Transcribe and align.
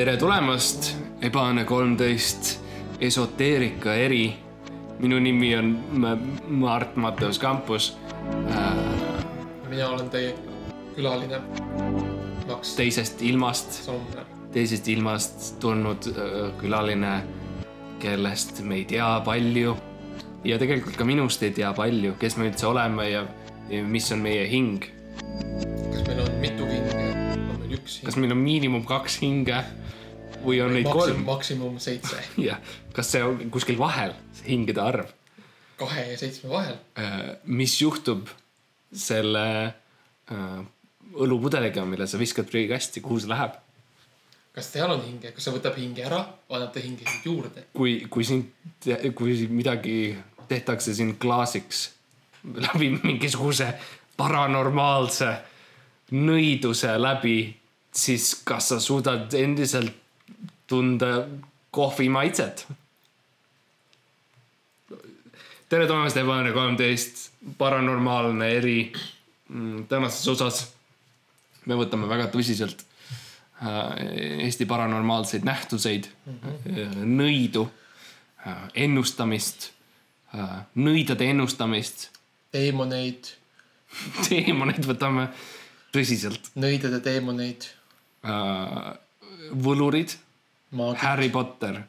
tere 0.00 0.14
tulemast, 0.16 0.86
Ebane 1.20 1.66
kolmteist 1.68 2.54
esoteerika 3.04 3.92
eri. 4.00 4.32
minu 4.98 5.18
nimi 5.20 5.50
on 5.56 5.68
Mart 6.48 6.96
Matteus 6.96 7.38
Kampus 7.38 7.98
äh, 8.48 8.78
mina 9.68 9.88
olen 9.88 10.08
teie 10.10 10.30
külaline 10.96 11.40
Max 12.48 12.72
teisest 12.76 13.20
ilmast, 13.22 13.90
teisest 14.52 14.88
ilmast 14.88 15.60
tulnud 15.60 16.08
äh, 16.14 16.48
külaline, 16.60 17.12
kellest 18.00 18.62
me 18.64 18.80
ei 18.80 18.84
tea 18.84 19.20
palju. 19.24 19.76
ja 20.44 20.58
tegelikult 20.58 20.96
ka 20.96 21.04
minust 21.04 21.42
ei 21.42 21.52
tea 21.52 21.74
palju, 21.76 22.14
kes 22.16 22.38
me 22.40 22.48
üldse 22.48 22.66
oleme 22.72 23.10
ja, 23.10 23.26
ja 23.68 23.84
mis 23.84 24.08
on 24.12 24.24
meie 24.24 24.48
hing. 24.48 24.80
kas 25.92 26.08
meil 26.08 26.24
on 26.24 26.32
mitu 26.40 26.72
hinge? 26.72 27.06
on 27.36 27.60
meil 27.60 27.78
üks 27.82 28.00
kas 28.00 28.16
hing? 28.16 28.24
meil 28.24 28.38
on 28.38 28.44
miinimum 28.48 28.88
kaks 28.88 29.20
hinge 29.20 29.60
või 30.44 30.60
on 30.64 30.74
neid 30.76 30.88
kolm? 30.88 31.24
maksimum 31.26 31.78
seitse, 31.82 32.20
jah, 32.48 32.60
kas 32.96 33.12
see 33.14 33.22
on 33.24 33.50
kuskil 33.52 33.78
vahel, 33.80 34.14
see 34.40 34.52
hingede 34.54 34.82
arv? 34.84 35.16
kahe 35.80 36.10
ja 36.10 36.18
seitsme 36.20 36.50
vahel. 36.52 36.76
Äh, 37.00 37.20
mis 37.48 37.78
juhtub 37.80 38.28
selle 38.92 39.44
äh, 39.64 40.58
õlupudeliga, 41.16 41.86
mille 41.88 42.04
sa 42.10 42.20
viskad 42.20 42.50
prügikasti, 42.50 43.02
kuhu 43.04 43.22
see 43.22 43.32
läheb? 43.32 43.56
kas 44.50 44.66
seal 44.74 44.90
on 44.90 45.00
hinge, 45.04 45.30
kas 45.32 45.46
see 45.46 45.54
võtab 45.54 45.78
hinge 45.78 46.02
ära, 46.04 46.24
annab 46.50 46.74
ta 46.74 46.82
hinge 46.82 47.06
juurde? 47.24 47.64
kui, 47.76 48.00
kui 48.10 48.26
sind, 48.26 48.50
kui 49.16 49.38
midagi 49.48 49.96
tehtakse 50.50 50.94
sind 50.96 51.16
klaasiks 51.22 51.86
läbi 52.42 52.90
mingisuguse 52.96 53.68
paranormaalse 54.18 55.30
nõiduse 56.16 56.96
läbi, 56.98 57.38
siis 57.94 58.32
kas 58.46 58.72
sa 58.72 58.80
suudad 58.82 59.32
endiselt 59.38 59.94
tunda 60.70 61.26
kohvi 61.74 62.08
maitset? 62.08 62.66
tere 65.70 65.86
tulemast, 65.86 66.16
Ebane 66.18 66.52
kolmteist, 66.52 67.30
paranormaalne 67.58 68.48
eri. 68.58 68.92
tänases 69.88 70.28
osas 70.28 70.60
me 71.66 71.74
võtame 71.78 72.06
väga 72.10 72.28
tõsiselt 72.30 72.82
äh, 72.82 74.46
Eesti 74.46 74.66
paranormaalseid 74.70 75.44
nähtuseid 75.46 76.06
mm, 76.26 76.38
-hmm. 76.38 77.04
nõidu, 77.18 77.66
ennustamist, 78.74 79.70
nõidade 80.74 81.26
ennustamist, 81.30 82.08
teemoneid, 82.54 83.34
teemaneid 84.28 84.86
võtame 84.86 85.28
tõsiselt. 85.92 86.50
nõidade 86.54 87.02
teemoneid, 87.04 87.66
võlurid, 89.66 90.14
Harry 91.02 91.28
Potter, 91.30 91.80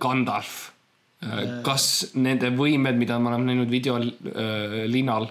Gandalf. 0.00 0.70
kas 1.66 2.12
nende 2.14 2.52
võimed, 2.54 2.96
mida 2.96 3.18
me 3.18 3.32
oleme 3.32 3.50
näinud 3.50 3.70
videolinal, 3.72 5.26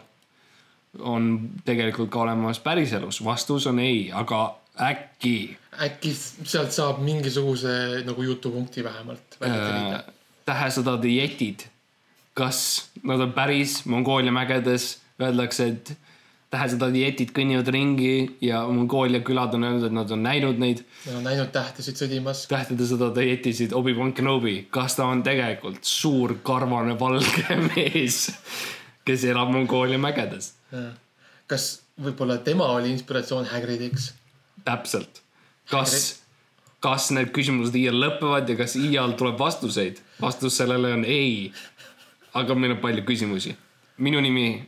on 0.99 1.29
tegelikult 1.65 2.11
ka 2.11 2.25
olemas 2.25 2.59
päriselus? 2.59 3.21
vastus 3.23 3.65
on 3.71 3.79
ei, 3.79 4.09
aga 4.11 4.41
äkki 4.83 5.55
äkki 5.83 6.13
sealt 6.17 6.73
saab 6.73 7.01
mingisuguse 7.05 8.03
nagu 8.05 8.23
jutupunkti 8.25 8.83
vähemalt 8.83 9.37
äh, 9.41 9.51
telida. 9.51 10.03
tähesõdade 10.47 11.11
jetid, 11.11 11.67
kas 12.37 12.89
nad 13.03 13.21
on 13.21 13.33
päris 13.35 13.83
Mongoolia 13.85 14.33
mägedes, 14.33 14.97
öeldakse, 15.21 15.67
et 15.73 15.93
tähesõdade 16.53 17.01
jetid 17.01 17.33
kõnnivad 17.35 17.67
ringi 17.73 18.11
ja 18.43 18.61
Mongoolia 18.71 19.19
külad 19.25 19.55
on 19.57 19.65
öelnud, 19.67 19.87
et 19.89 19.95
nad 19.95 20.11
on 20.15 20.21
näinud 20.23 20.61
neid 20.61 20.83
Nad 21.05 21.17
on 21.19 21.25
näinud 21.27 21.49
tähtesid 21.51 21.99
sõdimas. 21.99 22.45
tähtede 22.47 22.87
sõdade 22.87 23.25
jetisid 23.27 23.75
Obi-Wan 23.75 24.13
Kenobi, 24.15 24.67
kas 24.71 24.95
ta 24.95 25.09
on 25.11 25.23
tegelikult 25.27 25.83
suur 25.83 26.37
karvane 26.47 26.95
valge 26.99 27.57
mees, 27.69 28.29
kes 29.07 29.27
elab 29.27 29.51
Mongoolia 29.55 29.99
mägedes? 29.99 30.53
kas 31.47 31.67
võib-olla 31.99 32.39
tema 32.43 32.69
oli 32.77 32.93
inspiratsioon 32.95 33.51
Hagridiks? 33.51 34.13
täpselt, 34.67 35.21
kas, 35.71 36.21
kas 36.83 37.11
need 37.15 37.33
küsimused 37.35 37.75
iial 37.75 37.99
lõpevad 37.99 38.47
ja 38.51 38.57
kas 38.59 38.75
iial 38.79 39.17
tuleb 39.19 39.39
vastuseid? 39.39 39.99
vastus 40.21 40.57
sellele 40.63 40.95
on 40.95 41.03
ei. 41.05 41.51
aga 42.33 42.55
meil 42.55 42.77
on 42.77 42.81
palju 42.83 43.03
küsimusi. 43.03 43.55
minu 43.97 44.23
nimi, 44.23 44.63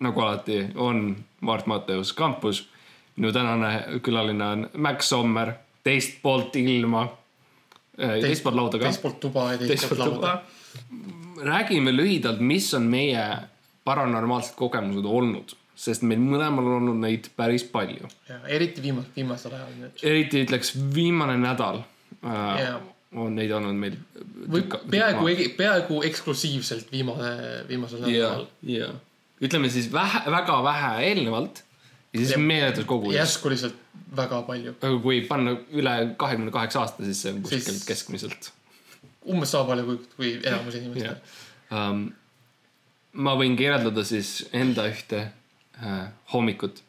nagu 0.00 0.20
alati, 0.20 0.66
on 0.74 1.16
Mart 1.40 1.66
Matteus 1.66 2.12
Kampus. 2.12 2.68
minu 3.16 3.32
tänane 3.32 4.00
külaline 4.02 4.44
on 4.44 4.70
Max 4.76 5.08
Sommer, 5.08 5.52
teist 5.84 6.18
poolt 6.22 6.56
ilma. 6.56 7.08
teist 7.96 8.42
poolt 8.42 8.56
lauda 8.56 8.78
ka. 8.78 8.84
teist 8.84 9.02
poolt 9.02 9.20
tuba 9.20 9.52
ja 9.52 9.58
teist 9.58 9.88
poolt 9.88 9.98
lauda 9.98 10.38
räägime 11.42 11.96
lühidalt, 11.96 12.40
mis 12.40 12.74
on 12.74 12.82
meie 12.82 13.22
paranormaalsed 13.84 14.56
kogemused 14.58 15.06
olnud, 15.06 15.54
sest 15.76 16.04
meil 16.06 16.20
mõlemal 16.22 16.66
on 16.70 16.80
olnud 16.80 17.00
neid 17.04 17.30
päris 17.36 17.64
palju. 17.70 18.08
ja 18.28 18.40
eriti 18.48 18.82
viimasel, 18.82 19.10
viimasel 19.16 19.56
ajal 19.56 19.72
nüüd. 19.80 20.02
eriti 20.02 20.44
ütleks 20.46 20.74
viimane 20.94 21.36
nädal 21.40 21.82
äh, 22.24 22.60
Jaa. 22.62 22.80
on 23.14 23.36
neid 23.36 23.52
olnud 23.52 23.76
meil. 23.80 23.98
või 24.52 24.64
peaaegu, 24.90 25.28
peaaegu 25.56 26.02
eksklusiivselt 26.10 26.92
viimane, 26.92 27.34
viimasel 27.68 28.06
ja 28.06 28.06
nädalal., 28.06 28.48
ja 28.62 28.88
ütleme 29.42 29.70
siis 29.70 29.88
vähe, 29.92 30.22
väga 30.32 30.58
vähe 30.64 30.92
eelnevalt 31.10 31.62
ja 32.12 32.20
siis 32.20 32.36
meeletus 32.40 32.84
kogunes. 32.88 33.16
järsku 33.18 33.50
lihtsalt 33.52 33.74
väga 34.16 34.42
palju, 34.46 34.74
kui 35.02 35.20
panna 35.28 35.56
üle 35.72 35.96
kahekümne 36.16 36.50
kaheksa 36.54 36.80
aasta, 36.84 37.04
siis 37.04 37.22
see 37.22 37.32
on 37.34 37.42
kuskilt 37.42 37.74
Siis- 37.74 37.84
keskmiselt. 37.88 38.52
umbes 39.26 39.50
sama 39.50 39.64
palju 39.72 39.84
kui, 39.84 39.98
kui 40.16 40.32
enamus 40.44 40.74
inimestel. 40.78 41.16
Um, 41.74 42.12
ma 43.12 43.34
võin 43.36 43.56
kirjeldada 43.58 44.04
siis 44.04 44.48
enda 44.52 44.86
ühte 44.88 45.22
äh, 45.82 46.08
hommikut 46.32 46.82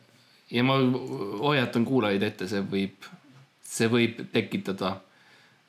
ja 0.52 0.64
ma 0.64 0.78
hoiatan 1.41 1.85
kuulajaid 1.85 2.24
ette, 2.24 2.47
see 2.47 2.62
võib, 2.62 3.08
see 3.64 3.90
võib 3.91 4.22
tekitada 4.34 4.94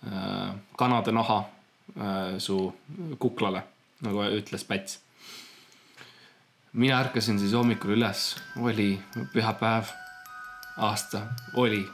äh, 0.06 0.53
kanade 0.78 1.15
naha 1.15 1.39
äh, 1.97 2.39
su 2.39 2.60
kuklale, 3.19 3.62
nagu 4.05 4.28
ütles 4.39 4.65
Päts. 4.69 5.00
Mina 6.73 7.01
ärkasin 7.01 7.39
siis 7.39 7.53
hommikul 7.53 7.97
üles, 7.97 8.37
oli 8.61 9.03
pühapäev, 9.33 9.84
aasta 10.77 11.21
oli 11.55 11.89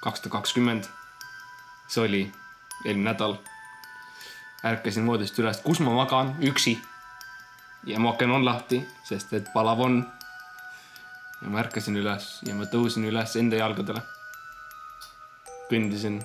kaks 0.00 0.20
tuhat 0.20 0.32
kakskümmend. 0.32 0.84
see 1.88 2.02
oli 2.02 2.32
eelmine 2.84 3.12
nädal 3.12 3.36
ärkasin 4.64 5.06
voodist 5.06 5.38
üles, 5.38 5.60
kus 5.62 5.80
ma 5.80 5.94
magan, 5.94 6.34
üksi. 6.42 6.78
ja 7.86 8.00
mu 8.00 8.08
aken 8.08 8.30
on 8.30 8.44
lahti, 8.44 8.80
sest 9.04 9.32
et 9.32 9.52
palav 9.54 9.80
on. 9.80 10.04
ja 11.42 11.48
ma 11.48 11.60
ärkasin 11.60 11.96
üles 11.96 12.40
ja 12.46 12.54
ma 12.54 12.64
tõusin 12.64 13.06
üles 13.06 13.36
enda 13.36 13.56
jalgadele. 13.56 14.02
kõndisin 15.70 16.22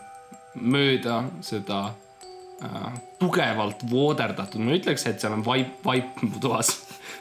mööda 0.55 1.23
seda 1.41 1.93
tugevalt 3.19 3.83
vooderdatud, 3.89 4.61
ma 4.61 4.73
ei 4.73 4.81
ütleks, 4.81 5.05
et 5.09 5.21
seal 5.21 5.33
on 5.33 5.45
vaip, 5.45 5.79
vaip 5.85 6.21
mu 6.25 6.41
toas. 6.41 6.75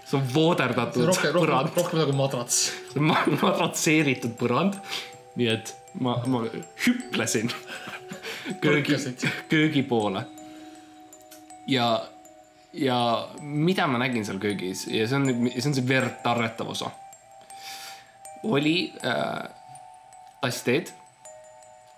see 0.04 0.18
on 0.18 0.26
vooderdatud 0.34 1.06
rohkem, 1.08 1.36
põrand, 1.36 1.76
rohkem 1.76 2.02
nagu 2.02 2.16
madrats. 2.18 2.58
ma- 2.98 3.24
madratseeritud 3.40 4.36
põrand. 4.40 4.76
nii 5.40 5.48
et 5.48 5.74
ma, 6.00 6.18
ma 6.26 6.44
hüplesin 6.86 7.52
köögi 8.60 8.98
köögi 9.48 9.82
poole. 9.82 10.24
ja, 11.66 11.88
ja 12.72 13.28
mida 13.40 13.86
ma 13.86 14.02
nägin 14.02 14.26
seal 14.26 14.42
köögis 14.42 14.86
ja 14.90 15.08
see 15.08 15.16
on 15.16 15.30
see 15.54 15.70
on 15.70 15.78
see 15.78 15.88
verd 15.88 16.20
tarretav 16.24 16.74
osa. 16.74 16.90
oli 18.42 18.92
äh, 19.04 19.48
tass 20.40 20.62
teed, 20.64 20.92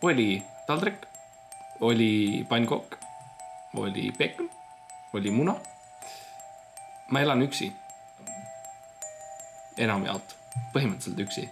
oli 0.03 0.43
taldrik, 0.67 1.07
oli 1.81 2.47
pannkook, 2.49 2.97
oli 3.77 4.11
peekon, 4.19 4.51
oli 5.13 5.31
muna. 5.31 5.55
ma 7.11 7.21
elan 7.21 7.43
üksi. 7.43 7.73
enamjaolt, 9.79 10.37
põhimõtteliselt 10.75 11.21
üksi 11.27 11.49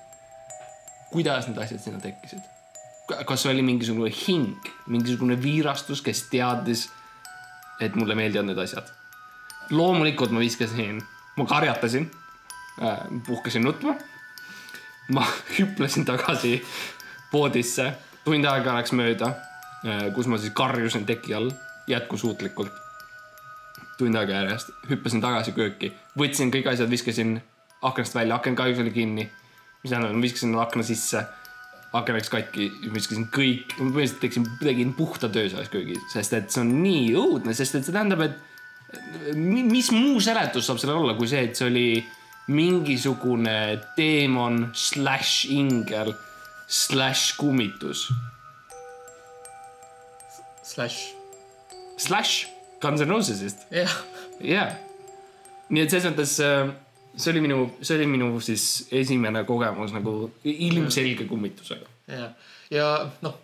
kuidas 1.11 1.49
need 1.49 1.59
asjad 1.59 1.83
sinna 1.83 2.01
tekkisid? 2.01 2.43
kas 3.27 3.43
oli 3.51 3.63
mingisugune 3.67 4.11
hing, 4.15 4.67
mingisugune 4.87 5.35
viirastus, 5.43 5.99
kes 6.03 6.29
teadis, 6.31 6.85
et 7.83 7.97
mulle 7.99 8.15
meeldivad 8.15 8.47
need 8.47 8.61
asjad? 8.63 8.87
loomulikult 9.71 10.31
ma 10.35 10.43
viskasin, 10.43 11.01
ma 11.37 11.47
karjatasin, 11.47 12.07
puhkasin 13.27 13.67
nutma. 13.67 13.97
ma 15.11 15.27
hüplesin 15.59 16.07
tagasi 16.07 16.61
voodisse, 17.33 17.93
tund 18.25 18.47
aega 18.47 18.77
läks 18.79 18.95
mööda, 18.95 19.35
kus 20.15 20.31
ma 20.31 20.39
siis 20.39 20.55
karjusin 20.55 21.07
teki 21.07 21.35
all 21.35 21.51
jätkusuutlikult. 21.91 22.73
tund 23.99 24.17
aega 24.17 24.33
järjest, 24.33 24.71
hüppasin 24.89 25.21
tagasi 25.21 25.53
kööki, 25.53 25.91
võtsin 26.17 26.49
kõik 26.53 26.71
asjad, 26.71 26.89
viskasin 26.89 27.35
aknast 27.85 28.15
välja, 28.17 28.39
aken 28.41 28.57
kahjuks 28.57 28.81
oli 28.81 28.91
kinni. 28.95 29.27
mis 29.83 29.91
tähendab, 29.91 30.13
ma 30.13 30.23
viskasin 30.23 30.57
akna 30.61 30.83
sisse. 30.83 31.25
Aken 31.93 32.15
läks 32.15 32.29
katki, 32.31 32.69
viskasin 32.95 33.27
kõik, 33.35 33.73
ma 33.81 33.91
põhimõtteliselt 33.91 34.21
tegin, 34.23 34.45
tegin 34.61 34.93
puhta 34.95 35.29
töö 35.29 35.49
selles 35.51 35.69
köögis, 35.73 35.99
sest 36.13 36.33
et 36.37 36.51
see 36.53 36.61
on 36.63 36.71
nii 36.85 37.09
õudne, 37.19 37.55
sest 37.57 37.75
et 37.75 37.85
see 37.85 37.93
tähendab, 37.93 38.21
et 38.23 39.35
mi- 39.35 39.65
mis 39.67 39.91
muu 39.91 40.21
seletus 40.23 40.67
saab 40.67 40.79
sellel 40.79 41.01
olla, 41.03 41.15
kui 41.19 41.27
see, 41.27 41.43
et 41.49 41.57
see 41.57 41.67
oli 41.67 42.05
mingisugune 42.49 43.81
teemon 43.97 44.71
slaš 44.73 45.45
ingel 45.51 46.15
slaš 46.69 47.33
kummitus? 47.41 48.07
Slash, 50.63 51.17
slaš 52.01 52.47
Guns 52.81 53.03
N 53.05 53.11
Rosesist, 53.13 53.67
jah, 53.75 53.93
jah. 54.41 54.73
nii 55.69 55.83
et 55.85 55.93
selles 55.93 56.07
mõttes 56.09 56.39
äh, 56.45 56.71
see 57.17 57.33
oli 57.35 57.43
minu, 57.45 57.59
see 57.85 57.99
oli 57.99 58.07
minu 58.09 58.31
siis 58.45 58.87
esimene 59.03 59.43
kogemus 59.49 59.93
nagu 59.93 60.31
ilmselge 60.49 61.27
kummitusega. 61.29 61.87
jah. 62.09 62.33
ja 62.73 62.89
noh, 63.27 63.37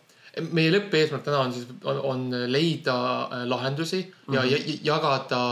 meie 0.56 0.72
lõppeesmärk 0.72 1.24
täna 1.26 1.42
on 1.44 1.52
siis, 1.52 1.68
on, 1.84 2.26
leida 2.52 2.96
äh, 3.28 3.44
lahendusi 3.48 4.00
ja 4.32 4.40
mm 4.42 4.48
-hmm. 4.48 4.80
jagada 4.84 5.42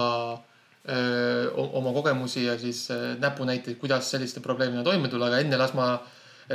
öö, 0.89 1.51
o- 1.57 1.71
oma 1.79 1.93
kogemusi 1.93 2.45
ja 2.45 2.59
siis 2.59 2.89
näpunäiteid, 3.21 3.77
kuidas 3.81 4.11
selliste 4.11 4.41
probleemidega 4.41 4.85
toime 4.85 5.09
tulla, 5.09 5.27
aga 5.27 5.39
enne 5.39 5.57
las 5.57 5.73
ma 5.75 5.99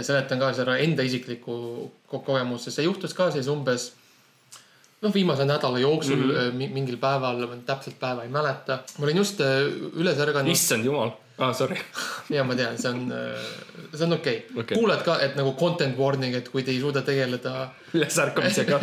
seletan 0.01 0.39
ka 0.39 0.53
seda 0.53 0.77
enda 0.77 1.03
isiklikku 1.03 1.91
ko- 2.07 2.19
kogemust, 2.25 2.63
sest 2.63 2.75
see 2.75 2.85
juhtus 2.85 3.13
ka 3.13 3.31
siis 3.31 3.47
umbes 3.47 3.91
noh, 5.01 5.13
viimase 5.13 5.45
nädala 5.45 5.79
jooksul 5.79 6.15
mm 6.15 6.31
-hmm. 6.31 6.73
mingil 6.73 6.97
päeval, 6.97 7.47
täpselt 7.65 7.99
päeva 7.99 8.23
ei 8.23 8.29
mäleta. 8.29 8.79
ma 8.97 9.05
olin 9.05 9.17
just 9.17 9.39
öö, 9.39 9.69
üles 9.95 10.19
ärganud. 10.19 10.51
issand 10.51 10.85
jumal 10.85 11.11
ah,, 11.37 11.55
sorry. 11.55 11.77
ja 12.35 12.43
ma 12.43 12.55
tean, 12.55 12.77
see 12.77 12.91
on, 12.91 13.13
see 13.93 14.05
on 14.05 14.13
okei 14.13 14.37
okay. 14.37 14.63
Okay.. 14.63 14.77
kuulad 14.77 15.03
ka, 15.03 15.19
et 15.19 15.35
nagu 15.35 15.53
content 15.59 15.97
warning, 15.97 16.35
et 16.35 16.49
kui 16.49 16.63
te 16.63 16.71
ei 16.71 16.79
suuda 16.79 17.01
tegeleda 17.01 17.69
ülesärkamisega, 17.95 18.79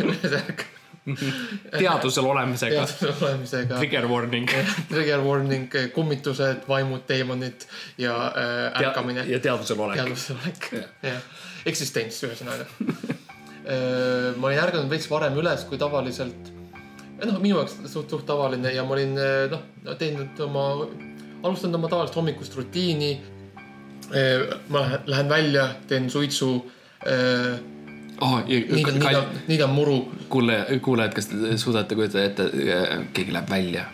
teadvusel 1.79 2.25
olemisega, 2.25 2.87
teaduse 2.87 3.27
olemisega. 3.27 3.77
trigger 3.77 4.09
warning. 4.11 4.49
trigger 4.89 5.21
warning, 5.23 5.69
kummitused, 5.95 6.65
vaimud, 6.69 7.05
teemonid 7.07 7.69
ja 7.99 8.17
äh, 8.27 8.81
ärkamine. 8.87 9.25
ja 9.29 9.41
teadvusel 9.41 9.81
olek. 9.81 10.01
teadvusel 10.01 10.41
olek 10.43 10.73
jah. 11.03 11.23
eksistents 11.67 12.25
ühesõnaga. 12.27 12.67
Ma 13.67 14.47
olin 14.47 14.61
ärganud 14.63 14.91
veits 14.91 15.09
varem 15.11 15.39
üles 15.41 15.65
kui 15.67 15.79
tavaliselt. 15.79 16.53
noh, 17.25 17.39
minu 17.43 17.57
jaoks 17.57 17.79
suht, 17.87 18.11
suht 18.11 18.27
tavaline 18.27 18.71
ja 18.75 18.85
ma 18.85 18.95
olin 18.95 19.17
eh, 19.19 19.49
noh, 19.51 19.95
teinud 19.99 20.39
oma, 20.47 20.67
alustanud 21.43 21.81
oma 21.81 21.91
tavalist 21.91 22.17
hommikust 22.17 22.57
rutiini. 22.57 23.17
ma 24.69 24.81
lähen- 25.07 25.29
välja, 25.29 25.69
teen 25.89 26.11
suitsu. 26.11 26.71
oh,. 28.21 28.39
niidan, 28.47 28.99
niidan, 28.99 29.25
niidan 29.49 29.71
muru 29.71 29.99
kuule, 30.29 30.67
kuulajad, 30.83 31.15
kas 31.15 31.27
te 31.27 31.57
suudate 31.59 31.95
kujutada 31.95 32.25
ette, 32.25 32.47
keegi 33.13 33.33
läheb 33.33 33.51
välja, 33.51 33.85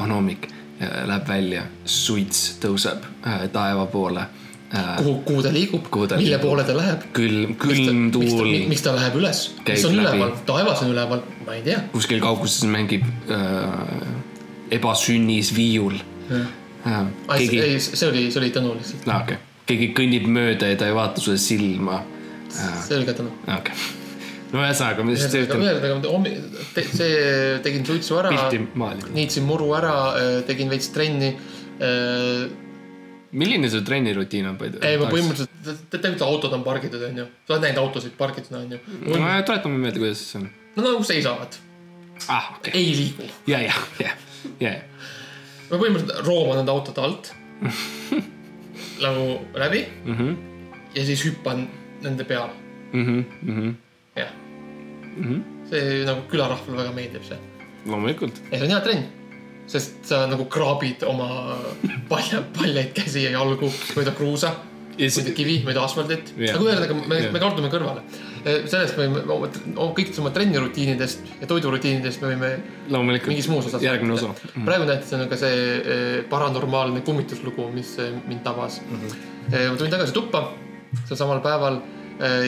on 0.00 0.12
hommik, 0.12 0.48
läheb 0.80 1.28
välja, 1.28 1.64
suits 1.84 2.58
tõuseb 2.62 3.04
äh, 3.26 3.46
taeva 3.52 3.86
poole. 3.86 4.26
kuhu, 4.70 5.14
kuhu 5.26 5.42
ta 5.42 5.50
liigub 5.52 5.88
mille 6.14 6.38
poole 6.38 6.64
ta 6.64 6.74
läheb. 6.76 7.02
külm, 7.16 7.54
külm 7.58 8.10
tuul, 8.14 8.50
miks 8.70 8.84
ta 8.86 8.94
läheb 8.94 9.16
üles, 9.18 9.42
mis 9.66 9.84
on 9.88 9.96
läbi. 9.98 10.06
üleval, 10.06 10.34
taevas 10.46 10.82
on 10.84 10.92
üleval, 10.94 11.24
ma 11.46 11.56
ei 11.58 11.64
tea. 11.66 11.80
kuskil 11.94 12.22
kauguses 12.22 12.68
mängib 12.70 13.06
äh, 13.30 14.76
ebasünnis 14.78 15.50
viiul 15.56 15.98
äh,. 16.30 16.46
keegi, 17.34 17.62
ei, 17.64 17.80
see 17.82 18.06
oli, 18.08 18.28
see 18.30 18.42
oli 18.44 18.52
Tõnu 18.54 18.76
lihtsalt, 18.78 19.08
no 19.10 19.18
okei 19.24 19.40
okay., 19.40 19.64
keegi 19.70 19.90
kõnnib 19.98 20.30
mööda 20.30 20.70
ja 20.70 20.78
ta 20.78 20.90
ei 20.90 20.94
vaata 20.94 21.22
sulle 21.22 21.40
silma. 21.42 22.04
see 22.54 23.00
oli 23.00 23.10
ka 23.10 23.18
Tõnu. 23.18 23.34
okei 23.42 23.58
okay., 23.58 23.90
no 24.54 24.62
ühesõnaga, 24.62 25.02
ma 25.02 25.16
lihtsalt 25.16 25.38
üritan 25.42 25.66
ühesõnaga 25.66 26.86
see, 26.94 27.20
tegin 27.66 27.86
suitsu 27.90 28.22
ära, 28.22 28.34
niitsin 29.18 29.50
muru 29.50 29.74
ära, 29.78 29.96
tegin 30.46 30.70
veits 30.70 30.94
trenni. 30.94 31.34
Milline 33.32 33.68
su 33.70 33.80
trennirutiin 33.86 34.46
on? 34.50 34.56
ei, 34.82 34.96
ma 34.98 35.06
põhimõtteliselt, 35.10 35.82
tegelikult 35.92 36.22
autod 36.26 36.52
on 36.56 36.64
pargitud, 36.66 37.02
onju. 37.10 37.26
sa 37.46 37.54
oled 37.54 37.66
näinud 37.68 37.82
autosid 37.84 38.16
pargitud, 38.18 38.56
onju. 38.58 38.78
tuletame 39.46 39.78
meelde, 39.78 39.98
kuidas 40.02 40.22
see 40.32 40.40
on. 40.40 40.48
no 40.76 40.82
nagu 40.88 41.04
seisavad, 41.06 41.58
ah, 42.28 42.50
okei 42.58 42.70
okay., 42.70 42.80
ei 42.80 42.96
liigu. 42.96 43.28
ja, 43.50 43.60
ja, 43.68 43.74
ja, 44.02 44.14
ja, 44.60 44.72
ma 45.70 45.76
põhimõtteliselt 45.78 46.24
rooman 46.26 46.58
nende 46.62 46.74
autode 46.74 47.00
alt 47.06 47.32
nagu 49.04 49.26
läbi 49.54 49.84
Mhm. 50.04 50.34
ja 50.94 51.04
siis 51.06 51.22
hüppan 51.28 51.66
nende 52.02 52.24
peale, 52.24 52.52
Mhm, 52.92 53.70
jah. 54.16 54.30
see 55.70 56.02
nagu 56.08 56.24
külarahvale 56.30 56.76
väga 56.82 56.92
meeldib 56.96 57.24
see. 57.28 57.38
loomulikult. 57.86 58.40
ja 58.50 58.58
see 58.58 58.66
on 58.66 58.72
hea 58.74 58.80
trenn, 58.84 59.04
sest 59.70 60.02
sa 60.10 60.24
nagu 60.30 60.48
kraabid 60.50 61.04
oma 61.06 61.28
palja, 62.10 62.42
paljaid 62.56 62.90
käsi 62.96 63.24
ja 63.26 63.36
jalgu 63.36 63.70
mööda 63.94 64.14
kruusa, 64.16 64.50
ja 64.98 65.08
mööda 65.14 65.34
kivi, 65.36 65.56
mööda 65.66 65.84
asfaldit 65.86 66.32
Jah. 66.36 66.56
aga 66.58 66.66
ühesõnaga 66.66 66.96
me 66.98 67.20
Jah. 67.20 67.32
me 67.34 67.42
kaldume 67.42 67.70
kõrvale. 67.72 68.02
sellest 68.42 68.96
me 68.98 69.06
võime, 69.06 69.48
kõikidest 69.78 70.20
oma 70.22 70.32
trennirutiinidest 70.34 71.32
ja 71.42 71.48
toidurutiinidest 71.50 72.22
me 72.22 72.32
võime 72.32 72.50
loomulikult 72.88 73.32
mingis 73.32 73.48
muus 73.52 73.70
osas. 73.70 73.82
järgmine 73.84 74.16
osa. 74.16 74.32
praegu 74.64 74.88
näiteks 74.88 75.14
on 75.16 75.26
ka 75.30 75.38
see 75.40 75.56
eh, 75.78 76.20
paranormaalne 76.30 77.04
kummituslugu, 77.06 77.70
mis 77.74 77.96
eh, 77.98 78.12
mind 78.26 78.44
tabas 78.44 78.80
mm. 78.82 79.00
-hmm. 79.00 79.70
ma 79.70 79.76
tulin 79.76 79.90
tagasi 79.96 80.16
tuppa 80.16 80.52
sel 81.06 81.16
samal 81.16 81.40
päeval 81.40 81.80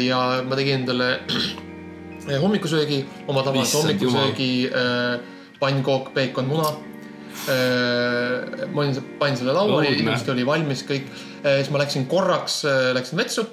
ja 0.03 0.43
ma 0.45 0.57
tegin 0.57 0.83
endale 0.83 1.21
hommikusöögi, 2.43 3.05
oma 3.27 3.43
tavalise 3.43 3.79
hommikusöögi, 3.79 4.71
pannkook, 5.61 6.15
peekon, 6.15 6.45
muna. 6.45 6.92
Ma 8.73 8.83
olin, 8.83 8.95
panin 9.19 9.37
selle 9.37 9.55
lauale, 9.57 9.91
ilusti 9.97 10.31
oli 10.31 10.47
valmis 10.47 10.85
kõik. 10.87 11.09
siis 11.43 11.71
ma 11.75 11.81
läksin 11.83 12.07
korraks, 12.07 12.63
läksin 12.95 13.19
vetsu, 13.19 13.47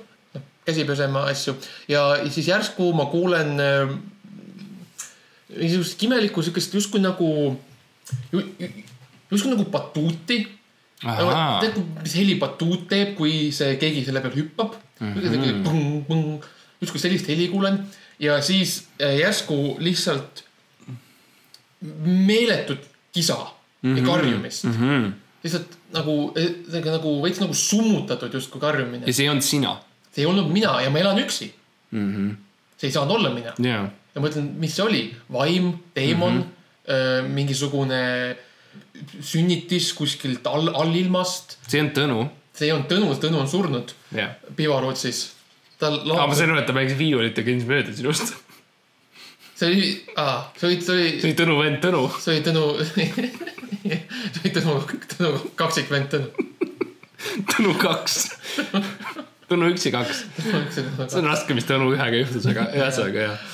käsi 0.65 0.85
pesema, 0.85 1.25
asju 1.31 1.55
ja 1.89 2.03
siis 2.29 2.51
järsku 2.51 2.91
ma 2.93 3.07
kuulen 3.09 3.55
mingisugust 5.55 6.03
imelikku 6.05 6.43
siukest 6.45 6.73
justkui 6.77 7.01
nagu, 7.01 7.29
justkui 8.31 9.51
nagu 9.53 9.65
batuuti. 9.71 10.43
Tead, 10.99 11.77
mis 12.03 12.15
heli 12.19 12.35
batuut 12.39 12.89
teeb, 12.91 13.13
kui 13.15 13.53
see 13.55 13.77
keegi 13.79 14.03
selle 14.03 14.19
peal 14.19 14.35
hüppab 14.35 14.73
mm. 14.99 15.13
-hmm. 15.15 16.47
justkui 16.81 16.99
sellist 16.99 17.27
heli 17.31 17.47
kuulen 17.47 17.79
ja 18.19 18.41
siis 18.41 18.87
äh, 19.01 19.15
järsku 19.19 19.77
lihtsalt 19.79 20.43
meeletut 22.03 22.83
kisa 23.11 23.37
mm 23.81 23.93
-hmm. 23.93 23.97
ja 23.97 24.05
karjumist 24.05 24.63
mm. 24.63 24.71
Mhm. 24.71 24.89
-hmm. 24.89 25.11
lihtsalt 25.43 25.77
nagu, 25.93 26.15
nagu 26.85 27.21
veits 27.23 27.39
nagu 27.39 27.53
summutatud 27.53 28.33
justkui 28.33 28.61
karjumine 28.61 29.05
ja. 29.05 29.13
see 29.13 29.25
ei 29.25 29.29
olnud 29.29 29.43
sina. 29.45 29.77
see 30.11 30.23
ei 30.23 30.29
olnud 30.29 30.51
mina 30.51 30.81
ja 30.81 30.89
ma 30.89 30.99
elan 30.99 31.19
üksi. 31.19 31.53
Mhm. 31.91 32.29
see 32.77 32.87
ei 32.89 32.93
saanud 32.93 33.15
olla 33.15 33.29
mina 33.33 33.53
jaa. 33.57 33.89
ja 34.15 34.21
mõtlen, 34.21 34.53
mis 34.59 34.75
see 34.75 34.85
oli, 34.85 35.15
vaim, 35.31 35.73
teemon 35.93 36.33
mm, 36.33 36.45
-hmm. 36.87 37.33
mingisugune 37.33 38.03
sünnitis 39.21 39.93
kuskilt 39.93 40.47
all, 40.47 40.71
allilmast. 40.73 41.57
see 41.67 41.81
on 41.81 41.91
Tõnu. 41.95 42.27
see 42.53 42.71
olnud 42.73 42.91
Tõnu, 42.91 43.15
Tõnu 43.23 43.41
on 43.43 43.49
surnud 43.49 43.93
jah. 44.15 44.35
Pivarootsis. 44.55 45.31
tal 45.79 46.01
aa, 46.03 46.27
ma 46.27 46.35
sain 46.35 46.51
aru, 46.51 46.59
et 46.61 46.67
ta 46.67 46.75
mängis 46.75 46.97
viiulit 46.99 47.37
ja 47.37 47.45
kõndis 47.45 47.67
mööda 47.69 47.95
sinust. 47.95 48.33
see 49.55 49.69
oli, 49.69 49.91
see 50.59 50.67
oli, 50.67 50.81
see 50.81 50.95
oli, 50.95 51.11
see 51.21 51.29
oli 51.31 51.37
Tõnu 51.39 51.59
vend 51.61 51.81
Tõnu. 51.85 52.03
see 52.19 52.35
oli 52.35 52.45
Tõnu, 52.49 52.65
Tõnu, 54.55 54.77
Tõnu 55.15 55.33
kaksikvend 55.59 56.13
Tõnu. 56.13 56.47
Tõnu 57.53 57.73
kaks. 57.79 58.21
Tõnu 59.49 59.71
üks 59.73 59.87
ja 59.87 59.91
kaks. 59.95 60.21
see 60.69 61.19
on 61.19 61.27
raske, 61.27 61.55
mis 61.57 61.65
Tõnu 61.67 61.89
ühega 61.95 62.21
juhtus, 62.21 62.45
aga 62.51 62.67
ühesõnaga 62.77 63.25
jah. 63.25 63.47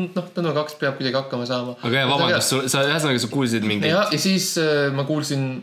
noh, 0.00 0.30
Tõnu 0.36 0.54
kaks 0.56 0.78
peab 0.80 0.96
kuidagi 0.98 1.18
hakkama 1.18 1.48
saama. 1.48 1.76
aga 1.82 2.00
jah, 2.00 2.08
vabandust, 2.08 2.56
sa 2.72 2.84
ühesõnaga 2.88 3.20
sa 3.22 3.30
kuulsid 3.32 3.66
mingi. 3.68 3.90
ja, 3.92 4.06
ja 4.12 4.20
siis 4.20 4.54
äh, 4.62 4.88
ma 4.96 5.04
kuulsin 5.08 5.62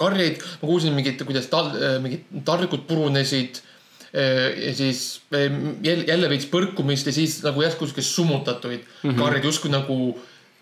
karjeid, 0.00 0.42
ma 0.60 0.68
kuulsin 0.68 0.96
mingit, 0.96 1.22
kuidas 1.28 1.48
tal-, 1.52 1.72
mingid 2.04 2.26
taldrikud 2.46 2.84
purunesid. 2.88 3.62
ja 4.12 4.74
siis 4.76 5.22
äh, 5.32 5.48
jälle, 5.80 6.28
veits 6.28 6.50
põrkumist 6.52 7.08
ja 7.08 7.16
siis 7.16 7.38
nagu 7.46 7.64
järsku 7.64 7.88
siukest 7.88 8.12
summutatuid 8.12 8.82
mm 8.84 9.10
-hmm. 9.10 9.18
karjeid, 9.22 9.48
justkui 9.48 9.72
nagu 9.72 9.96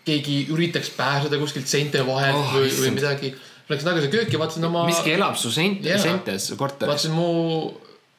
keegi 0.05 0.47
üritaks 0.53 0.89
pääseda 0.97 1.37
kuskilt 1.37 1.67
seinte 1.67 2.01
vahelt 2.07 2.35
Oh, 2.37 2.53
või, 2.55 2.69
või 2.79 2.91
midagi. 2.95 3.33
Läksin 3.69 3.87
tagasi 3.87 4.07
kööki, 4.11 4.39
vaatasin 4.39 4.65
oma, 4.67 4.85
miski 4.85 5.13
elab 5.13 5.35
su 5.39 5.49
Jaa. 5.85 5.97
sentes 6.01 6.49
korteris. 6.57 6.89
vaatasin 6.89 7.11
mu, 7.15 7.71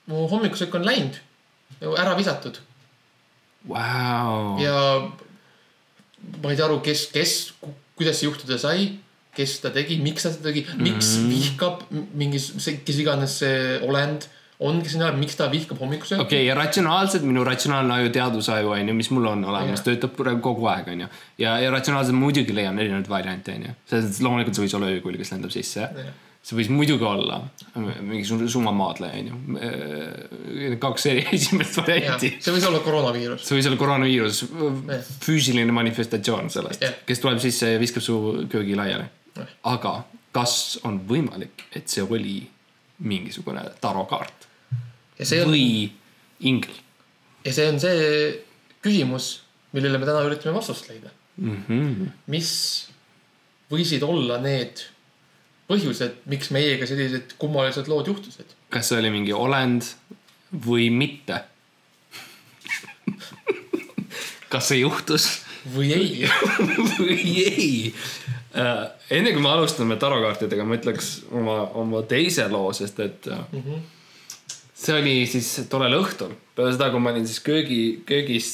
mu 0.07 0.29
hommikusöök 0.31 0.75
on 0.75 0.85
läinud. 0.87 1.19
ära 1.99 2.15
visatud 2.17 2.59
Vau. 3.69 4.59
ja 4.63 5.09
ma 6.43 6.51
ei 6.51 6.57
saa 6.57 6.67
aru, 6.69 6.81
kes, 6.85 7.07
kes, 7.13 7.33
kuidas 7.99 8.19
see 8.21 8.29
juhtuda 8.29 8.59
sai, 8.59 8.87
kes 9.37 9.57
seda 9.59 9.73
tegi, 9.75 9.99
miks 10.03 10.23
ta 10.27 10.33
seda 10.35 10.51
tegi, 10.51 10.65
miks 10.79 11.17
mm 11.17 11.23
-hmm. 11.25 11.31
vihkab 11.35 11.83
m- 11.91 12.07
mingis, 12.15 12.51
kes 12.87 12.99
iganes 13.03 13.39
see 13.43 13.79
olend 13.83 14.27
ongi 14.69 14.91
stsenaarium, 14.91 15.21
miks 15.23 15.37
ta 15.39 15.49
vihkab 15.53 15.81
hommikusööki 15.83 16.23
okei 16.23 16.41
okay,, 16.41 16.49
ja 16.49 16.57
ratsionaalselt 16.59 17.25
minu 17.27 17.45
ratsionaalne 17.47 17.99
aju, 17.99 18.11
teadusaju 18.15 18.75
on 18.77 18.91
ju, 18.91 18.97
mis 18.99 19.11
mul 19.15 19.29
on 19.33 19.47
olemas, 19.51 19.81
Jah. 19.81 19.87
töötab 19.91 20.17
praegu 20.19 20.43
kogu 20.45 20.69
aeg, 20.73 20.91
on 20.93 21.05
ju. 21.05 21.09
ja, 21.43 21.57
ja 21.63 21.71
ratsionaalselt 21.75 22.19
muidugi 22.19 22.55
leian 22.57 22.79
erinevaid 22.83 23.09
variante, 23.11 23.57
on 23.57 23.71
ju. 23.71 23.79
selles 23.91 24.11
mõttes 24.11 24.27
loomulikult 24.27 24.59
see 24.59 24.67
võis 24.67 24.77
olla 24.79 24.93
öökull, 24.93 25.19
kes 25.21 25.33
lendab 25.35 25.55
sisse. 25.55 25.89
Jah. 25.89 26.13
see 26.43 26.59
võis 26.59 26.71
muidugi 26.75 27.07
olla 27.07 27.41
mingisugune 27.79 28.51
summamaadleja, 28.51 29.21
on 29.23 29.33
ju. 29.33 30.79
kaks 30.83 31.09
eri 31.13 31.27
esimest 31.39 31.83
varianti. 31.83 32.35
see 32.43 32.55
võis 32.55 32.69
olla 32.71 32.83
koroonaviirus. 32.85 33.47
see 33.49 33.59
võis 33.59 33.71
olla 33.71 33.81
koroonaviirus, 33.83 34.45
Jah. 34.47 35.13
füüsiline 35.27 35.75
manifestatsioon 35.75 36.51
sellest 36.55 36.87
Jah., 36.87 36.99
kes 37.09 37.23
tuleb 37.25 37.43
sisse 37.43 37.75
ja 37.75 37.83
viskab 37.83 38.05
su 38.05 38.19
köögi 38.53 38.79
laiali 38.79 39.07
Jah.. 39.39 39.55
aga 39.75 40.01
kas 40.33 40.81
on 40.89 41.03
võimalik, 41.09 41.67
et 41.77 41.93
see 41.93 42.05
oli 42.07 42.39
mingisugune 43.03 43.65
tarokaart 43.83 44.42
see 45.29 45.43
on, 45.43 45.53
või 45.53 45.91
ingel 46.41 46.79
ja 47.45 47.53
see 47.55 47.69
on 47.71 47.81
see 47.83 48.07
küsimus, 48.83 49.43
millele 49.77 50.01
me 50.01 50.09
täna 50.09 50.25
üritame 50.27 50.57
vastust 50.57 50.89
leida. 50.91 51.11
mm? 51.37 51.61
-hmm. 51.69 52.11
mis 52.27 52.51
võisid 53.73 54.03
olla 54.07 54.39
need 54.43 54.85
põhjused, 55.71 56.25
miks 56.29 56.51
meiega 56.55 56.87
sellised 56.89 57.37
kummalised 57.41 57.89
lood 57.89 58.11
juhtusid? 58.11 58.57
kas 58.71 58.91
see 58.91 59.01
oli 59.01 59.13
mingi 59.15 59.33
olend 59.33 59.87
või 60.67 60.91
mitte? 60.93 61.45
kas 64.53 64.69
see 64.69 64.83
juhtus 64.83 65.29
või 65.73 65.93
ei? 65.97 66.29
või 66.99 67.19
ei 67.47 67.95
uh,? 67.95 68.91
enne 69.11 69.33
kui 69.33 69.43
me 69.43 69.51
alustame 69.55 69.97
tarokaartidega, 70.01 70.65
ma 70.67 70.79
ütleks 70.79 71.15
oma, 71.31 71.59
oma 71.79 72.03
teise 72.09 72.49
loo, 72.53 72.73
sest 72.77 73.01
et 73.01 73.29
uh, 73.31 73.45
mm 73.53 73.65
-hmm. 73.65 73.83
See 74.83 74.95
oli 74.99 75.15
siis 75.31 75.49
tollel 75.71 75.95
õhtul, 76.01 76.33
peale 76.57 76.73
seda, 76.75 76.91
kui 76.93 77.03
ma 77.03 77.13
olin 77.13 77.27
siis 77.29 77.43
köögi, 77.45 77.83
köögis, 78.09 78.49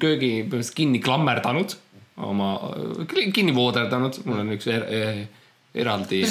köögi 0.00 0.30
põhimõtteliselt 0.42 0.78
kinni 0.78 1.00
klammerdanud, 1.04 1.74
oma, 2.28 2.52
kinni 3.12 3.54
vooderdanud, 3.54 4.20
mul 4.26 4.42
on 4.42 4.54
üks 4.56 4.66
er, 4.72 4.86
er, 4.90 5.20
eraldi 5.78 6.24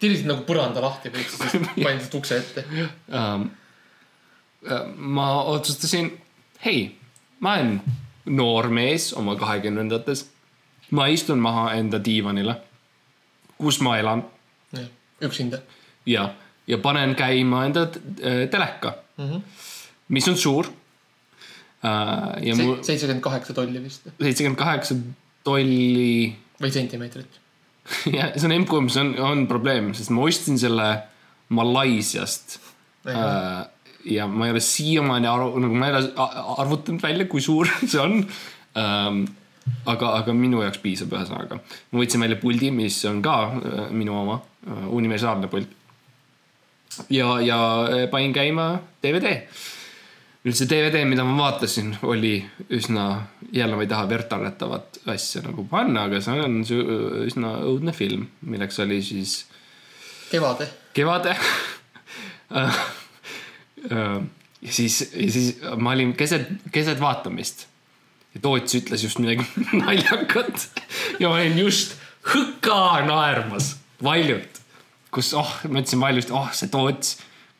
tirisid 0.00 0.28
nagu 0.30 0.44
põranda 0.46 0.84
lahti 0.84 1.10
või 1.14 1.26
siis 1.26 1.56
panid 1.82 2.18
ukse 2.18 2.38
ette. 2.42 2.66
um,. 3.10 3.48
ma 5.16 5.26
otsustasin, 5.50 6.12
hei, 6.62 6.84
ma 7.42 7.56
olen 7.58 7.80
noor 8.30 8.68
mees 8.70 9.10
oma 9.18 9.34
kahekümnendates. 9.40 10.28
ma 10.90 11.08
istun 11.10 11.40
maha 11.42 11.72
enda 11.74 11.98
diivanile, 12.04 12.54
kus 13.58 13.80
ma 13.80 13.96
elan 13.98 14.22
üksinda 15.22 15.62
ja, 16.06 16.34
ja 16.72 16.80
panen 16.82 17.16
käima 17.18 17.66
enda 17.68 17.86
äh, 17.88 18.44
teleka, 18.50 18.94
mm 19.18 19.28
-hmm. 19.28 19.42
mis 20.08 20.28
on 20.28 20.36
suur 20.36 20.66
uh,. 20.66 20.72
ja 22.40 22.56
mu 22.56 22.76
seitsekümmend 22.80 23.24
kaheksa 23.24 23.54
tolli 23.54 23.82
vist 23.82 24.08
seitsekümmend 24.20 24.58
kaheksa 24.58 24.96
tolli 25.44 26.36
või 26.62 26.72
sentimeetrit. 26.74 27.40
ja 28.16 28.30
see 28.36 28.46
on 28.46 28.56
M-kumb, 28.60 28.90
see 28.94 29.02
on, 29.02 29.14
on 29.26 29.44
probleem, 29.50 29.90
sest 29.96 30.12
ma 30.14 30.26
ostsin 30.28 30.60
selle 30.60 30.88
Malaisiast. 31.52 32.60
Ahah. 33.02 33.66
ja 34.06 34.28
ma 34.30 34.46
ei 34.46 34.52
ole 34.54 34.60
siiamaani 34.62 35.26
aru, 35.26 35.46
nagu 35.62 35.74
ma 35.78 35.88
ei 35.88 35.94
ole 35.96 36.28
arvutanud 36.62 37.02
välja, 37.02 37.26
kui 37.30 37.42
suur 37.42 37.66
see 37.90 37.98
on 37.98 38.20
um,. 38.22 39.24
aga, 39.86 40.12
aga 40.20 40.34
minu 40.34 40.62
jaoks 40.62 40.78
piisab, 40.82 41.10
ühesõnaga. 41.14 41.58
ma 41.90 41.98
võtsin 41.98 42.22
välja 42.22 42.38
puldi, 42.38 42.70
mis 42.74 43.00
on 43.10 43.18
ka 43.22 43.36
äh, 43.50 43.84
minu 43.94 44.14
oma, 44.22 44.38
universaalne 44.94 45.50
pult. 45.50 45.74
ja, 47.10 47.40
ja 47.40 47.58
äh, 47.88 48.10
panin 48.10 48.32
käima 48.32 48.78
DVD. 49.02 49.36
nüüd 50.42 50.56
see 50.58 50.66
DVD, 50.66 51.04
mida 51.06 51.22
ma 51.24 51.36
vaatasin, 51.38 51.92
oli 52.02 52.34
üsna, 52.74 53.26
jälle 53.54 53.76
ma 53.78 53.84
ei 53.84 53.90
taha 53.90 54.08
vertannetavat 54.10 54.98
asja 55.12 55.42
nagu 55.44 55.64
panna, 55.70 56.08
aga 56.08 56.18
see 56.24 56.40
on 56.42 56.62
üsna 57.28 57.52
õudne 57.62 57.94
film, 57.94 58.26
milleks 58.42 58.80
oli 58.82 58.98
siis 59.06 59.44
kevade. 60.32 60.66
Kevade 60.92 61.36
ja 64.62 64.72
siis, 64.72 65.12
ja 65.14 65.30
siis 65.32 65.56
ma 65.76 65.94
olin 65.94 66.14
keset, 66.18 66.48
keset 66.72 67.00
vaatamist. 67.00 67.66
ja 68.34 68.40
Toots 68.40 68.74
ütles 68.74 69.04
just 69.04 69.18
midagi 69.22 69.46
naljakat 69.84 70.68
ja 71.20 71.28
ma 71.28 71.38
olin 71.38 71.58
just 71.58 71.96
hõka 72.32 73.02
naermas 73.06 73.76
valjult. 74.02 74.51
kus, 75.12 75.32
oh, 75.36 75.52
ma 75.68 75.82
ütlesin 75.82 76.00
valjust, 76.00 76.32
oh, 76.34 76.48
see 76.56 76.70
Toots, 76.72 77.18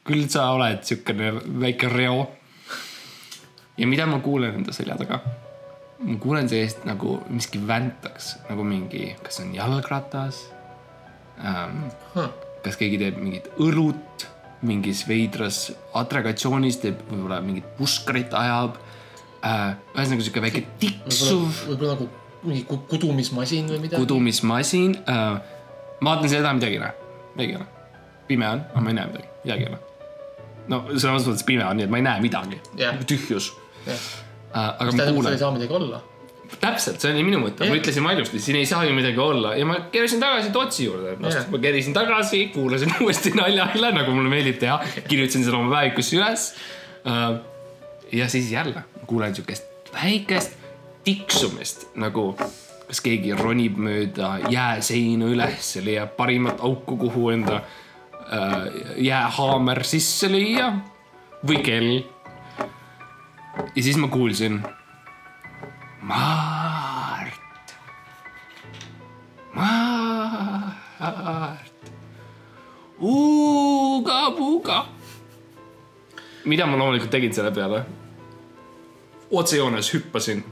küll 0.09 0.27
sa 0.33 0.49
oled 0.57 0.83
siukene 0.87 1.33
väike 1.63 1.91
reo. 1.93 2.27
ja 3.79 3.87
mida 3.89 4.07
ma 4.07 4.19
kuulen 4.25 4.61
enda 4.61 4.75
selja 4.75 4.97
taga? 5.01 5.21
ma 6.03 6.17
kuulen 6.19 6.49
sellist 6.51 6.83
nagu 6.89 7.21
miski 7.31 7.61
väntaks 7.67 8.35
nagu 8.49 8.65
mingi, 8.67 9.13
kas 9.23 9.41
on 9.45 9.53
jalgratas 9.55 10.41
ähm, 11.39 11.87
kas 12.65 12.79
keegi 12.81 12.99
teeb 12.99 13.21
mingit 13.23 13.47
õlut 13.63 14.27
mingis 14.67 15.05
veidras 15.09 15.69
atragatsioonis 15.99 16.81
teeb 16.83 17.05
võib-olla 17.11 17.41
mingit 17.45 17.69
puskarit 17.79 18.35
ajab 18.39 18.79
äh,. 19.43 19.79
ühesõnaga 19.95 20.27
sihuke 20.27 20.45
väike 20.45 20.65
tiksuv 20.83 21.63
võib-olla 21.71 21.97
nagu 21.97 22.09
mingi 22.43 22.65
ku- 22.67 22.83
kudumismasin 22.91 23.71
või 23.71 23.85
midagi. 23.87 24.03
kudumismasin 24.03 24.99
äh,. 25.07 25.39
ma 26.03 26.17
vaatan 26.17 26.31
seda, 26.31 26.55
midagi 26.59 26.79
ei 26.79 26.83
näe, 26.83 26.95
midagi 26.95 27.02
ei 27.39 27.57
ole. 27.57 27.67
pime 28.29 28.49
on, 28.49 28.63
aga 28.71 28.85
ma 28.85 28.93
ei 28.93 28.99
näe 28.99 29.11
midagi, 29.45 29.67
ole. 29.71 29.81
no 30.73 30.85
sõnas 30.93 31.27
mõttes 31.29 31.45
pime 31.49 31.67
on, 31.67 31.81
nii 31.81 31.89
et 31.89 31.93
ma 31.93 32.01
ei 32.01 32.07
näe 32.07 32.23
midagi 32.25 32.61
Jah. 32.79 33.03
tühjus 33.09 33.53
jah, 33.87 34.07
äh,. 34.55 34.73
aga 34.79 34.89
mis 34.91 34.97
ma 34.97 35.03
et 35.03 35.07
seal 35.07 35.19
kuulen 35.19 35.37
ei, 35.37 35.43
saa 35.43 35.53
midagi 35.57 35.77
olla. 35.79 36.03
täpselt, 36.63 37.01
see 37.01 37.15
oli 37.15 37.25
minu 37.27 37.43
mõte, 37.43 37.65
ma 37.65 37.71
Jah. 37.73 37.83
ütlesin 37.83 38.07
valjusti, 38.07 38.43
siin 38.47 38.61
ei 38.61 38.69
saa 38.69 38.85
ju 38.87 38.95
midagi 38.97 39.21
olla 39.25 39.57
ja 39.59 39.67
ma 39.69 39.81
keerasin 39.95 40.23
tagasi 40.23 40.55
Tootsi 40.55 40.87
juurde, 40.89 41.17
Jah. 41.17 41.51
ma 41.51 41.63
keerisin 41.67 41.97
tagasi, 41.97 42.47
kuulasin 42.55 42.95
uuesti 43.03 43.35
nalja 43.39 43.71
üle, 43.79 43.93
nagu 43.97 44.17
mulle 44.17 44.33
meeldib 44.33 44.61
teha, 44.63 44.81
kirjutasin 45.09 45.47
selle 45.47 45.61
oma 45.61 45.77
päevikusse 45.77 46.19
üles. 46.21 46.49
ja 48.13 48.29
siis 48.29 48.53
jälle 48.53 48.85
kuulen 49.07 49.35
siukest 49.35 49.73
väikest 49.93 50.59
tiksumist 51.05 51.87
nagu, 51.99 52.33
kas 52.93 53.01
keegi 53.01 53.33
ronib 53.33 53.79
mööda 53.81 54.35
jääseina 54.53 55.31
üles 55.33 55.71
ja 55.79 55.81
leiab 55.81 56.11
parimat 56.13 56.61
auku, 56.61 56.99
kuhu 57.01 57.31
enda 57.33 57.63
äh, 58.29 58.67
jäähaamer 59.01 59.81
sisse 59.89 60.29
lüüa 60.29 60.67
või 61.41 61.63
kell. 61.65 62.03
ja 63.73 63.81
siis 63.81 63.97
ma 63.97 64.13
kuulsin 64.13 64.61
Mart. 66.03 67.73
Mart. 69.57 70.77
Uga-puga. 73.01 74.85
mida 76.45 76.67
ma 76.69 76.77
loomulikult 76.77 77.11
tegin 77.11 77.33
selle 77.33 77.57
peale? 77.57 77.87
otsejoones 79.31 79.95
hüppasin 79.95 80.45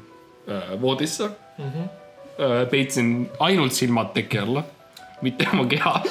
äh, 0.49 0.81
voodisse 0.81 1.29
mm. 1.29 1.65
-hmm. 1.65 2.00
Äh, 2.41 2.67
peitsin 2.71 3.31
ainult 3.39 3.73
silmad 3.73 4.15
teki 4.15 4.39
alla, 4.39 4.65
mitte 5.21 5.45
oma 5.53 5.67
keha. 5.69 6.03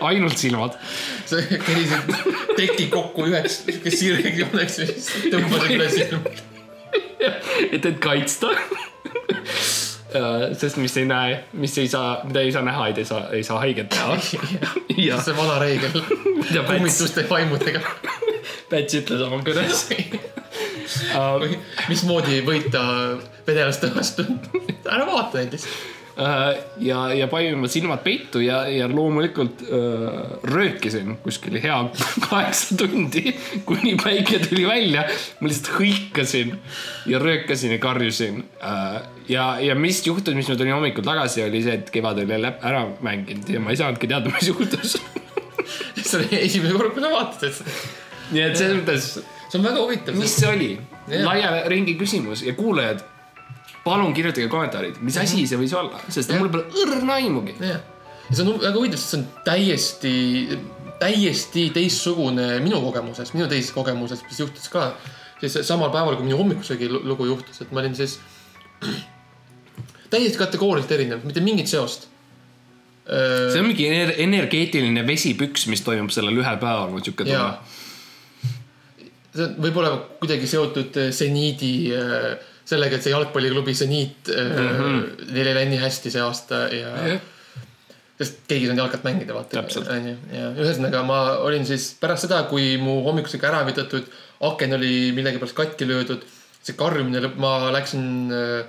ainult 0.00 0.38
silmad 0.38 0.78
sa 1.26 1.42
kerisid 1.42 2.14
teki 2.56 2.86
kokku 2.88 3.26
üheks 3.28 3.58
siuke 3.66 3.92
sirgjooneks 3.92 4.78
ja 4.78 4.86
siis 4.88 5.10
tõmbasid 5.34 5.74
üle 5.76 5.88
silma. 5.92 6.32
et, 7.68 7.84
et 7.84 7.98
kaitsta. 8.00 8.54
sest 10.56 10.80
mis 10.80 10.96
ei 10.96 11.08
näe, 11.08 11.36
mis 11.52 11.76
ei 11.82 11.90
saa, 11.92 12.22
mida 12.24 12.40
ei 12.40 12.52
saa 12.52 12.64
näha, 12.64 12.88
ei 12.94 13.04
saa, 13.04 13.26
ei 13.36 13.44
saa 13.44 13.60
haiget 13.60 13.92
teha. 13.92 14.16
ja 14.96 15.20
see 15.20 15.36
vana 15.36 15.58
reegel 15.60 16.00
kummituste 16.00 17.28
vaimudega. 17.28 17.84
Päts 18.72 19.02
ütles 19.02 19.28
oma 19.28 19.44
kõnes. 19.44 19.84
mismoodi 21.88 22.42
võita 22.46 22.84
vedelaste 23.46 23.90
vastu? 23.94 24.26
ära 24.82 25.06
vaata 25.08 25.40
neid 25.40 25.56
lihtsalt. 25.56 25.90
Äh, 26.12 26.58
ja, 26.84 27.06
ja 27.16 27.26
panin 27.32 27.54
oma 27.56 27.68
silmad 27.72 28.02
peitu 28.04 28.42
ja, 28.44 28.66
ja 28.68 28.84
loomulikult 28.90 29.62
öö, 29.64 30.10
röökisin 30.44 31.14
kuskil 31.24 31.56
hea 31.62 31.78
kaheksa 32.26 32.76
tundi, 32.76 33.32
kuni 33.64 33.94
päike 33.96 34.42
tuli 34.44 34.66
välja. 34.68 35.06
ma 35.40 35.48
lihtsalt 35.48 35.70
hõikasin 35.78 36.52
ja 37.08 37.18
röökasin 37.22 37.72
ja 37.72 37.80
karjusin. 37.80 38.44
ja, 39.28 39.46
ja 39.60 39.74
mis 39.74 40.02
juhtus, 40.06 40.36
mis 40.36 40.52
ma 40.52 40.58
tulin 40.60 40.76
hommikul 40.76 41.06
tagasi, 41.06 41.46
oli 41.46 41.64
see, 41.64 41.80
et 41.80 41.88
kevad 41.90 42.20
oli 42.20 42.36
jälle 42.36 42.52
ära 42.60 42.84
mänginud 43.00 43.48
ja 43.48 43.64
ma 43.64 43.72
ei 43.72 43.80
saanudki 43.80 44.12
teada, 44.12 44.34
mis 44.36 44.52
juhtus. 44.52 44.98
see 45.96 46.18
oli 46.20 46.42
esimene 46.42 46.76
kord, 46.76 46.92
kui 46.92 47.06
sa 47.06 47.14
vaatasid 47.16 47.62
seda. 47.62 47.78
nii 48.36 48.44
et 48.50 48.60
selles 48.60 48.82
mõttes, 48.82 49.08
see 49.52 49.60
on 49.60 49.64
väga 49.68 49.80
huvitav. 49.84 50.16
mis 50.16 50.34
see 50.40 50.48
oli? 50.48 50.70
Laia 51.12 51.50
ringi 51.68 51.96
küsimus 52.00 52.40
ja 52.46 52.54
kuulajad, 52.56 53.02
palun 53.84 54.14
kirjutage 54.16 54.48
kommentaarid, 54.48 55.00
mis 55.04 55.16
asi 55.20 55.44
see 55.50 55.58
võis 55.60 55.74
olla, 55.76 55.98
sest 56.08 56.30
Jah. 56.32 56.40
mul 56.40 56.48
pole 56.52 56.68
õrna 56.86 57.18
aimugi. 57.20 57.56
ja 57.60 57.80
see 58.30 58.44
on 58.46 58.54
väga 58.62 58.76
huvitav, 58.78 59.00
sest 59.02 59.12
see 59.12 59.20
on 59.20 59.26
täiesti, 59.44 60.14
täiesti 61.02 61.66
teistsugune 61.74 62.46
minu 62.64 62.80
kogemuses, 62.86 63.34
minu 63.36 63.48
teises 63.50 63.74
kogemuses, 63.76 64.22
mis 64.28 64.40
juhtus 64.40 64.70
ka 64.72 64.92
siis 65.42 65.58
samal 65.66 65.90
päeval, 65.90 66.16
kui 66.16 66.28
minu 66.30 66.38
hommikusöögi 66.38 66.88
lu- 66.88 67.02
lugu 67.12 67.26
juhtus, 67.26 67.60
et 67.64 67.72
ma 67.74 67.82
olin 67.82 67.96
siis 67.98 68.16
täiesti 70.12 70.38
kategooriliselt 70.38 70.96
erinev, 70.96 71.26
mitte 71.26 71.42
mingit 71.44 71.68
seost. 71.70 72.08
see 73.04 73.58
on 73.58 73.66
mingi 73.66 73.88
ener 73.90 74.12
energeetiline 74.22 75.02
vesipüks, 75.06 75.66
mis 75.66 75.82
toimub 75.82 76.12
sellel 76.14 76.38
ühel 76.38 76.58
päeval, 76.62 76.92
mul 76.94 77.02
siuke 77.02 77.26
tunne. 77.26 77.56
See 79.32 79.44
on 79.46 79.54
võib-olla 79.64 79.92
kuidagi 80.20 80.48
seotud 80.50 80.98
äh, 81.00 81.12
seniidi, 81.14 81.74
sellega, 82.64 82.96
et 82.96 83.04
see 83.04 83.14
jalgpalliklubi 83.14 83.74
seniit 83.74 84.30
mm 84.30 84.58
-hmm. 84.80 85.30
neil 85.32 85.46
ei 85.46 85.54
läinud 85.54 85.74
nii 85.74 85.82
hästi 85.82 86.12
see 86.14 86.22
aasta 86.22 86.66
ja 86.72 86.92
sest 88.22 88.44
keegi 88.48 88.66
ei 88.66 88.70
saanud 88.70 88.84
jalkat 88.84 89.06
mängida, 89.06 89.34
vaata. 89.34 89.64
Onju, 89.96 90.14
ja 90.36 90.50
ühesõnaga 90.52 91.02
ma 91.06 91.18
olin 91.42 91.66
siis 91.66 91.92
pärast 92.00 92.28
seda, 92.28 92.42
kui 92.50 92.76
mu 92.78 93.00
hommikusega 93.06 93.48
ära 93.48 93.62
vidatud, 93.66 94.06
aken 94.48 94.76
oli 94.78 95.10
millegipärast 95.16 95.56
katki 95.58 95.88
löödud, 95.88 96.22
see 96.62 96.76
karjumine 96.78 97.22
lõpp, 97.24 97.38
ma 97.42 97.72
läksin 97.74 98.04
äh, 98.30 98.66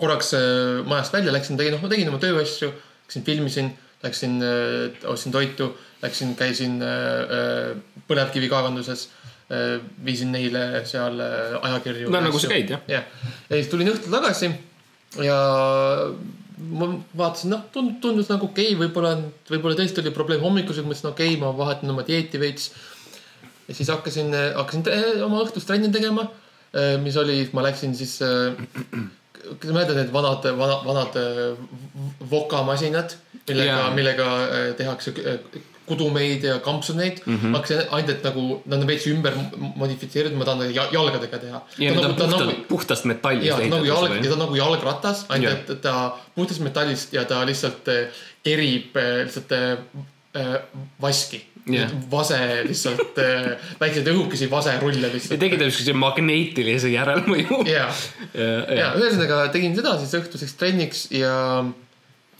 korraks 0.00 0.34
äh, 0.36 0.82
majast 0.88 1.14
välja, 1.16 1.32
läksin, 1.32 1.60
tegin, 1.60 1.76
noh, 1.76 1.84
ma 1.84 1.92
tegin 1.92 2.10
oma 2.12 2.20
tööasju, 2.22 2.72
läksin 3.06 3.24
filmisin, 3.24 3.72
läksin, 4.02 4.40
ostsin 5.12 5.32
toitu, 5.32 5.74
läksin, 6.02 6.34
käisin 6.36 6.80
äh, 6.82 6.90
äh, 7.36 8.02
põlevkivikaevanduses, 8.08 9.08
viisin 10.04 10.32
neile 10.34 10.84
seal 10.86 11.20
äh, 11.20 11.56
ajakirju. 11.68 12.10
no 12.10 12.20
nagu 12.22 12.38
sa 12.38 12.50
käid 12.52 12.70
jah. 12.70 12.82
jah, 12.90 13.06
ja 13.48 13.56
siis 13.56 13.70
tulin 13.72 13.90
õhtul 13.92 14.12
tagasi 14.14 14.52
ja 15.24 15.38
ma 16.70 16.90
vaatasin, 17.16 17.50
noh, 17.54 17.64
tundus, 17.72 17.98
tundus 18.02 18.30
nagu 18.30 18.50
okei 18.50 18.74
okay,, 18.74 18.80
võib-olla, 18.84 19.14
võib-olla 19.48 19.78
tõesti 19.80 20.02
oli 20.02 20.12
probleem 20.14 20.44
hommikusel, 20.44 20.86
mõtlesin 20.86 21.10
okei 21.10 21.34
okay,, 21.34 21.40
ma 21.40 21.54
vahetan 21.56 21.90
oma 21.90 22.04
dieeti 22.06 22.40
veits. 22.40 22.70
ja 23.68 23.74
siis 23.74 23.90
hakkasin, 23.90 24.34
hakkasin 24.58 25.24
oma 25.24 25.40
õhtust 25.46 25.66
trenni 25.66 25.90
tegema, 25.94 26.28
mis 27.02 27.16
oli, 27.18 27.40
ma 27.56 27.64
läksin 27.64 27.96
siis, 27.98 28.18
kas 29.40 29.66
sa 29.66 29.74
mäletad 29.74 29.96
need 29.98 30.12
vanad, 30.12 30.44
vanad, 30.58 30.84
vanad 30.84 31.16
äh, 31.16 31.56
vokamasinad, 32.30 33.16
millega 33.48 33.78
Jaa., 33.78 33.90
millega 33.94 34.28
äh, 34.44 34.74
tehakse 34.76 35.14
äh, 35.24 35.60
kudumeid 35.90 36.44
ja 36.46 36.58
kampsuneid 36.64 37.20
mm. 37.24 37.36
-hmm. 37.36 37.56
hakkasin 37.58 37.82
ainult, 37.90 38.12
et 38.14 38.24
nagu 38.28 38.46
nad 38.64 38.78
on 38.80 38.86
veits 38.88 39.06
ümber 39.10 39.36
modifitseeritud, 39.82 40.38
ma 40.38 40.46
tahan 40.48 40.64
nagu 40.64 40.76
ja- 40.76 40.88
jalgadega 40.94 41.42
teha. 41.42 41.60
ja 41.78 41.92
need 41.94 42.04
on 42.04 42.14
puhtalt, 42.14 42.64
puhtast 42.68 43.04
metallist 43.10 43.46
ja 43.50 43.56
ta 43.58 43.64
on 43.64 43.76
nagu 43.76 43.90
jalg, 43.90 44.08
ja 44.08 44.16
ehitatud. 44.16 44.30
ta 44.30 44.38
on 44.38 44.44
nagu 44.46 44.58
jalgratas, 44.62 45.26
ainult 45.28 45.70
et 45.76 45.84
ta 45.84 45.94
puhtast 46.34 46.64
metallist 46.64 47.12
ja 47.16 47.24
ta 47.28 47.44
lihtsalt 47.46 47.88
eh, 47.88 48.24
kerib 48.46 48.96
eh, 48.96 49.12
lihtsalt 49.26 49.52
eh, 49.52 49.78
eh, 50.34 50.58
vaski 51.02 51.44
Jah.. 51.70 51.90
vase 52.10 52.38
lihtsalt, 52.64 53.18
väikseid 53.80 54.08
õhukesi 54.08 54.48
vaserulle 54.50 55.06
ja 55.06 55.12
lihtsalt. 55.12 55.38
tegi 55.42 55.58
ta 55.60 55.68
siukse 55.68 55.92
magneetilise 55.92 56.88
järelmõju. 56.88 57.60
ja, 57.68 57.84
ja 58.80 58.88
ühesõnaga 58.96 59.42
tegin 59.52 59.76
seda 59.76 59.92
siis 60.00 60.16
õhtuseks 60.18 60.56
trenniks 60.58 61.04
ja 61.14 61.34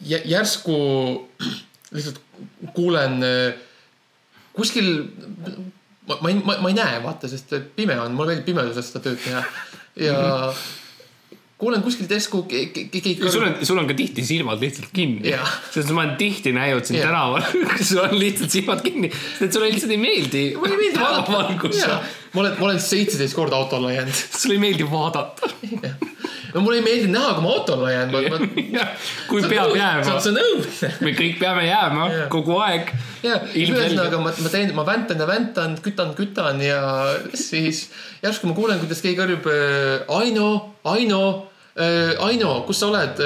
jä- 0.09 0.25
järsku 0.25 0.79
lihtsalt 1.95 2.21
kuulen 2.77 3.23
eh, 3.27 3.55
kuskil, 4.57 4.91
ma, 6.09 6.19
ma 6.21 6.29
ei, 6.33 6.41
ma, 6.45 6.59
ei 6.69 6.77
näe, 6.77 6.99
vaata, 7.05 7.29
sest 7.31 7.55
pime 7.77 7.97
on, 8.01 8.13
mulle 8.15 8.35
meeldib 8.35 8.51
pimeduses 8.53 8.91
seda 8.93 9.03
tööd 9.09 9.19
teha 9.25 9.43
ja 10.01 10.53
kuulen 11.61 11.83
kuskilt 11.85 12.09
järsku 12.11 12.43
ke- 12.49 12.67
ke- 12.73 12.87
ke- 12.89 13.03
keegi 13.05 13.31
sul 13.31 13.45
on, 13.45 13.59
sul 13.69 13.79
on 13.83 13.89
ka 13.91 13.95
tihti 13.99 14.23
silmad 14.25 14.63
lihtsalt 14.65 14.89
kinni 14.97 15.29
sest 15.75 15.91
ma 15.93 16.07
olen 16.07 16.15
tihti 16.21 16.55
näinud 16.57 16.87
sind 16.89 17.03
tänaval, 17.03 17.45
kus 17.75 17.91
sul 17.93 18.01
on 18.07 18.15
lihtsalt 18.19 18.55
silmad 18.55 18.81
kinni, 18.87 19.11
sest 19.39 19.53
sulle 19.59 19.69
lihtsalt 19.69 19.93
ei 19.93 20.01
meeldi. 20.01 20.45
mulle 20.57 20.73
ei 20.79 20.81
meeldi 20.87 21.03
vaadata. 21.03 21.33
valgus. 21.37 21.83
ma 22.33 22.41
olen, 22.45 22.55
ma 22.57 22.65
olen 22.71 22.81
seitseteist 22.81 23.37
korda 23.37 23.59
autole 23.61 23.93
jäänud. 23.95 24.23
sulle 24.39 24.57
ei 24.57 24.63
meeldi 24.65 24.89
vaadata. 24.91 25.51
No 26.55 26.63
mulle 26.65 26.81
ei 26.81 26.85
meeldi 26.85 27.11
näha, 27.13 27.35
kui 27.37 27.45
ma 27.45 27.53
autole 27.55 27.93
jään. 27.93 28.15
kui 29.31 29.43
peab 29.43 29.75
jääma, 29.77 30.17
see 30.21 30.33
on 30.33 30.41
õudne. 30.43 30.91
me 31.05 31.15
kõik 31.19 31.39
peame 31.43 31.67
jääma 31.67 32.09
Jah. 32.13 32.25
kogu 32.33 32.57
aeg. 32.65 32.93
ja 33.27 33.39
ühesõnaga 33.55 34.23
ma, 34.23 34.33
ma 34.45 34.53
teen, 34.53 34.75
ma 34.77 34.87
väntan 34.89 35.23
ja 35.23 35.29
väntan, 35.31 35.77
kütan, 35.85 36.15
kütan 36.19 36.63
ja 36.65 36.81
siis 37.35 37.89
järsku 38.25 38.51
ma 38.51 38.57
kuulen, 38.59 38.81
kuidas 38.83 39.03
keegi 39.05 39.19
karjub 39.21 39.47
äh, 39.51 40.19
Aino, 40.21 40.51
Aino, 40.85 41.23
Aino, 42.21 42.55
kus 42.67 42.81
sa 42.83 42.91
oled? 42.91 43.21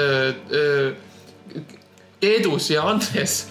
Keedus 2.21 2.69
ja 2.71 2.85
Andres. 2.87 3.47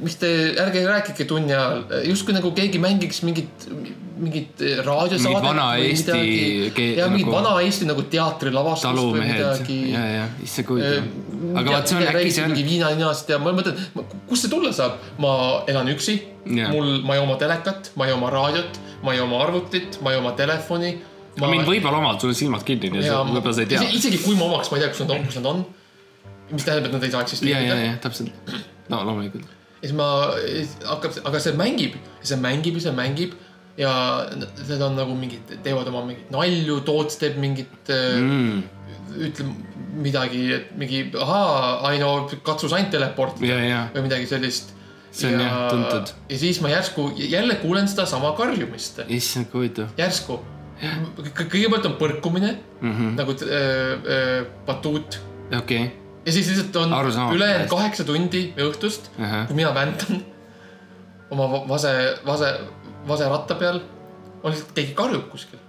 miks 0.00 0.16
te, 0.20 0.30
ärge 0.60 0.82
rääkige 0.86 1.26
tunni 1.28 1.52
ajal, 1.54 1.84
justkui 2.08 2.34
nagu 2.36 2.50
keegi 2.56 2.80
mängiks 2.82 3.22
mingit, 3.26 3.68
mingit 4.16 4.60
raadiosaadet. 4.84 5.22
Mingit 5.22 5.44
vana 5.44 5.66
Eesti 5.76 6.72
ke- 6.74 6.94
ja 6.96 7.08
mingit 7.08 7.26
nagu- 7.26 7.36
vana 7.36 7.54
Eesti 7.60 7.86
nagu 7.88 8.02
teatrilavastust 8.10 9.00
või 9.00 9.22
midagi 9.22 9.78
ja, 9.92 10.04
ja, 10.18 10.26
issand 10.42 10.68
kui 10.68 10.82
huvitav. 10.82 11.56
aga 11.58 11.74
vaat 11.74 11.88
see 11.88 11.96
on 11.98 12.06
äkki 12.10 12.30
see 12.30 12.44
on, 12.44 12.52
mingi 12.52 12.66
viina 12.68 12.90
ninast 12.94 13.28
ja 13.28 13.38
ma 13.38 13.54
mõtlen, 13.56 13.80
kust 14.28 14.46
see 14.46 14.52
tulla 14.52 14.72
saab, 14.72 15.00
ma 15.18 15.64
elan 15.70 15.90
üksi 15.94 16.18
Jah. 16.44 16.70
mul, 16.70 17.00
ma 17.06 17.16
ei 17.16 17.24
oma 17.24 17.38
telekat, 17.40 17.90
ma 17.96 18.06
ei 18.06 18.12
oma 18.12 18.30
raadiot, 18.30 18.78
ma 19.02 19.14
ei 19.14 19.20
oma 19.24 19.42
arvutit, 19.46 19.98
ma 20.02 20.12
ei 20.12 20.20
oma 20.20 20.34
telefoni. 20.38 20.98
mind 21.40 21.66
võib-olla 21.66 21.98
omad, 21.98 22.20
sul 22.20 22.30
on 22.30 22.38
silmad 22.38 22.62
kinni, 22.62 22.90
nii 22.90 23.02
et 23.02 23.10
ja 23.10 23.24
võib-olla 23.24 23.54
sa 23.54 23.64
ei 23.64 23.72
tea. 23.72 23.82
isegi 23.90 24.20
kui 24.22 24.36
ma 24.38 24.44
omaks, 24.44 24.70
ma 24.70 24.78
ei 24.78 24.84
tea, 24.84 24.92
kus 24.94 25.00
nad 25.00 25.16
on, 25.16 25.24
kus 25.26 25.40
nad 25.40 25.50
on. 25.50 25.64
mis 26.52 26.64
tähendab, 26.64 26.86
et 26.86 26.92
nad 26.92 27.02
ei 27.02 27.10
saa 27.10 27.20
ja, 27.20 27.24
ja, 27.24 27.26
eksisteerida. 27.26 27.80
ja 27.80 27.96
täpselt. 28.04 28.30
no 28.88 29.02
loomulikult. 29.08 29.48
ja 29.82 29.88
siis 29.88 29.96
ma, 29.96 30.06
hakkab, 30.92 31.18
aga 31.24 31.40
see 31.40 31.56
mängib, 31.58 31.98
see 32.22 32.38
mängib 32.38 32.78
ja 32.78 32.86
see 32.86 32.94
mängib 32.94 33.34
ja 33.78 33.92
need 34.32 34.82
on 34.82 34.94
nagu 34.98 35.16
mingid, 35.18 35.50
teevad 35.64 35.88
oma 35.90 36.04
mingeid 36.06 36.30
nalju, 36.34 36.80
Toots 36.86 37.18
teeb 37.20 37.38
mingit 37.42 37.90
mm., 37.90 38.62
ütleb 39.14 39.50
midagi, 40.04 40.46
et 40.54 40.70
mingi 40.78 41.02
ahaa, 41.20 41.80
Aino, 41.90 42.14
katsu 42.46 42.70
sa 42.70 42.80
ainult 42.80 42.94
teleporti 42.94 43.46
ja, 43.46 43.58
ja, 43.62 43.82
või 43.94 44.08
midagi 44.08 44.26
sellist. 44.30 44.72
See 45.14 45.30
on 45.30 45.38
jah 45.38 45.68
tuntud. 45.70 46.10
ja 46.26 46.38
siis 46.40 46.58
ma 46.58 46.72
järsku 46.72 47.04
jälle 47.14 47.54
kuulen 47.60 47.86
sedasama 47.86 48.32
karjumist, 48.34 49.04
issand 49.06 49.46
kui 49.52 49.60
huvitav. 49.62 49.92
järsku. 49.98 50.40
kõigepealt 51.38 51.86
on 51.86 51.94
põrkumine 52.00 52.56
mm. 52.80 52.90
-hmm. 52.90 53.12
nagu 53.14 53.36
äh, 53.46 53.60
äh, 54.16 54.32
batuut 54.66 55.20
okei, 55.58 55.92
ja 56.26 56.32
siis 56.32 56.48
lihtsalt 56.50 56.76
on 56.82 56.94
ülejäänud 57.36 57.70
kaheksa 57.70 58.04
tundi 58.04 58.48
õhtust, 58.58 59.06
Ahah. 59.18 59.46
kui 59.46 59.56
mina 59.56 59.70
väntan 59.74 60.24
oma 61.30 61.46
va- 61.52 61.68
vase, 61.68 62.18
vase, 62.26 62.50
vaseratta 63.08 63.56
peal, 63.60 63.80
lihtsalt 64.44 64.72
keegi 64.76 64.96
karjub 64.96 65.28
kuskil. 65.32 65.60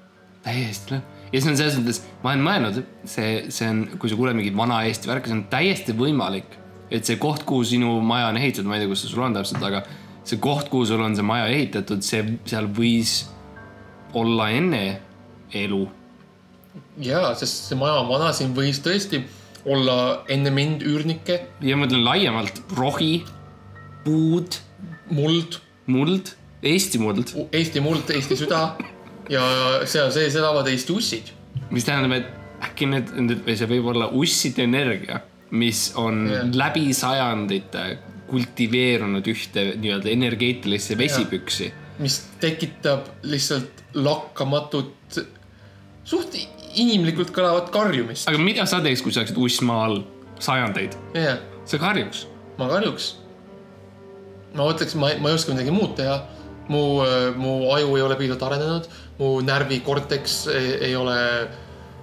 täiesti 0.46 0.94
noh. 0.94 1.04
ja 1.34 1.42
see 1.42 1.52
on 1.52 1.58
selles 1.58 1.78
mõttes, 1.80 2.02
ma 2.22 2.34
olen 2.34 2.46
mõelnud, 2.46 2.82
see, 3.10 3.30
see 3.54 3.70
on, 3.72 3.84
kui 4.02 4.12
sa 4.12 4.18
kuuled 4.20 4.38
mingit 4.38 4.58
vana 4.58 4.84
Eesti 4.86 5.10
värki, 5.10 5.32
see 5.32 5.40
on 5.40 5.46
täiesti 5.52 5.96
võimalik, 5.98 6.58
et 6.94 7.08
see 7.08 7.18
koht, 7.22 7.46
kuhu 7.48 7.66
sinu 7.66 7.96
maja 8.06 8.30
on 8.30 8.40
ehitatud, 8.42 8.70
ma 8.70 8.78
ei 8.78 8.84
tea, 8.84 8.92
kus 8.92 9.06
see 9.06 9.14
sul 9.14 9.26
on 9.26 9.38
täpselt, 9.38 9.64
aga 9.66 9.82
see 10.26 10.42
koht, 10.42 10.70
kuhu 10.74 10.86
sul 10.90 11.02
on 11.06 11.18
see 11.18 11.26
maja 11.26 11.48
ehitatud, 11.54 12.06
see, 12.06 12.38
seal 12.50 12.70
võis 12.78 13.24
olla 14.16 14.52
enne 14.56 14.84
elu. 15.56 15.82
ja, 17.04 17.28
sest 17.40 17.72
see 17.72 17.80
maja 17.80 18.00
on 18.04 18.12
vana, 18.12 18.32
siin 18.36 18.54
võis 18.58 18.82
tõesti 18.86 19.24
olla 19.66 19.98
enne 20.30 20.54
mind 20.54 20.86
üürnikke, 20.86 21.40
ja 21.66 21.78
ma 21.78 21.86
mõtlen 21.86 22.06
laiemalt 22.06 22.62
rohi, 22.78 23.24
puud, 24.06 24.60
muld, 25.10 25.58
muld, 25.90 26.36
Eesti 26.64 27.00
muld, 27.02 27.34
Eesti 27.52 27.84
muld, 27.84 28.10
Eesti 28.16 28.38
süda 28.40 28.62
ja 29.30 29.44
seal 29.86 30.12
sees 30.16 30.36
elavad 30.36 30.68
Eesti 30.72 30.94
ussid. 30.94 31.32
mis 31.72 31.86
tähendab, 31.86 32.18
et 32.20 32.66
äkki 32.70 32.90
need, 32.90 33.14
see 33.46 33.70
võib 33.70 33.92
olla 33.94 34.10
usside 34.14 34.64
energia, 34.64 35.22
mis 35.52 35.92
on 36.00 36.28
Jah. 36.30 36.52
läbi 36.54 36.94
sajandite 36.94 37.88
kultiveerunud 38.30 39.28
ühte 39.30 39.74
nii-öelda 39.78 40.10
energeetilisse 40.10 40.98
vesipüksi 40.98 41.72
mis 42.00 42.20
tekitab 42.40 43.08
lihtsalt 43.24 43.84
lakkamatut, 43.96 45.20
suht 46.04 46.36
inimlikult 46.76 47.32
kõlavat 47.36 47.72
karjumist. 47.74 48.28
aga 48.30 48.40
mida 48.42 48.66
sa 48.68 48.82
teeks, 48.84 49.04
kui 49.04 49.16
sa 49.16 49.24
oleksid 49.24 49.40
uss 49.40 49.62
maa 49.66 49.86
all 49.88 50.02
sajandeid? 50.44 50.98
jah, 51.16 51.40
sa 51.66 51.80
karjuks. 51.80 52.26
ma 52.60 52.68
karjuks. 52.72 53.14
ma 54.54 54.68
mõtleks, 54.68 54.98
ma, 55.00 55.14
ma 55.22 55.32
ei 55.32 55.40
oska 55.40 55.56
midagi 55.56 55.76
muud 55.76 55.96
teha. 56.00 56.20
mu, 56.68 56.84
mu 57.36 57.56
aju 57.74 57.96
ei 57.96 58.06
ole 58.06 58.16
piisavalt 58.20 58.46
arenenud, 58.50 58.88
mu 59.20 59.32
närvikorteks 59.46 60.38
ei, 60.54 60.72
ei 60.90 60.96
ole, 60.96 61.18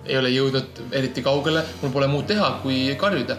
ei 0.07 0.19
ole 0.19 0.31
jõudnud 0.33 0.85
eriti 0.93 1.25
kaugele, 1.25 1.65
mul 1.83 1.95
pole 1.95 2.11
muud 2.11 2.29
teha, 2.31 2.51
kui 2.63 2.85
karjuda. 3.01 3.39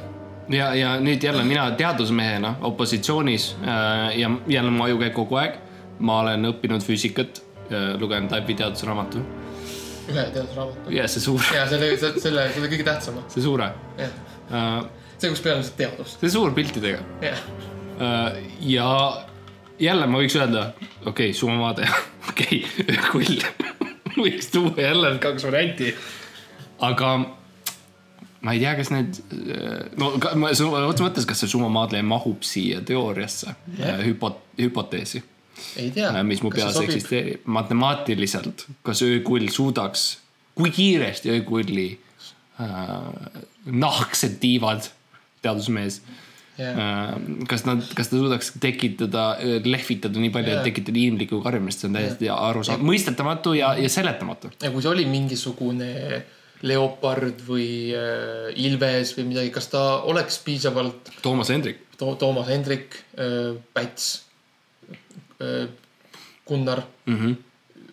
ja, 0.50 0.74
ja 0.76 0.98
nüüd 1.00 1.24
jälle 1.24 1.44
mina 1.44 1.70
teadusmehena 1.72 2.56
opositsioonis 2.62 3.56
äh, 3.64 4.18
ja 4.20 4.32
jälle 4.48 4.72
mu 4.72 4.84
aju 4.84 5.00
käib 5.00 5.14
kogu 5.14 5.40
aeg. 5.42 5.62
ma 6.00 6.20
olen 6.20 6.50
õppinud 6.50 6.84
füüsikat, 6.84 7.40
lugenud 8.00 8.32
läbi 8.34 8.56
teadusraamatu 8.60 9.22
ühe 10.12 10.24
teadusraamatu. 10.34 10.92
ja 10.92 11.08
see 11.08 11.24
suur, 11.24 11.44
ja 11.56 11.64
selle, 11.70 11.94
selle, 11.98 12.20
selle, 12.22 12.48
selle 12.56 12.72
kõige 12.72 12.88
tähtsama. 12.88 13.24
see 13.32 13.44
suure 13.44 13.70
äh,, 14.04 14.72
see, 15.18 15.30
kus 15.30 15.44
peal 15.44 15.62
on 15.62 15.68
see 15.68 15.78
teadus. 15.80 16.18
see 16.20 16.32
suur 16.34 16.52
piltidega. 16.56 17.04
jah, 17.24 17.46
ja 18.68 18.90
jälle 19.80 20.08
ma 20.08 20.22
võiks 20.22 20.36
öelda, 20.38 20.68
okei 21.06 21.30
okay,, 21.30 21.38
sumamaade, 21.38 21.88
okei 22.30 22.64
okay,, 22.66 22.98
öökull 22.98 23.42
võiks 24.24 24.52
tuua 24.54 24.76
jälle 24.78 25.16
kaks 25.22 25.48
varianti. 25.48 25.94
aga 26.84 27.14
ma 28.44 28.54
ei 28.54 28.60
tea, 28.60 28.74
kas 28.80 28.92
need, 28.94 29.20
no 30.00 30.14
ma 30.40 30.52
otse 30.54 31.06
mõttes, 31.06 31.28
kas 31.28 31.44
see 31.44 31.52
sumamaadle 31.54 32.02
mahub 32.06 32.44
siia 32.46 32.82
teooriasse 32.86 33.54
yeah. 33.78 34.02
hüpo-, 34.04 34.36
hüpoteesi. 34.60 35.24
ei 35.80 35.92
tea. 35.96 36.12
mis 36.28 36.44
mu 36.44 36.52
peas 36.54 36.80
eksisteerib, 36.84 37.46
matemaatiliselt, 37.46 38.68
kas 38.86 39.04
öökull 39.06 39.48
suudaks, 39.54 40.10
kui 40.58 40.74
kiiresti 40.76 41.32
öökulli 41.38 41.88
äh, 42.62 43.08
nahksed 43.66 44.38
tiivad, 44.44 44.92
teadusmees 45.42 46.02
yeah.. 46.60 47.16
kas 47.50 47.66
nad, 47.68 47.84
kas 47.98 48.12
ta 48.12 48.20
suudaks 48.20 48.54
tekitada, 48.64 49.26
lehvitada 49.66 50.22
nii 50.22 50.32
palju 50.34 50.52
yeah., 50.52 50.62
et 50.62 50.70
tekitada 50.72 51.02
inimlikku 51.02 51.42
karjumist, 51.46 51.84
see 51.84 51.92
on 51.92 52.00
täiesti 52.00 52.30
yeah. 52.30 52.46
arusaadav, 52.52 52.86
mõistetamatu 52.88 53.56
ja, 53.58 53.74
ja 53.80 53.92
seletamatu. 53.92 54.54
ja 54.62 54.72
kui 54.74 54.86
see 54.86 54.94
oli 54.94 55.06
mingisugune 55.10 55.92
leopard 56.64 57.42
või 57.48 57.92
äh, 57.92 58.52
ilves 58.64 59.16
või 59.18 59.30
midagi, 59.34 59.52
kas 59.52 59.68
ta 59.72 59.82
oleks 60.08 60.38
piisavalt. 60.46 61.12
Toomas 61.24 61.52
Hendrik 61.52 61.82
to,. 61.98 62.14
Toomas 62.20 62.48
Hendrik 62.52 62.96
äh,, 63.18 63.56
Päts 63.74 64.14
äh,, 65.40 65.68
Gunnar 66.48 66.84
mm. 67.06 67.18
-hmm 67.18 67.42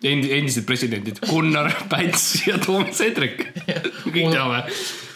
Endi, 0.01 0.31
endised 0.33 0.65
presidendid 0.65 1.19
Gunnar 1.29 1.67
Päts 1.89 2.47
ja 2.47 2.57
Toomas 2.57 2.99
Hendrik 2.99 3.43
kõik 4.13 4.31
teame. 4.33 4.63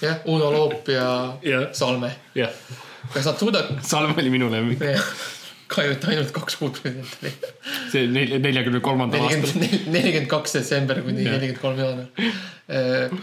jah, 0.01 0.19
Uno 0.29 0.51
Loop 0.53 0.89
ja, 0.93 1.37
ja. 1.41 1.61
Salme. 1.73 2.11
jah 2.35 2.51
kas 3.13 3.25
nad 3.29 3.39
suudavad? 3.39 3.83
Salm 3.85 4.13
oli 4.17 4.29
minu 4.33 4.49
lemmik. 4.51 4.81
kahju, 5.67 5.95
et 5.95 6.05
ainult 6.11 6.31
kaks 6.35 6.59
president 6.61 7.15
oli. 7.21 7.31
see 7.91 8.05
neljakümne 8.39 8.81
kolmandal 8.85 9.25
aastal. 9.27 9.65
nelikümmend 9.95 10.29
kaks 10.31 10.57
detsember 10.59 11.01
kuni 11.05 11.25
nelikümmend 11.25 11.61
kolm 11.61 11.81
jaanuar. 11.81 12.31
Äh, 12.69 13.17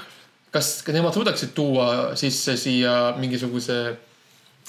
kas 0.54 0.74
ka 0.86 0.94
nemad 0.94 1.16
suudaksid 1.16 1.54
tuua 1.56 2.16
sisse 2.18 2.56
siia 2.60 3.14
mingisuguse 3.18 3.78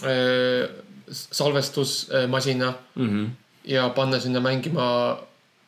äh, 0.03 0.69
salvestusmasina 1.13 2.73
mm 2.95 3.09
-hmm. 3.09 3.29
ja 3.75 3.89
panna 3.89 4.19
sinna 4.19 4.39
mängima 4.39 5.17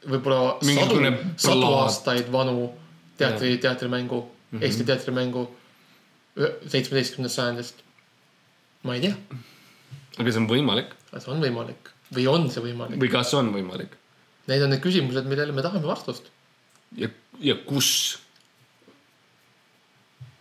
võib-olla 0.06 0.58
sadu, 0.62 1.02
sadu 1.38 1.74
aastaid 1.82 2.32
vanu 2.32 2.70
teatri, 3.18 3.58
teatrimängu 3.58 4.22
mm, 4.22 4.60
-hmm. 4.60 4.64
Eesti 4.64 4.84
teatrimängu 4.84 5.50
seitsmeteistkümnendast 6.68 7.36
sajandist 7.36 7.85
ma 8.86 8.96
ei 8.96 9.02
tea. 9.02 9.16
aga 10.20 10.32
see 10.32 10.42
on 10.42 10.48
võimalik. 10.50 10.94
see 11.18 11.32
on 11.34 11.42
võimalik 11.44 11.92
või 12.16 12.28
on 12.30 12.50
see 12.54 12.64
võimalik? 12.64 13.00
või 13.02 13.12
kas 13.12 13.34
on 13.38 13.52
võimalik? 13.54 13.92
Need 14.46 14.62
on 14.62 14.70
need 14.70 14.84
küsimused, 14.84 15.26
millele 15.26 15.56
me 15.58 15.64
tahame 15.66 15.88
vastust. 15.90 16.30
ja, 16.98 17.10
ja 17.42 17.56
kus 17.66 17.90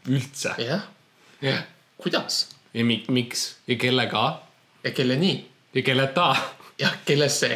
üldse? 0.09 0.53
jah 0.61 0.85
yeah.. 1.41 1.65
kuidas? 2.01 2.45
ja 2.77 2.85
mi, 2.85 3.01
miks 3.09 3.55
ja 3.71 3.79
kellega? 3.81 4.27
ja 4.85 4.93
kelleni? 4.93 5.39
ja 5.75 5.87
kelleta? 5.87 6.35
jah, 6.81 7.01
kellesse 7.09 7.53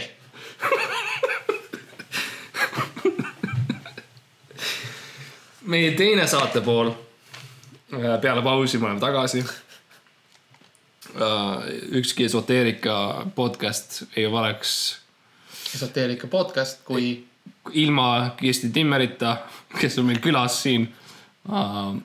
meie 5.69 5.93
teine 6.01 6.25
saate 6.27 6.65
pool. 6.65 6.95
peale 7.93 8.43
pausi 8.43 8.79
me 8.81 8.89
oleme 8.89 9.05
tagasi 9.05 9.45
Äh, 9.45 9.68
ükski 11.99 12.25
esoteerika 12.25 13.27
podcast 13.35 14.03
ei 14.17 14.27
oleks. 14.27 14.99
esoteerika 15.75 16.27
podcast, 16.27 16.85
kui. 16.85 17.25
ilma 17.73 18.35
Kirsti 18.37 18.71
Timmerita, 18.71 19.37
kes 19.81 19.99
on 19.99 20.07
meil 20.09 20.21
külas 20.25 20.63
siin. 20.63 20.89
Äh, 21.53 22.01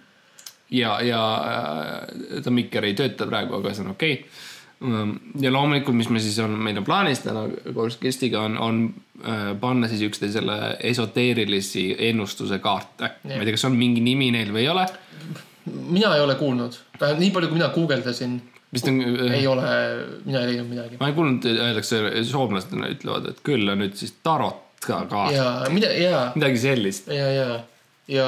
ja, 0.70 1.02
ja 1.02 1.22
äh, 1.36 2.42
ta 2.44 2.52
mikker 2.52 2.84
ei 2.84 2.94
tööta 2.94 3.28
praegu, 3.28 3.56
aga 3.60 3.74
see 3.74 3.86
on 3.86 3.94
okei 3.96 4.14
okay 4.14 4.52
ja 5.40 5.52
loomulikult, 5.54 5.96
mis 5.96 6.10
me 6.12 6.20
siis 6.20 6.36
on, 6.44 6.58
meil 6.60 6.78
on 6.78 6.84
plaanis 6.84 7.22
täna 7.24 7.46
koos 7.76 7.96
Kristiga 8.02 8.42
on, 8.44 8.58
on 8.60 8.80
äh, 9.24 9.54
panna 9.60 9.88
siis 9.88 10.02
üksteisele 10.10 10.58
esoteerilisi 10.92 11.86
ennustuse 12.10 12.60
kaarte. 12.60 13.14
ma 13.24 13.38
ei 13.38 13.46
tea, 13.46 13.56
kas 13.56 13.66
on 13.70 13.78
mingi 13.80 14.04
nimi 14.04 14.32
neil 14.36 14.52
või 14.52 14.66
ei 14.66 14.72
ole? 14.74 14.88
mina 15.66 16.16
ei 16.16 16.22
ole 16.22 16.36
kuulnud, 16.36 16.76
nii 17.00 17.32
palju, 17.32 17.48
kui 17.48 17.62
mina 17.62 17.70
guugeldasin 17.72 18.42
vist 18.74 18.88
on. 18.90 19.02
Äh, 19.02 19.36
ei 19.40 19.48
ole, 19.48 19.68
mina 20.26 20.42
ei 20.42 20.52
leidnud 20.52 20.70
midagi. 20.70 21.00
ma 21.00 21.10
ei 21.10 21.18
kuulnud, 21.18 21.46
öeldakse, 21.54 22.02
soomlased 22.30 22.74
ütlevad, 22.74 23.30
et 23.34 23.44
küll 23.46 23.70
on 23.70 23.84
nüüd 23.84 23.96
siis 24.00 24.16
tarot 24.26 24.62
ka 24.84 25.04
kaart. 25.10 25.36
ja, 25.36 25.52
mida, 25.74 25.92
ja. 25.98 26.24
midagi 26.36 26.60
sellist. 26.64 27.08
ja, 27.14 27.30
ja, 27.32 27.60
ja 28.12 28.28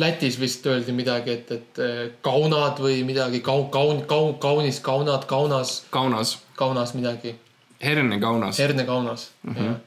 Lätis 0.00 0.40
vist 0.40 0.66
öeldi 0.66 0.94
midagi, 0.96 1.36
et, 1.38 1.52
et 1.54 1.82
äh, 1.82 2.00
kaunad 2.26 2.80
või 2.82 3.02
midagi 3.08 3.42
kaun, 3.46 3.68
kaun, 3.74 4.04
kaun, 4.10 4.34
kaunis, 4.42 4.80
kaunad, 4.84 5.26
kaunas. 5.30 5.80
kaunas. 5.94 6.38
kaunas 6.58 6.94
midagi. 6.98 7.36
herne 7.82 8.20
kaunas. 8.20 8.58
herne 8.58 8.84
kaunas 8.88 9.30
mm, 9.42 9.54
-hmm. 9.54 9.66
jah. 9.66 9.78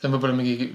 see 0.00 0.08
on 0.08 0.16
võib-olla 0.16 0.36
mingi 0.36 0.74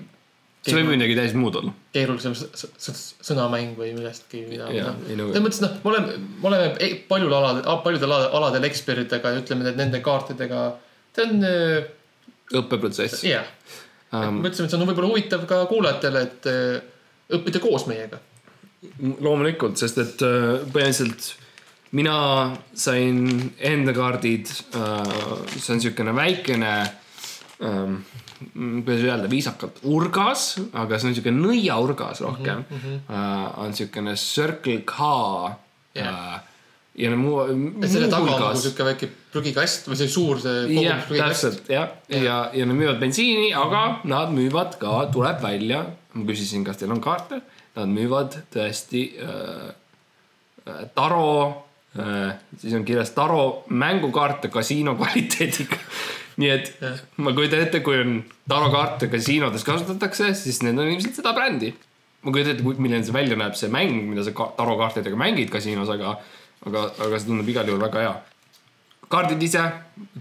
see 0.62 0.78
võib 0.78 0.92
midagi 0.94 1.16
täiesti 1.18 1.40
muud 1.42 1.58
olla. 1.58 1.74
keerulisem 1.96 2.36
sõnamäng 2.38 3.74
või 3.80 3.92
millestki, 3.98 4.44
mida, 4.50 4.70
mida. 4.70 4.94
selles 5.08 5.44
mõttes 5.46 5.62
noh, 5.64 5.78
me 5.82 5.92
oleme, 5.94 6.18
me 6.38 6.50
oleme 6.52 6.72
e-, 6.78 6.94
paljudel 7.10 7.38
aladel, 7.40 7.80
paljudel 7.86 8.16
aladel 8.18 8.68
ekspertidega 8.70 9.34
ja 9.34 9.42
ütleme, 9.42 9.66
et 9.72 9.80
nende 9.80 10.04
kaartidega, 10.06 10.66
see 11.18 11.28
on. 11.28 11.46
Äh, 11.50 11.92
õppeprotsess. 12.62 13.24
jah 13.26 13.48
um,, 14.12 14.42
mõtlesime, 14.44 14.68
et 14.68 14.74
see 14.74 14.80
on 14.80 14.90
võib-olla 14.90 15.14
huvitav 15.14 15.48
ka 15.50 15.64
kuulajatele, 15.72 16.26
et 16.30 16.52
äh, 16.52 17.38
õppida 17.40 17.64
koos 17.64 17.88
meiega. 17.90 18.22
loomulikult, 19.02 19.82
sest 19.82 20.02
et 20.04 20.26
äh, 20.28 20.62
põhimõtteliselt 20.70 21.32
mina 21.98 22.16
sain 22.78 23.26
enda 23.60 23.92
kaardid, 23.92 24.48
see 24.48 25.74
on 25.74 25.82
siukene 25.84 26.14
väikene 26.16 26.76
Mm, 27.62 28.82
kuidas 28.82 29.04
öelda, 29.06 29.28
viisakalt 29.30 29.84
urgas, 29.86 30.56
aga 30.74 30.98
see 30.98 31.12
on 31.12 31.18
siuke 31.18 31.34
nõiaurgas 31.36 32.24
rohkem 32.26 32.64
mm. 32.64 32.80
-hmm. 32.80 33.02
Uh, 33.06 33.60
on 33.62 33.76
siukene 33.78 34.16
Circle 34.18 34.80
K 34.82 35.12
yeah.. 35.96 36.08
Uh, 36.10 36.40
ja 36.96 37.12
muu. 37.16 37.44
selle 37.86 38.10
taga 38.12 38.34
on 38.34 38.42
nagu 38.42 38.62
siuke 38.64 38.86
väike 38.86 39.10
prügikast 39.32 39.88
või 39.88 40.00
see 40.00 40.10
suur 40.12 40.42
see. 40.42 40.82
jah, 40.82 41.06
täpselt 41.08 41.70
jah, 41.72 41.92
ja, 42.10 42.24
ja, 42.24 42.38
ja 42.54 42.66
nad 42.68 42.76
müüvad 42.76 43.00
bensiini, 43.00 43.52
aga 43.56 43.84
nad 44.10 44.34
müüvad 44.36 44.80
ka, 44.82 45.06
tuleb 45.14 45.44
välja, 45.44 45.86
ma 46.14 46.26
küsisin, 46.28 46.66
kas 46.68 46.82
teil 46.82 46.92
on 46.92 47.04
kaarte, 47.04 47.44
nad 47.78 47.94
müüvad 47.94 48.42
tõesti 48.54 49.06
äh, 49.22 49.70
äh 50.66 50.82
taro 50.98 51.30
äh,, 51.96 52.34
siis 52.58 52.74
on 52.74 52.86
kirjas 52.90 53.14
taro 53.16 53.64
mängukaarte 53.70 54.50
kasiino 54.50 54.98
kvaliteediga 55.00 55.80
nii 56.40 56.50
et 56.54 56.72
ja. 56.82 56.92
ma 57.24 57.34
kujutan 57.36 57.64
ette, 57.66 57.82
kui 57.86 58.00
on 58.00 58.20
tarokaarte 58.50 59.10
kasiinodes 59.12 59.66
kasutatakse, 59.68 60.32
siis 60.38 60.62
need 60.66 60.80
on 60.80 60.92
ilmselt 60.92 61.20
seda 61.20 61.34
brändi. 61.38 61.74
ma 62.24 62.34
kujutan 62.34 62.56
ette, 62.56 62.66
milline 62.78 63.04
see 63.08 63.16
välja 63.16 63.38
näeb, 63.40 63.56
see 63.60 63.72
mäng, 63.74 63.96
mida 64.10 64.26
sa 64.28 64.34
tarokaartidega 64.58 65.20
mängid 65.20 65.52
kasiinos, 65.54 65.92
aga, 65.92 66.18
aga, 66.66 66.90
aga 67.08 67.20
see 67.20 67.32
tundub 67.32 67.50
igal 67.52 67.68
juhul 67.68 67.84
väga 67.84 68.06
hea. 68.06 68.14
kaardid 69.12 69.42
ise 69.44 69.64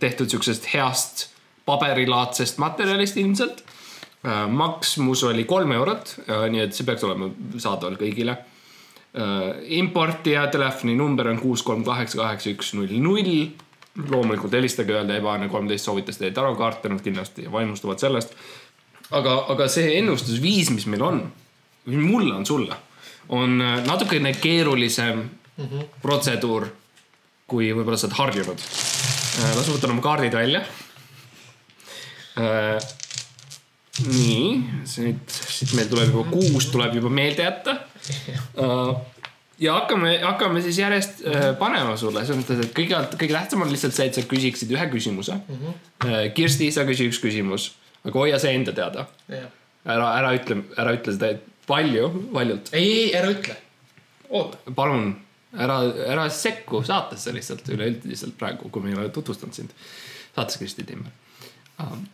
tehtud 0.03 0.31
siuksest 0.33 0.73
heast 0.75 1.29
paberilaadsest 1.69 2.59
materjalist 2.59 3.19
ilmselt. 3.21 3.65
Äh, 4.21 4.47
maksmus 4.53 5.23
oli 5.25 5.47
kolm 5.49 5.73
eurot, 5.73 6.17
äh, 6.27 6.49
nii 6.53 6.67
et 6.67 6.75
see 6.77 6.85
peaks 6.89 7.05
olema 7.07 7.31
saadaval 7.57 7.97
kõigile 8.01 8.41
importija 9.75 10.45
telefoninumber 10.55 11.27
on 11.33 11.41
kuus, 11.41 11.65
kolm, 11.67 11.83
kaheksa, 11.85 12.21
kaheksa, 12.21 12.53
üks, 12.55 12.75
null, 12.79 12.93
null 13.03 13.33
loomulikult 13.99 14.55
helistage, 14.55 14.95
öelda 14.95 15.17
ebaõnne 15.19 15.49
kolmteist 15.51 15.89
soovitas 15.89 16.21
teie 16.21 16.35
tarokaarte, 16.35 16.91
nad 16.93 17.03
kindlasti 17.05 17.47
vaimustuvad 17.53 18.03
sellest. 18.03 18.35
aga, 19.11 19.35
aga 19.51 19.67
see 19.69 19.97
ennustusviis, 19.99 20.71
mis 20.71 20.87
meil 20.87 21.03
on, 21.03 21.25
mis 21.91 21.99
mulle 21.99 22.35
on 22.35 22.47
sulle, 22.47 22.77
on 23.29 23.61
äh, 23.63 23.81
natukene 23.87 24.33
keerulisem 24.33 25.19
mm 25.19 25.65
-hmm. 25.65 25.85
protseduur, 26.03 26.69
kui 27.47 27.73
võib-olla 27.75 27.97
sa 27.97 28.07
oled 28.07 28.17
harjunud. 28.17 28.59
Äh, 28.59 29.57
las 29.57 29.69
ma 29.69 29.75
võtan 29.75 29.91
oma 29.91 30.03
kaardid 30.03 30.33
välja. 30.33 30.63
Äh, 32.39 32.79
nii, 34.07 34.65
nüüd, 34.97 35.19
siit 35.29 35.73
meil 35.75 35.89
tuleb 35.89 36.15
juba 36.15 36.31
kuus 36.31 36.67
tuleb 36.71 36.95
juba 36.95 37.11
meelde 37.11 37.43
jätta 37.43 37.77
ja 39.61 39.75
hakkame, 39.77 40.19
hakkame 40.23 40.63
siis 40.65 40.79
järjest 40.81 41.23
äh, 41.27 41.51
panema 41.59 41.97
sulle, 42.01 42.25
selles 42.25 42.43
mõttes, 42.43 42.65
et 42.65 42.75
kõigepealt 42.77 43.17
kõige 43.21 43.37
tähtsam 43.37 43.65
on 43.65 43.73
lihtsalt 43.73 43.97
see, 43.97 44.09
et 44.09 44.19
sa 44.19 44.25
küsiksid 44.29 44.73
ühe 44.75 44.87
küsimuse 44.93 45.37
mm. 45.37 45.63
-hmm. 45.63 46.35
Kirsti, 46.35 46.71
sa 46.73 46.87
küsi 46.89 47.09
üks 47.11 47.21
küsimus, 47.23 47.71
aga 48.05 48.19
hoia 48.19 48.39
see 48.41 48.55
enda 48.57 48.73
teada 48.77 49.07
yeah.. 49.29 49.51
ära, 49.85 50.13
ära 50.19 50.35
ütle, 50.39 50.63
ära 50.81 50.95
ütle 50.97 51.17
seda 51.17 51.35
palju, 51.71 52.13
valjult. 52.33 52.73
ei, 52.73 52.87
ei, 52.93 53.11
ära 53.17 53.33
ütle. 53.35 53.57
oota. 54.29 54.59
palun, 54.75 55.13
ära, 55.59 55.83
ära 56.07 56.29
sekku 56.31 56.83
saatesse 56.87 57.35
lihtsalt 57.35 57.69
üleüldiselt 57.69 58.39
praegu, 58.39 58.71
kui 58.71 58.83
me 58.83 58.95
ei 58.95 58.99
ole 59.03 59.13
tutvustanud 59.15 59.55
sind. 59.55 59.77
saates 60.35 60.57
Kristi 60.57 60.87
Timmer 60.89 61.13
um, 61.83 62.07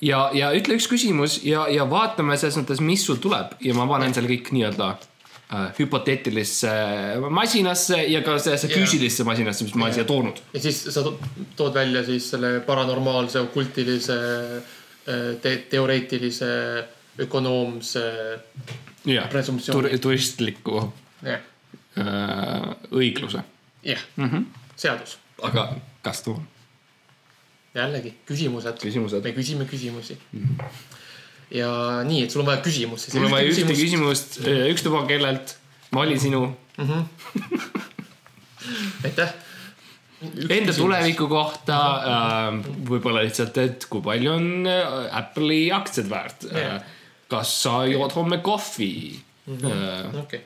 ja, 0.00 0.28
ja 0.34 0.52
ütle 0.56 0.76
üks 0.76 0.88
küsimus 0.90 1.40
ja, 1.46 1.66
ja 1.72 1.86
vaatame 1.90 2.36
selles 2.36 2.58
mõttes, 2.60 2.82
mis 2.84 3.04
sul 3.06 3.20
tuleb 3.22 3.56
ja 3.64 3.74
ma 3.74 3.88
panen 3.88 4.14
selle 4.14 4.30
kõik 4.30 4.52
nii-öelda 4.54 4.96
hüpoteetilisse 5.78 6.70
masinasse 7.30 7.96
ja 8.06 8.20
ka 8.22 8.36
sellesse 8.38 8.68
füüsilisse 8.70 9.24
masinasse, 9.26 9.64
mis 9.66 9.74
ma 9.74 9.84
olen 9.88 9.94
siia 9.96 10.04
toonud. 10.06 10.36
ja 10.54 10.60
siis 10.60 10.84
sa 10.94 11.02
to- 11.02 11.18
tood 11.56 11.74
välja 11.74 12.04
siis 12.06 12.30
selle 12.30 12.60
paranormaalse, 12.66 13.40
okultilise, 13.40 14.18
te 15.42 15.56
teoreetilise, 15.70 16.50
ökonoomse, 17.20 18.04
Presumptsiooni. 19.30 19.98
turistliku 19.98 20.92
jah, 21.22 21.40
äh, 21.98 22.76
õigluse, 22.92 23.42
jah, 23.82 24.00
Mhm. 24.16 24.42
seadus. 24.76 25.18
aga 25.42 25.74
kas 26.02 26.22
toon? 26.22 26.46
jällegi 27.74 28.14
küsimused. 28.26 28.78
küsimused. 28.82 29.22
me 29.24 29.32
küsime 29.32 29.64
küsimusi. 29.64 30.16
Ja 31.50 31.70
nii, 32.06 32.24
et 32.24 32.32
sul 32.32 32.44
on 32.44 32.50
vaja 32.50 32.62
küsimust. 32.64 33.12
mul 33.14 33.28
on 33.28 33.34
vaja 33.34 33.50
ühte 33.50 33.66
küsimust, 33.68 34.40
ükstapuha 34.46 35.06
kellelt, 35.10 35.56
ma 35.90 36.04
olin 36.04 36.20
sinu 36.20 36.44
aitäh. 39.04 39.32
enda. 40.48 40.72
tuleviku 40.76 41.28
kohta 41.28 41.78
äh,, 42.12 42.58
võib-olla 42.88 43.24
lihtsalt, 43.24 43.58
et 43.62 43.86
kui 43.90 44.02
palju 44.04 44.32
on 44.32 44.50
äh, 44.68 45.06
Apple'i 45.20 45.70
aktsiad 45.74 46.10
väärt 46.10 46.46
Jah. 46.50 46.76
äh,. 46.76 46.98
kas 47.30 47.54
sa 47.62 47.80
jood 47.90 48.14
homme 48.16 48.40
kohvi 48.44 48.92
äh,? 49.48 50.20
okei, 50.22 50.44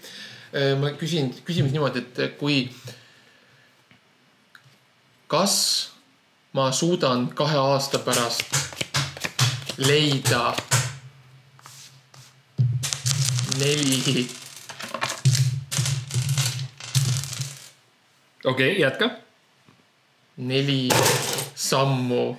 ma 0.80 0.94
küsin 0.98 1.32
küsimus 1.44 1.74
niimoodi, 1.74 2.04
et 2.04 2.38
kui, 2.38 2.68
kas 5.26 5.56
ma 6.54 6.70
suudan 6.72 7.26
kahe 7.34 7.58
aasta 7.58 7.98
pärast 7.98 8.46
leida 9.82 10.52
neli, 13.58 14.28
okei 18.44 18.70
okay,, 18.70 18.80
jätka. 18.80 19.10
neli 20.36 20.88
sammu, 21.54 22.36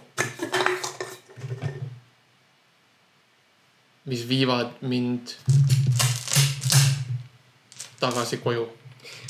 mis 4.05 4.27
viivad 4.27 4.75
mind 4.81 5.31
tagasi 7.99 8.37
koju 8.37 8.67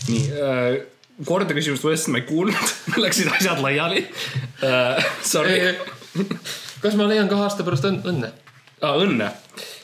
nii 0.07 0.23
äh,, 0.31 0.79
korda 1.25 1.53
küsimust 1.53 1.85
uuesti, 1.85 2.11
ma 2.11 2.21
ei 2.21 2.27
kuulnud, 2.27 2.73
läksid 3.03 3.29
asjad 3.31 3.61
laiali 3.63 4.01
äh,. 4.63 5.05
Sorry, 5.23 5.59
kas 6.81 6.97
ma 6.97 7.07
leian 7.09 7.29
kahe 7.31 7.45
aasta 7.45 7.63
pärast 7.67 7.87
õn- 7.87 8.01
õnne? 8.09 8.33
ah, 8.81 8.97
õnne 8.97 9.29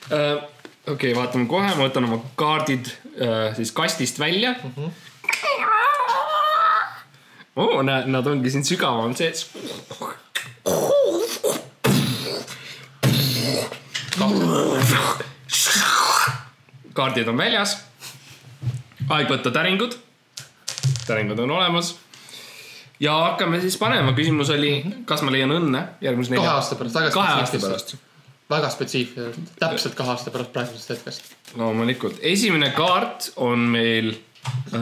äh,. 0.10 0.51
Okei 0.88 1.12
okay,, 1.12 1.22
vaatame 1.22 1.46
kohe, 1.46 1.70
ma 1.76 1.86
võtan 1.86 2.08
oma 2.08 2.20
kaardid 2.36 2.90
äh, 3.22 3.56
siis 3.56 3.72
kastist 3.72 4.20
välja 4.20 4.56
mm. 4.64 4.72
-hmm. 4.78 4.92
oo, 7.56 7.82
näed, 7.82 8.10
nad 8.10 8.28
ongi 8.28 8.50
siin 8.50 8.66
sügavam 8.66 9.16
sees. 9.16 9.50
kaardid 16.94 17.28
on 17.28 17.38
väljas. 17.38 17.78
aeg 19.10 19.30
võtta 19.30 19.52
täringud. 19.52 19.98
täringud 21.08 21.40
on 21.40 21.52
olemas. 21.52 21.96
ja 23.00 23.14
hakkame 23.14 23.62
siis 23.62 23.78
panema, 23.78 24.14
küsimus 24.14 24.50
oli, 24.50 24.86
kas 25.06 25.22
ma 25.22 25.32
leian 25.32 25.52
õnne 25.52 25.88
järgmise 26.02 26.34
kahe 26.34 26.40
nelja, 26.40 26.54
aasta 26.58 26.76
pärast, 26.76 26.96
väga 26.96 27.12
kahe 27.12 27.34
aasta 27.42 27.60
pärast. 27.62 27.96
Väga 28.52 28.70
spetsiifiliselt, 28.74 29.54
täpselt 29.60 29.96
kahe 29.98 30.14
aasta 30.14 30.34
pärast 30.34 30.54
praegusest 30.56 30.96
hetkest. 30.96 31.36
loomulikult, 31.60 32.20
esimene 32.22 32.72
kaart 32.76 33.32
on 33.36 33.68
meil 33.74 34.14
äh, 34.14 34.82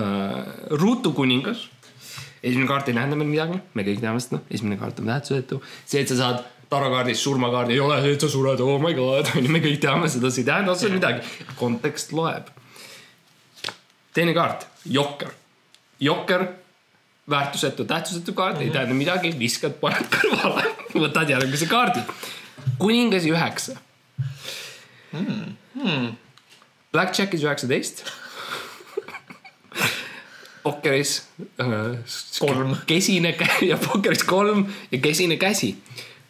Ruutu 0.70 1.14
kuningas. 1.14 1.68
esimene 2.44 2.68
kaart 2.68 2.90
ei 2.90 2.98
tähenda 2.98 3.20
meil 3.20 3.30
midagi, 3.30 3.60
me 3.74 3.86
kõik 3.88 4.02
teame 4.04 4.24
seda, 4.24 4.42
esimene 4.52 4.80
kaart 4.82 5.00
on 5.04 5.12
tähtsusetu. 5.14 5.62
see, 5.86 6.02
et 6.02 6.12
sa 6.12 6.22
saad 6.24 6.46
tarokaardist 6.70 7.26
surmakaardi, 7.26 7.74
ei 7.74 7.84
ole 7.84 8.00
see, 8.04 8.14
et 8.14 8.24
sa 8.26 8.30
sured, 8.30 8.62
oh 8.62 8.78
my 8.82 8.94
god, 8.98 9.30
onju, 9.36 9.52
me 9.52 9.62
kõik 9.64 9.82
teame 9.82 10.10
seda, 10.12 10.32
see 10.34 10.44
ei 10.44 10.50
tähenda 10.52 10.74
otseselt 10.74 10.98
midagi. 10.98 11.54
kontekst 11.60 12.14
loeb. 12.14 12.50
teine 14.14 14.34
kaart, 14.38 14.68
Jokker. 14.86 15.36
Jokker, 16.00 16.46
väärtusetu, 17.30 17.86
tähtsusetu 17.86 18.34
kaart 18.34 18.56
mm, 18.56 18.60
-hmm. 18.60 18.66
ei 18.66 18.70
tähenda 18.70 18.96
midagi, 18.96 19.34
viskad, 19.40 19.74
paned 19.82 20.06
kõrvale, 20.14 20.64
võtad 21.06 21.30
järgmise 21.30 21.66
kaardi. 21.66 22.00
Kuningas 22.78 23.26
üheksa 23.26 23.78
Blackjackis 26.92 27.44
üheksateist. 27.44 28.04
Pokkeris 30.64 31.28
äh, 31.62 31.68
Kolm. 32.40 32.76
kesine 32.86 33.32
kä- 33.32 33.66
ja 33.66 33.78
pokkeris 33.78 34.24
kolm 34.24 34.66
ja 34.92 34.98
kesine 35.00 35.38
käsi. 35.38 35.76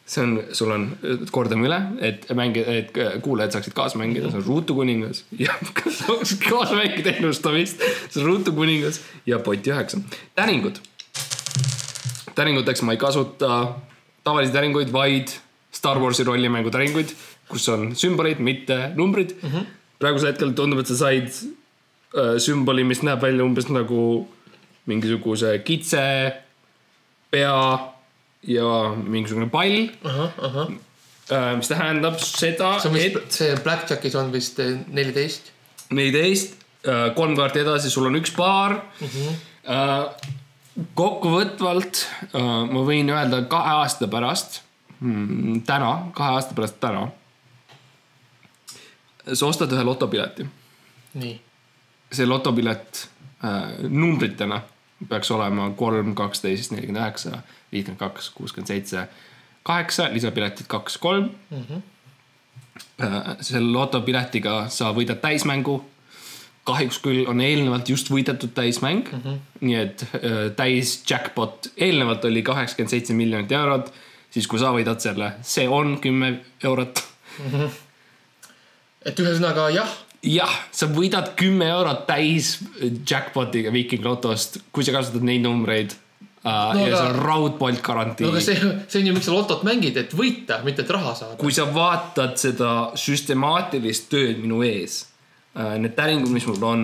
see 0.09 0.23
on, 0.23 0.43
sul 0.57 0.71
on, 0.73 0.85
kordame 1.31 1.67
üle, 1.67 1.77
et 2.01 2.23
mängi, 2.33 2.63
et 2.65 2.95
kuulajad 3.21 3.53
saaksid 3.53 3.75
kaasa 3.77 3.99
mängida, 4.01 4.31
see 4.31 4.39
on 4.39 4.45
Ruutu 4.47 4.73
kuningas 4.73 5.19
ja 5.37 5.53
kaasa 6.49 6.73
mängida 6.79 7.11
ennustamist, 7.13 7.83
see 8.09 8.21
on 8.23 8.25
Ruutu 8.25 8.51
kuningas 8.57 9.01
ja 9.29 9.37
pott 9.39 9.67
üheksa. 9.69 9.99
täringud. 10.35 10.79
täringuteks 12.35 12.81
ma 12.81 12.95
ei 12.95 12.97
kasuta 12.97 13.75
tavalisi 14.23 14.53
täringuid, 14.53 14.89
vaid 14.91 15.35
Star 15.79 15.99
Warsi 16.01 16.25
rollimängu 16.27 16.71
täringuid, 16.73 17.13
kus 17.49 17.69
on 17.71 17.93
sümbolid, 17.95 18.41
mitte 18.43 18.91
numbrid 18.95 19.35
mm. 19.41 19.49
-hmm. 19.49 19.69
praegusel 19.99 20.33
hetkel 20.33 20.51
tundub, 20.53 20.79
et 20.83 20.91
sa 20.91 20.97
said 20.97 21.29
äh, 21.29 22.35
sümboli, 22.37 22.83
mis 22.83 23.03
näeb 23.03 23.21
välja 23.21 23.43
umbes 23.43 23.69
nagu 23.71 24.27
mingisuguse 24.89 25.59
kitse 25.65 26.03
pea 27.31 27.55
ja 28.47 28.69
mingisugune 28.95 29.49
pall, 29.51 29.89
ahah, 30.03 30.37
ahah. 30.47 30.69
mis 31.57 31.69
tähendab 31.69 32.17
seda, 32.23 32.77
et 32.97 33.35
see 33.35 33.57
Blackjackis 33.63 34.15
on 34.17 34.31
vist 34.33 34.59
eh, 34.63 34.79
neliteist. 34.87 35.51
neliteist, 35.93 36.55
kolm 37.15 37.35
kaarti 37.37 37.61
edasi, 37.61 37.91
sul 37.93 38.07
on 38.09 38.17
üks 38.17 38.33
paar 38.35 38.79
mm. 38.79 39.07
-hmm. 39.07 39.35
kokkuvõtvalt 40.95 42.01
äh, 42.31 42.41
ma 42.71 42.85
võin 42.87 43.11
öelda 43.13 43.43
kahe 43.51 43.75
aasta 43.83 44.07
pärast, 44.07 44.61
täna, 45.65 45.91
kahe 46.13 46.35
aasta 46.35 46.55
pärast 46.55 46.79
täna. 46.79 47.07
sa 49.33 49.45
ostad 49.45 49.71
ühe 49.71 49.83
lotopileti, 49.85 50.45
nii, 51.21 51.35
see 52.11 52.25
lotopilet 52.25 53.07
äh, 53.45 53.83
numbritena 53.89 54.61
peaks 55.09 55.31
olema 55.31 55.69
kolm, 55.77 56.15
kaksteist, 56.15 56.71
nelikümmend 56.71 57.03
üheksa, 57.03 57.43
viiskümmend 57.71 57.99
kaks, 57.99 58.29
kuuskümmend 58.35 58.67
seitse, 58.67 59.05
kaheksa, 59.63 60.09
lisapiletid 60.13 60.67
kaks, 60.67 60.97
kolm. 60.97 61.29
selle 63.41 63.71
lotopiletiga 63.71 64.65
sa 64.71 64.91
võidad 64.95 65.19
täismängu 65.21 65.77
kahjuks 66.69 66.99
küll 67.03 67.27
on 67.29 67.41
eelnevalt 67.43 67.89
just 67.89 68.11
võidetud 68.11 68.53
täismäng 68.55 69.07
mm. 69.07 69.23
-hmm. 69.23 69.39
nii 69.65 69.79
et 69.79 70.05
äh, 70.09 70.37
täis 70.55 70.99
jackpot 71.09 71.71
eelnevalt 71.77 72.25
oli 72.29 72.43
kaheksakümmend 72.43 72.93
seitse 72.95 73.13
miljonit 73.13 73.51
eurot. 73.51 73.93
Siis 74.33 74.47
kui 74.47 74.59
sa 74.61 74.73
võidad 74.75 74.99
selle, 75.03 75.33
see 75.41 75.67
on 75.67 75.97
kümme 76.03 76.39
eurot. 76.63 77.03
et 79.05 79.19
ühesõnaga 79.19 79.69
jah, 79.73 79.89
jah, 80.23 80.55
sa 80.71 80.89
võidad 80.91 81.33
kümme 81.39 81.69
eurot 81.71 82.05
täis 82.07 82.57
jackpot'iga 83.07 83.71
Viiking 83.73 84.05
Lotost, 84.05 84.59
kui 84.71 84.83
sa 84.85 84.95
kasutad 84.95 85.25
neid 85.25 85.43
numbreid 85.45 85.95
uh,. 86.43 86.73
No 86.75 86.87
ja 86.87 86.95
aga- 86.95 86.97
see 86.97 87.11
on 87.11 87.21
raudpolt 87.25 87.81
garantii 87.83 88.27
no 88.27 88.33
aga 88.33 88.41
see, 88.43 88.73
see 88.87 89.01
on 89.01 89.07
ju, 89.09 89.13
miks 89.17 89.29
sa 89.29 89.35
lotot 89.35 89.63
mängid, 89.67 89.97
et 89.99 90.15
võita, 90.15 90.61
mitte 90.65 90.85
et 90.85 90.91
raha 90.95 91.13
saada. 91.15 91.37
kui 91.41 91.55
sa 91.55 91.67
vaatad 91.73 92.37
seda 92.41 92.73
süstemaatilist 92.99 94.09
tööd 94.11 94.41
minu 94.43 94.61
ees, 94.67 95.05
need 95.55 95.95
täringud, 95.97 96.31
mis 96.31 96.45
mul 96.47 96.63
on, 96.63 96.83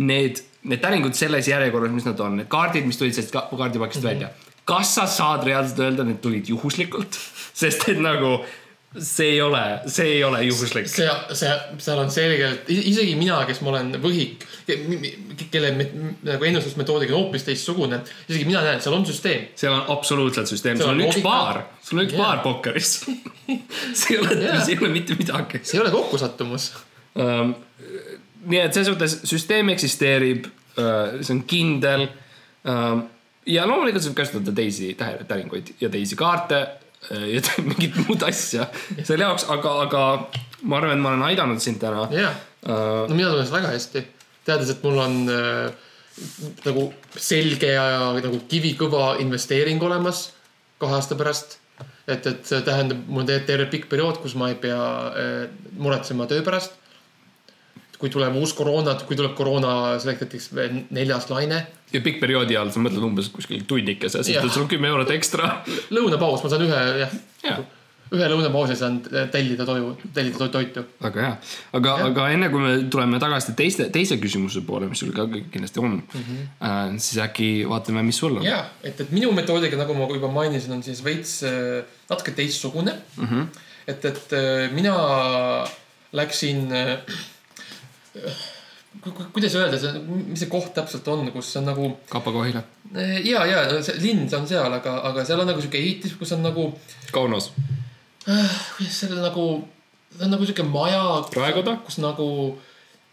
need, 0.00 0.40
need 0.66 0.82
täringud 0.82 1.14
selles 1.18 1.48
järjekorras, 1.50 1.92
mis 1.94 2.06
nad 2.08 2.20
on, 2.24 2.40
need 2.40 2.50
kaardid, 2.50 2.86
mis 2.88 2.98
tulid 2.98 3.14
sellest 3.14 3.34
ka- 3.34 3.48
kaardipakist 3.50 4.02
mm 4.02 4.08
-hmm. 4.08 4.14
välja. 4.14 4.49
Kas 4.70 4.94
sa 4.94 5.06
saad 5.10 5.44
reaalselt 5.48 5.84
öelda, 5.86 6.06
need 6.06 6.22
tulid 6.22 6.50
juhuslikult? 6.54 7.18
sest 7.60 7.88
et 7.90 7.98
nagu 8.00 8.38
see 8.98 9.36
ei 9.36 9.42
ole, 9.42 9.80
see 9.86 10.06
ei 10.16 10.24
ole 10.24 10.42
juhuslik. 10.42 10.88
see, 10.90 11.06
see, 11.38 11.50
seal 11.78 11.98
on 12.02 12.10
selgelt, 12.10 12.70
isegi 12.74 13.14
mina, 13.18 13.38
kes 13.46 13.60
ma 13.62 13.70
olen 13.74 13.92
võhik, 14.02 14.42
kelle 15.52 15.70
nagu 15.76 16.48
ennustusmetoodika 16.48 17.14
on 17.14 17.26
hoopis 17.26 17.46
teistsugune, 17.46 18.00
isegi 18.26 18.48
mina 18.48 18.64
näen, 18.66 18.80
seal 18.82 18.96
on 18.98 19.06
süsteem. 19.06 19.46
seal 19.58 19.76
on 19.76 19.92
absoluutselt 19.94 20.50
süsteem, 20.50 20.80
sul 20.80 20.90
on 20.90 21.04
üks 21.06 21.20
paar, 21.22 21.62
sul 21.86 22.02
on 22.02 22.08
üks 22.08 22.18
paar 22.18 22.42
pokkeris. 22.42 22.96
see 24.00 24.16
ei 24.16 24.18
ole 24.18 24.40
Jaa., 24.42 24.58
see 24.64 24.74
ei 24.74 24.82
ole 24.82 24.90
mitte 24.96 25.18
midagi 25.18 25.62
see 25.62 25.78
ei 25.78 25.84
ole 25.84 25.94
kokkusattumus. 25.94 26.72
um,. 27.14 27.54
nii 28.50 28.64
et 28.64 28.74
selles 28.74 28.90
mõttes 28.90 29.16
süsteem 29.28 29.70
eksisteerib 29.76 30.50
uh,, 30.50 31.20
see 31.22 31.36
on 31.36 31.46
kindel 31.46 32.08
um,. 32.66 33.06
Ja 33.46 33.66
loomulikult 33.68 34.04
saab 34.04 34.16
kasutada 34.18 34.54
teisi 34.56 34.94
tähe- 34.98 35.24
täringuid 35.28 35.74
ja 35.80 35.88
teisi 35.92 36.16
kaarte 36.16 36.60
äh, 37.10 37.28
ja 37.34 37.42
mingit 37.70 37.96
muud 38.06 38.22
asja 38.26 38.68
selle 39.02 39.24
jaoks, 39.24 39.46
aga, 39.52 39.76
aga 39.86 40.06
ma 40.62 40.80
arvan, 40.80 40.96
et 40.96 41.04
ma 41.04 41.14
olen 41.14 41.28
aidanud 41.30 41.62
sind 41.62 41.80
täna 41.82 42.08
jaa, 42.14 42.34
uh,. 42.66 43.06
no 43.08 43.14
mina 43.14 43.30
tunnen 43.30 43.48
seda 43.48 43.60
väga 43.60 43.76
hästi, 43.76 44.04
teades, 44.48 44.74
et 44.74 44.84
mul 44.84 45.00
on 45.04 45.22
äh, 45.32 45.88
nagu 46.66 46.90
selge 47.16 47.72
ja 47.72 48.12
nagu 48.18 48.42
kivikõva 48.50 49.14
investeering 49.22 49.82
olemas 49.82 50.28
kahe 50.80 50.96
aasta 50.96 51.16
pärast. 51.16 51.58
et, 52.10 52.26
et 52.26 52.44
see 52.44 52.60
tähendab, 52.66 53.04
mul 53.08 53.22
on 53.22 53.46
terve 53.46 53.68
pikk 53.70 53.88
periood, 53.88 54.18
kus 54.20 54.34
ma 54.36 54.50
ei 54.50 54.58
pea 54.60 54.80
äh, 55.08 55.42
muretsema 55.78 56.26
töö 56.30 56.42
pärast. 56.44 56.76
Kui 58.00 58.10
tuleb 58.10 58.36
uus 58.40 58.54
koroona, 58.56 58.94
kui 59.06 59.16
tuleb 59.16 59.34
koroona, 59.36 59.98
selleks 60.00 60.52
veel 60.56 60.84
neljas 60.90 61.28
laine, 61.30 61.66
ja 61.92 62.00
pikk 62.04 62.20
perioodi 62.22 62.56
all 62.58 62.70
sa 62.72 62.82
mõtled 62.82 63.04
umbes 63.04 63.28
kuskil 63.34 63.66
tunnikese, 63.68 64.22
et 64.22 64.48
sul 64.48 64.64
on 64.64 64.70
kümme 64.70 64.88
eurot 64.90 65.10
ekstra. 65.14 65.60
lõunapaus, 65.92 66.44
ma 66.44 66.52
saan 66.52 66.66
ühe, 66.66 66.80
jah 67.02 67.14
Jaa. 67.44 67.60
ühe 68.10 68.26
lõunapausi 68.32 68.74
saan 68.78 68.98
tellida 69.32 69.64
toidu, 69.66 69.94
tellida 70.14 70.38
to 70.42 70.48
toitu. 70.54 70.84
väga 71.02 71.24
hea, 71.24 71.32
aga, 71.78 71.94
aga 72.08 72.28
enne 72.34 72.50
kui 72.52 72.62
me 72.62 72.74
tuleme 72.92 73.20
tagasi 73.22 73.54
teiste, 73.58 73.88
teise 73.94 74.18
küsimuse 74.22 74.62
poole, 74.66 74.88
mis 74.90 75.02
sul 75.02 75.12
ka 75.16 75.26
kindlasti 75.30 75.82
on 75.82 75.96
mm, 75.98 76.22
-hmm. 76.28 76.44
uh, 76.60 76.98
siis 76.98 77.22
äkki 77.24 77.50
vaatame, 77.70 78.02
mis 78.06 78.18
sul 78.18 78.36
on. 78.36 78.44
ja, 78.46 78.64
et, 78.82 79.00
et 79.00 79.10
minu 79.10 79.32
metoodika, 79.32 79.76
nagu 79.80 79.94
ma 79.94 80.08
juba 80.10 80.28
mainisin, 80.28 80.72
on 80.78 80.82
siis 80.82 81.04
veits 81.04 81.42
äh, 81.42 81.84
natuke 82.10 82.30
teistsugune 82.30 82.94
mm. 83.16 83.26
-hmm. 83.26 83.46
et, 83.86 84.04
et 84.04 84.32
äh, 84.32 84.72
mina 84.72 84.94
läksin 86.12 86.72
äh,. 86.72 86.98
Kuidas 89.32 89.54
öelda, 89.54 89.78
see, 89.78 90.00
mis 90.30 90.42
see 90.42 90.50
koht 90.50 90.72
täpselt 90.76 91.06
on, 91.12 91.28
kus 91.34 91.50
on 91.60 91.68
nagu 91.70 91.90
Kapa-Kohila. 92.10 92.62
äh, 92.94 93.18
ja, 93.26 93.44
ja 93.46 93.82
see 93.86 93.98
linn 94.02 94.26
on 94.36 94.48
seal, 94.50 94.72
aga, 94.80 94.96
aga 95.10 95.24
seal 95.28 95.42
on 95.42 95.50
nagu 95.50 95.62
sihuke 95.62 95.78
ehitis, 95.78 96.16
kus 96.18 96.34
on 96.36 96.42
nagu 96.44 96.70
Kaunas. 97.14 97.52
äh,, 98.26 98.56
kuidas 98.76 98.98
selle 99.04 99.20
nagu, 99.22 99.46
see 100.16 100.26
on 100.26 100.34
nagu 100.34 100.48
sihuke 100.48 100.66
maja. 100.66 101.04
Raekoda? 101.38 101.78
kus 101.86 102.00
nagu 102.02 102.26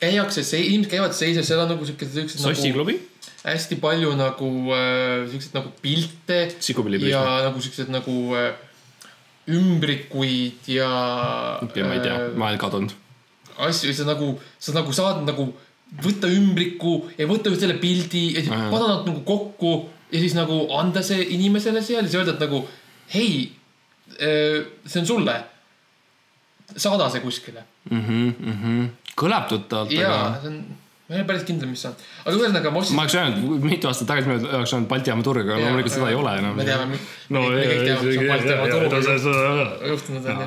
käiakse, 0.02 0.46
inimesed 0.58 0.92
käivad 0.92 1.16
seises, 1.18 1.48
seal 1.50 1.64
on 1.64 1.76
nagu 1.76 1.86
sihuke, 1.86 2.10
nagu 2.10 2.34
sossiklubi. 2.34 3.00
hästi 3.48 3.78
palju 3.82 4.14
nagu 4.18 4.54
äh, 4.76 5.28
siukseid 5.32 5.56
nagu 5.56 5.74
pilte 5.82 6.48
ja 7.08 7.22
nagu 7.48 7.62
siuksed 7.64 7.94
nagu 7.94 8.18
äh, 8.36 8.56
ümbrikuid 9.48 10.68
ja. 10.68 10.90
ja 11.64 11.86
ma 11.86 11.94
ei 11.96 12.02
tea, 12.04 12.18
ma 12.36 12.50
olen 12.50 12.60
kadunud. 12.62 13.04
asju, 13.66 13.94
sa 13.94 14.06
nagu, 14.08 14.32
sa 14.60 14.74
nagu 14.76 14.94
saad 14.94 15.24
nagu 15.28 15.48
võtta 16.04 16.28
ümbriku 16.28 16.98
ja 17.18 17.28
võtta 17.30 17.50
ühe 17.52 17.60
selle 17.60 17.78
pildi 17.82 18.26
ja 18.36 18.42
siis 18.44 18.52
panna 18.72 18.88
nad 18.92 19.06
nagu 19.08 19.22
kokku 19.28 19.76
ja 20.12 20.20
siis 20.20 20.36
nagu 20.36 20.66
anda 20.78 21.02
see 21.04 21.24
inimesele 21.36 21.82
seal 21.84 22.04
ja 22.04 22.10
siis 22.10 22.20
öelda, 22.20 22.36
et 22.36 22.44
nagu 22.44 22.64
hei, 23.14 23.52
see 24.18 25.00
on 25.02 25.08
sulle. 25.08 25.38
saada 26.76 27.08
see 27.10 27.22
kuskile 27.24 27.64
Mhm, 27.88 28.90
kõlab 29.16 29.48
tuttavalt, 29.48 29.92
ja 29.96 30.10
aga 30.12 30.42
see 30.42 30.50
on, 30.52 30.58
ma 31.08 31.16
ei 31.16 31.22
ole 31.22 31.28
päris 31.30 31.46
kindel, 31.48 31.70
mis 31.72 31.80
see 31.86 31.88
on, 31.88 31.96
aga 32.26 32.34
ühesõnaga 32.36 32.72
ma 32.76 32.82
ostsin 32.82 32.98
ma. 32.98 33.06
oleks 33.06 33.16
öelnud, 33.16 33.64
mitu 33.64 33.88
aastat 33.88 34.10
tagasi 34.12 34.28
ma 34.28 34.36
oleks 34.58 34.74
öelnud 34.76 34.90
Balti 34.92 35.08
jaama 35.14 35.24
turg, 35.24 35.46
aga 35.48 35.56
Jaa, 35.56 35.70
loomulikult 35.70 35.96
seda 35.96 36.10
ei 36.12 36.18
ole 36.20 36.34
enam. 36.42 36.58
me 36.60 36.66
teame, 36.68 37.00
me 37.32 37.46
kõik 37.48 37.86
teame, 37.88 38.02
mis 38.04 38.18
on 38.20 38.28
Balti 38.34 38.52
jaama 38.52 38.68
turg. 38.76 38.90
juhtunud 39.94 40.28
on 40.28 40.38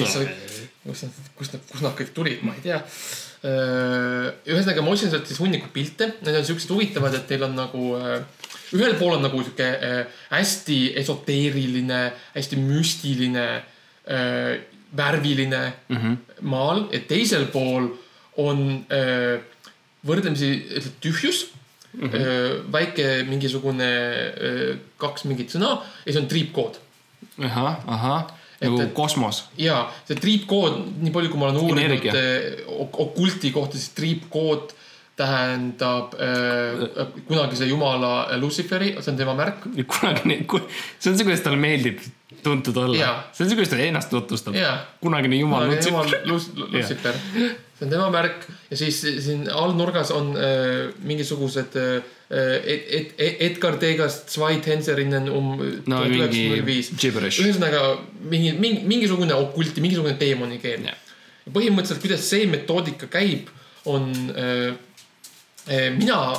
ju. 0.00 0.55
Kust 0.86 1.06
nad, 1.06 1.30
kust 1.38 1.56
nad, 1.56 1.64
kust 1.70 1.84
nad 1.84 1.96
kõik 1.98 2.12
tulid, 2.16 2.42
ma 2.46 2.54
ei 2.56 2.64
tea. 2.64 2.82
ühesõnaga, 3.46 4.82
ma 4.82 4.90
ostsin 4.90 5.12
sealt 5.12 5.28
siis 5.28 5.38
hunniku 5.38 5.68
pilte, 5.74 6.08
need 6.24 6.38
on 6.38 6.46
siuksed 6.48 6.72
huvitavad, 6.72 7.14
et 7.14 7.30
neil 7.30 7.44
on 7.46 7.54
nagu 7.58 7.82
äh, 7.98 8.46
ühel 8.74 8.96
pool 8.98 9.18
on 9.18 9.22
nagu 9.22 9.42
sihuke 9.44 9.66
äh, 9.66 10.20
hästi 10.32 10.80
esoteeriline, 11.02 12.00
hästi 12.34 12.58
müstiline, 12.62 13.46
värviline 14.96 15.72
mm 15.88 15.96
-hmm. 15.96 16.16
maal 16.40 16.88
ja 16.92 17.00
teisel 17.08 17.46
pool 17.46 17.88
on 18.36 18.86
äh, 18.92 19.40
võrdlemisi 20.06 20.62
tühjus 21.00 21.46
mm. 21.92 22.08
-hmm. 22.08 22.72
väike 22.72 23.24
mingisugune 23.28 23.90
äh, 23.90 24.78
kaks 24.96 25.24
mingit 25.24 25.50
sõna 25.50 25.82
ja 26.06 26.12
see 26.12 26.22
on 26.22 26.28
triipkood 26.28 26.78
ahah, 27.38 27.80
ahah, 27.86 28.30
nagu 28.60 28.86
kosmos. 28.96 29.44
ja 29.60 29.82
see 30.08 30.16
triipkood, 30.16 30.78
nii 31.02 31.12
palju, 31.12 31.30
kui 31.32 31.40
ma 31.40 31.50
olen 31.50 31.60
uurinud 31.60 32.06
eh, 32.14 32.64
ok- 32.66 33.00
okulti 33.08 33.50
kohta, 33.52 33.76
siis 33.78 33.90
triipkood 33.98 34.72
tähendab 35.16 36.12
äh, 36.20 37.06
kunagise 37.28 37.64
jumala 37.68 38.28
Luciferi, 38.40 38.94
see 39.00 39.12
on 39.12 39.16
tema 39.18 39.34
märk. 39.38 39.62
kunagine, 39.88 40.42
see 40.98 41.10
on 41.12 41.16
see, 41.18 41.24
kuidas 41.24 41.40
talle 41.44 41.56
meeldib 41.60 42.00
tuntud 42.44 42.76
olla 42.76 42.96
see 43.32 43.44
on 43.46 43.50
see, 43.50 43.56
kuidas 43.56 43.72
ta 43.72 43.78
ennast 43.80 44.10
tutvustab. 44.12 44.54
Kunagine 45.00 45.38
jumal 45.40 45.64
kunagine 45.70 45.88
jumal 45.88 46.10
Lutsifer. 46.28 46.60
Lu- 46.60 46.68
Lucifer, 46.76 47.14
see 47.76 47.86
on 47.86 47.92
tema 47.92 48.10
märk 48.12 48.46
ja 48.70 48.78
siis 48.80 49.00
siin 49.02 49.46
all 49.52 49.74
nurgas 49.76 50.10
on 50.14 50.32
äh, 50.36 50.92
mingisugused 51.04 51.76
äh, 51.76 51.96
et, 52.26 52.86
et, 52.90 53.12
et, 53.18 53.42
Edgar 53.50 53.76
Degast 53.80 54.32
Zweithenserinnen 54.32 55.28
um 55.30 55.52
no 55.86 56.00
tuhat 56.00 56.10
üheksasada 56.10 56.56
null 56.56 56.66
viis. 56.66 56.90
ühesõnaga 56.96 57.82
mingi, 58.24 58.54
mingi, 58.58 58.82
mingisugune 58.88 59.36
okulti, 59.36 59.84
mingisugune 59.84 60.16
teemani 60.18 60.58
keel 60.62 60.88
Jah.. 60.88 60.98
põhimõtteliselt, 61.46 62.02
kuidas 62.02 62.26
see 62.26 62.48
metoodika 62.50 63.10
käib, 63.12 63.52
on 63.86 64.12
äh,. 64.34 64.74
Äh, 65.66 65.90
mina 65.90 66.30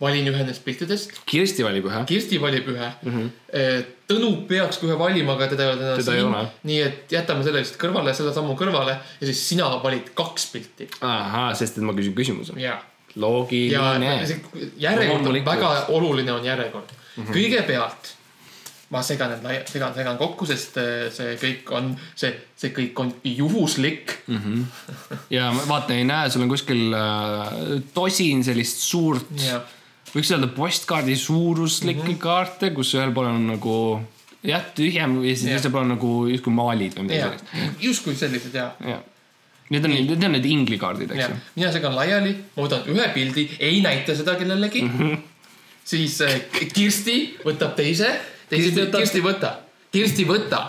valin 0.00 0.28
ühe 0.30 0.42
nendest 0.42 0.62
piltidest, 0.66 1.14
Kirsti 1.26 1.64
valib 1.66 1.88
ühe. 1.90 2.02
Kirsti 2.06 2.40
valib 2.42 2.68
ühe 2.70 2.90
mm. 3.02 3.14
-hmm. 3.14 3.86
Tõnu 4.08 4.30
peaks 4.48 4.78
ühe 4.86 4.98
valima, 4.98 5.34
aga 5.34 5.48
teda 5.50 5.64
ei 5.64 5.72
ole 5.72 5.80
täna 5.80 5.96
Teda 5.98 6.26
ole. 6.26 6.44
nii 6.70 6.78
et 6.82 7.12
jätame 7.12 7.44
selle 7.44 7.60
lihtsalt 7.60 7.80
kõrvale, 7.82 8.14
selle 8.16 8.34
sammu 8.34 8.54
kõrvale 8.56 8.94
ja 8.96 9.26
siis 9.26 9.42
sina 9.48 9.70
valid 9.82 10.12
kaks 10.14 10.46
pilti. 10.52 10.88
ahah, 11.00 11.50
sest 11.56 11.78
et 11.78 11.84
ma 11.84 11.92
küsin 11.96 12.14
küsimuse. 12.16 12.54
ja, 12.56 12.78
ja 12.78 12.82
loogiline. 13.16 14.14
järjekord 14.78 15.26
on 15.26 15.44
väga 15.44 15.74
oluline 15.88 16.32
on 16.32 16.44
järjekord 16.44 16.94
mm. 16.94 17.24
-hmm. 17.24 17.34
kõigepealt 17.34 18.14
ma 18.90 19.02
segan 19.04 19.34
need, 19.44 19.68
segan, 19.68 19.92
segan 19.94 20.16
kokku, 20.16 20.46
sest 20.48 20.78
äh, 20.80 21.08
see 21.12 21.34
kõik 21.40 21.72
on, 21.76 21.90
see, 22.16 22.30
see 22.56 22.72
kõik 22.72 23.00
on 23.02 23.12
juhuslik 23.24 24.14
Mhm. 24.28 24.62
ja 25.30 25.50
ma 25.52 25.64
vaatan, 25.68 25.96
ei 25.96 26.04
näe, 26.04 26.30
sul 26.30 26.42
on 26.44 26.48
kuskil 26.48 26.94
äh, 26.94 27.82
tosin 27.94 28.44
sellist 28.44 28.80
suurt, 28.84 29.28
ja 29.44 29.60
võiks 30.14 30.30
öelda 30.34 30.48
postkaardi 30.54 31.16
suuruslikke 31.16 32.02
mm 32.02 32.14
-hmm. 32.14 32.22
kaarte, 32.22 32.70
kus 32.76 32.94
ühel 32.94 33.12
pool 33.14 33.30
on 33.30 33.46
nagu 33.52 33.74
jah, 34.46 34.64
tühjem 34.74 35.18
ja 35.24 35.36
siis 35.36 35.50
teisel 35.50 35.74
pool 35.74 35.86
on 35.86 35.94
nagu 35.96 36.10
justkui 36.30 36.54
maalid 36.54 36.96
või 36.98 37.08
midagi 37.08 37.20
ja 37.20 37.30
sellist. 37.30 37.84
justkui 37.84 38.16
sellised 38.18 38.54
ja, 38.54 38.70
jah, 38.84 39.00
need 39.70 39.84
on, 39.84 39.94
need 39.94 40.24
on 40.24 40.36
need 40.36 40.48
inglikaardid, 40.48 41.14
eks 41.14 41.22
ja 41.24 41.30
ju. 41.32 41.38
mina 41.58 41.72
segan 41.74 41.96
laiali, 41.96 42.34
ma 42.56 42.66
võtan 42.66 42.90
ühe 42.94 43.08
pildi, 43.14 43.48
ei 43.58 43.80
näita 43.84 44.16
seda 44.18 44.36
kellelegi 44.40 44.82
mm. 44.82 44.98
-hmm. 44.98 45.22
siis 45.84 46.20
äh, 46.26 46.40
Kirsti 46.72 47.18
võtab 47.44 47.74
teise, 47.78 48.12
teise 48.48 48.70
Kirsti 48.70 48.98
Kirsti 48.98 49.24
võta, 49.24 49.54
Kirsti 49.92 50.28
võta, 50.28 50.66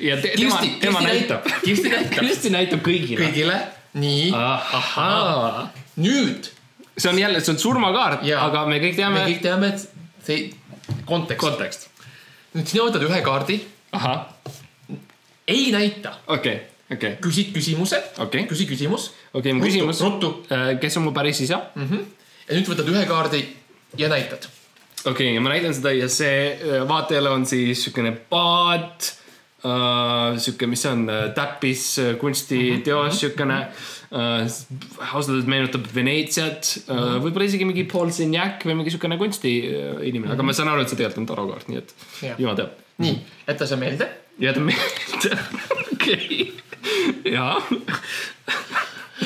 ja 0.00 0.20
te, 0.20 0.34
tema 0.36 0.58
Kirsti, 0.60 0.76
tema 0.80 1.00
Kirsti 1.00 1.18
näitab. 1.18 1.48
Kirsti 1.64 1.88
näitab 1.88 2.20
Kirsti 2.20 2.50
näitab 2.50 2.84
kõigile. 2.88 3.24
kõigile, 3.24 3.60
nii, 3.94 4.30
ahhaa. 4.34 5.72
nüüd 5.96 6.55
see 6.96 7.10
on 7.10 7.18
jälle, 7.18 7.40
see 7.40 7.52
on 7.54 7.58
surmakaart, 7.60 8.24
aga 8.38 8.64
me 8.68 8.78
kõik 8.82 8.94
me 8.94 9.00
teame 9.00 9.24
kõik 9.26 9.42
teame, 9.44 9.72
et 9.74 10.24
see 10.26 10.96
kontekst. 11.08 11.42
kontekst. 11.42 11.88
nüüd 12.56 12.70
sina 12.70 12.86
võtad 12.86 13.04
ühe 13.06 13.20
kaardi, 13.26 13.58
ei 15.48 15.68
näita, 15.74 16.16
okei, 16.26 16.56
okei, 16.92 17.16
küsid 17.22 17.52
küsimuse, 17.54 18.00
okei, 18.24 18.46
küsi 18.50 18.68
küsimus. 18.68 19.10
okei, 19.32 19.52
mu 19.52 19.66
küsimus. 19.66 20.00
ruttu 20.00 20.32
kes 20.80 20.96
on 20.96 21.08
mu 21.08 21.14
päris 21.16 21.40
isa? 21.44 21.60
ja 21.76 22.54
nüüd 22.54 22.68
võtad 22.70 22.88
ühe 22.92 23.04
kaardi 23.08 23.42
ja 23.98 24.08
näitad. 24.12 24.48
okei 25.04 25.12
okay,, 25.12 25.34
ja 25.34 25.44
ma 25.44 25.52
näitan 25.52 25.74
seda 25.76 25.92
ja 25.94 26.08
see 26.08 26.56
äh, 26.56 26.82
vaatajale 26.88 27.30
on 27.30 27.46
siis 27.46 27.84
siukene 27.84 28.12
paat 28.30 29.12
uh,, 29.66 30.38
siuke, 30.42 30.68
mis 30.70 30.82
see 30.84 30.92
on, 30.92 31.06
täppiskunstiteos 31.36 33.06
mm 33.06 33.10
-hmm. 33.10 33.20
siukene 33.20 33.58
uh,. 34.10 35.12
ausalt 35.14 35.34
öeldes 35.34 35.50
meenutab 35.50 35.88
Veneetsiat 35.94 36.72
uh,, 36.86 37.16
võib-olla 37.24 37.48
isegi 37.48 37.68
mingi 37.68 37.86
Paul 37.90 38.12
Signac 38.14 38.66
või 38.66 38.78
mingi 38.80 38.94
siukene 38.94 39.18
kunstiinimene 39.20 40.34
aga 40.34 40.46
ma 40.46 40.56
saan 40.56 40.72
aru, 40.72 40.84
et 40.84 40.92
see 40.92 41.00
tegelikult 41.00 41.24
on 41.24 41.30
tarokaart, 41.32 41.72
nii 41.72 41.82
et 41.82 41.96
jumal 42.38 42.58
teab. 42.58 42.78
nii, 43.02 43.18
jäta 43.48 43.66
see 43.66 43.82
meelde. 43.82 44.10
jäta 44.40 44.60
meelde, 44.60 45.38
okei, 45.94 46.54
jaa. 47.32 47.60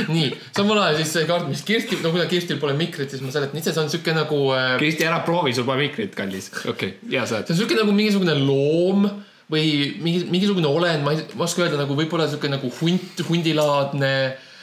nii, 0.08 0.28
samal 0.56 0.78
ajal 0.80 1.00
siis 1.00 1.16
see 1.18 1.26
kaart, 1.28 1.48
mis 1.50 1.62
Kirsti, 1.66 1.98
no 2.04 2.12
kuna 2.14 2.28
Kirstil 2.30 2.60
pole 2.62 2.76
mikrit, 2.78 3.10
siis 3.10 3.24
ma 3.24 3.32
seletan 3.34 3.60
ise, 3.60 3.74
see 3.74 3.82
on 3.82 3.90
siuke 3.92 4.14
nagu 4.16 4.38
äh,, 4.56 4.76
Kristi, 4.80 5.08
ära 5.08 5.20
proovi, 5.26 5.52
sul 5.56 5.66
pole 5.68 5.82
mikrit, 5.88 6.14
kallis. 6.16 6.52
okei 6.62 6.70
okay,, 6.72 6.94
hea 7.10 7.26
sa 7.26 7.40
oled. 7.40 7.50
see 7.50 7.56
on 7.56 7.60
siuke 7.64 7.82
nagu 7.82 7.96
mingisugune 7.96 8.38
loom 8.38 9.10
või 9.50 9.66
mingi, 10.02 10.24
mingisugune 10.30 10.68
olend, 10.68 11.02
ma 11.04 11.14
ei 11.16 11.24
ma 11.34 11.42
ei 11.42 11.48
oska 11.48 11.64
öelda 11.64 11.80
nagu 11.82 11.96
võib-olla 11.98 12.28
siuke 12.30 12.50
nagu 12.52 12.70
hunt, 12.80 13.24
hundilaadne, 13.28 14.12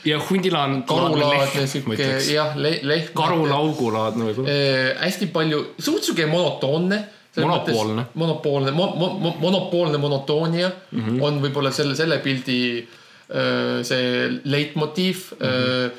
ja 0.08 0.20
hundilaan. 0.30 0.82
karulaadne 0.88 1.68
siuke 1.68 2.10
jah, 2.32 2.56
lehm. 2.58 3.12
karulaugulaadne 3.18 4.30
võib-olla. 4.30 4.56
äh, 4.56 4.90
hästi 5.04 5.30
palju, 5.36 5.64
suht 5.80 6.08
siuke 6.08 6.28
monotoonne, 6.32 7.04
Monopoolne. 7.38 8.04
monopoolne 8.18 8.72
mo, 8.74 8.88
mo, 8.98 9.08
mo, 9.22 9.36
monopoolne 9.40 9.98
monotoonia 10.02 10.72
mm 10.92 11.02
-hmm. 11.02 11.22
on 11.22 11.42
võib-olla 11.44 11.72
selle 11.72 11.96
selle 11.96 12.18
pildi 12.18 12.88
öö, 13.30 13.84
see 13.84 14.42
leitmotiiv 14.44 15.18
mm. 15.40 15.46
-hmm. 15.46 15.92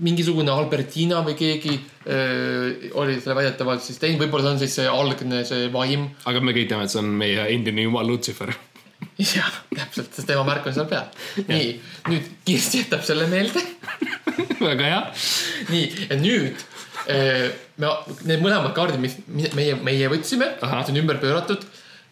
Mingisugune 0.00 0.52
Albertina 0.52 1.20
või 1.26 1.36
keegi 1.38 1.76
öö, 2.06 2.90
oli 3.00 3.18
selle 3.20 3.36
väidetavalt 3.38 3.84
siis 3.84 4.00
teinud, 4.00 4.22
võib-olla 4.24 4.48
see 4.48 4.54
on 4.54 4.62
siis 4.62 4.74
see 4.80 4.88
algne 4.90 5.44
see 5.48 5.68
vaim. 5.74 6.08
aga 6.30 6.42
me 6.44 6.56
kõik 6.56 6.70
teame, 6.72 6.88
et 6.88 6.94
see 6.94 7.02
on 7.02 7.12
meie 7.20 7.46
endine 7.54 7.86
jumal 7.86 8.08
Lutsifer 8.08 8.52
jah, 9.36 9.52
täpselt, 9.74 10.12
sest 10.14 10.26
tema 10.28 10.44
märk 10.48 10.66
on 10.68 10.76
seal 10.76 10.88
peal. 10.90 11.08
nii, 11.48 11.70
nüüd 12.08 12.32
Kirsti 12.48 12.84
jätab 12.84 13.04
selle 13.06 13.28
meelde 13.30 13.62
väga 14.70 14.92
hea. 14.92 15.02
nii, 15.72 15.86
ja 16.08 16.20
nüüd 16.20 16.66
me, 17.80 17.92
need 18.28 18.42
mõlemad 18.42 18.72
kaardid, 18.76 19.00
mis 19.02 19.16
meie, 19.56 19.76
meie 19.80 20.10
võtsime, 20.12 20.52
mis 20.60 20.92
on 20.92 21.00
ümber 21.02 21.20
pööratud. 21.22 21.64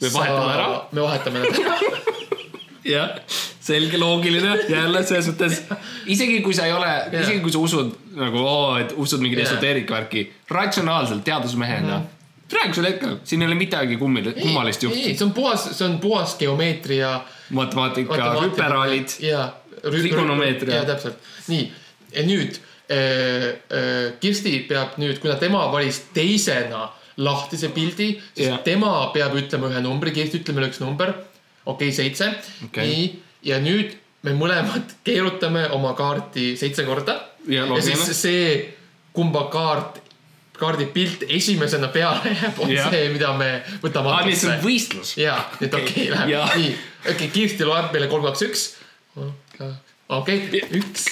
me 0.03 0.12
vahetame 0.14 0.55
ära. 0.55 0.68
me 0.93 1.05
vahetame 1.05 1.45
nad 1.45 1.61
ära 1.62 1.78
jah, 2.85 3.16
selge, 3.61 3.99
loogiline, 4.01 4.55
jälle 4.68 5.03
selles 5.07 5.31
mõttes. 5.33 5.62
isegi 6.07 6.41
kui 6.45 6.55
sa 6.57 6.68
ei 6.68 6.74
ole, 6.76 6.93
isegi 7.20 7.41
kui 7.45 7.55
sa 7.55 7.62
usud 7.62 7.95
nagu 8.18 8.45
oo, 8.45 8.76
et 8.81 8.95
usud 8.97 9.22
mingit 9.24 9.43
esoteerika 9.47 9.99
värki, 9.99 10.29
ratsionaalselt 10.51 11.24
teadusmehena 11.24 11.97
mm. 11.97 12.05
-hmm 12.05 12.14
praegusel 12.49 12.87
hetkel 12.87 13.11
siin 13.29 13.43
ei 13.43 13.47
ole 13.47 13.55
midagi 13.61 13.97
kummil, 14.01 14.31
kummalist 14.33 14.83
juhtu. 14.83 14.99
see 14.99 15.24
on 15.24 15.33
puhas, 15.37 15.66
see 15.79 15.85
on 15.85 15.99
puhas 16.01 16.37
geomeetria. 16.39 17.20
matemaatika, 17.51 18.41
hüperaalid. 18.41 19.09
ja. 19.20 19.53
trigonomeetria. 19.83 20.74
ja 20.74 20.85
täpselt, 20.85 21.18
nii 21.49 21.72
ja 22.14 22.22
nüüd 22.24 22.57
Äh, 22.91 23.61
äh, 23.68 24.12
Kirsti 24.20 24.62
peab 24.64 24.95
nüüd, 24.97 25.18
kuna 25.20 25.35
tema 25.37 25.66
valis 25.68 26.07
teisena 26.16 26.87
lahtise 27.20 27.68
pildi, 27.74 28.14
siis 28.33 28.47
yeah. 28.47 28.62
tema 28.64 29.11
peab 29.12 29.35
ütlema 29.37 29.68
ühe 29.68 29.83
numbri, 29.85 30.14
Kirsti 30.16 30.41
ütle 30.41 30.55
meile 30.57 30.70
üks 30.70 30.81
number. 30.81 31.12
Okei 31.69 31.89
okay,, 31.89 31.95
seitse 31.97 32.31
okay.. 32.64 32.89
nii, 32.89 33.07
ja 33.51 33.61
nüüd 33.62 33.95
me 34.27 34.35
mõlemad 34.39 34.97
keerutame 35.07 35.69
oma 35.77 35.95
kaarti 35.99 36.51
seitse 36.59 36.85
korda. 36.89 37.21
ja, 37.49 37.66
siis 37.85 38.05
see, 38.19 38.53
kumba 39.16 39.47
kaart 39.53 40.03
kaardi 40.59 40.89
pilt 40.91 41.23
esimesena 41.31 41.89
peale 41.95 42.33
jääb, 42.35 42.57
on 42.64 42.73
ja. 42.73 42.89
see, 42.91 43.05
mida 43.14 43.31
me 43.39 43.51
võtame. 43.83 44.11
aa, 44.11 44.25
nii 44.27 44.39
see 44.39 44.51
on 44.51 44.64
võistlus. 44.64 45.14
ja, 45.21 45.39
et 45.61 45.71
okei 45.71 46.09
okay, 46.09 46.11
läheb 46.14 46.35
ja. 46.35 46.47
nii, 46.57 46.73
okei 47.05 47.14
okay,, 47.14 47.31
Kirsti 47.37 47.69
loeb 47.69 47.93
meile 47.95 48.11
kolm, 48.11 48.27
kaks, 48.27 48.47
üks. 48.49 48.66
okei 50.09 50.66
üks 50.83 51.07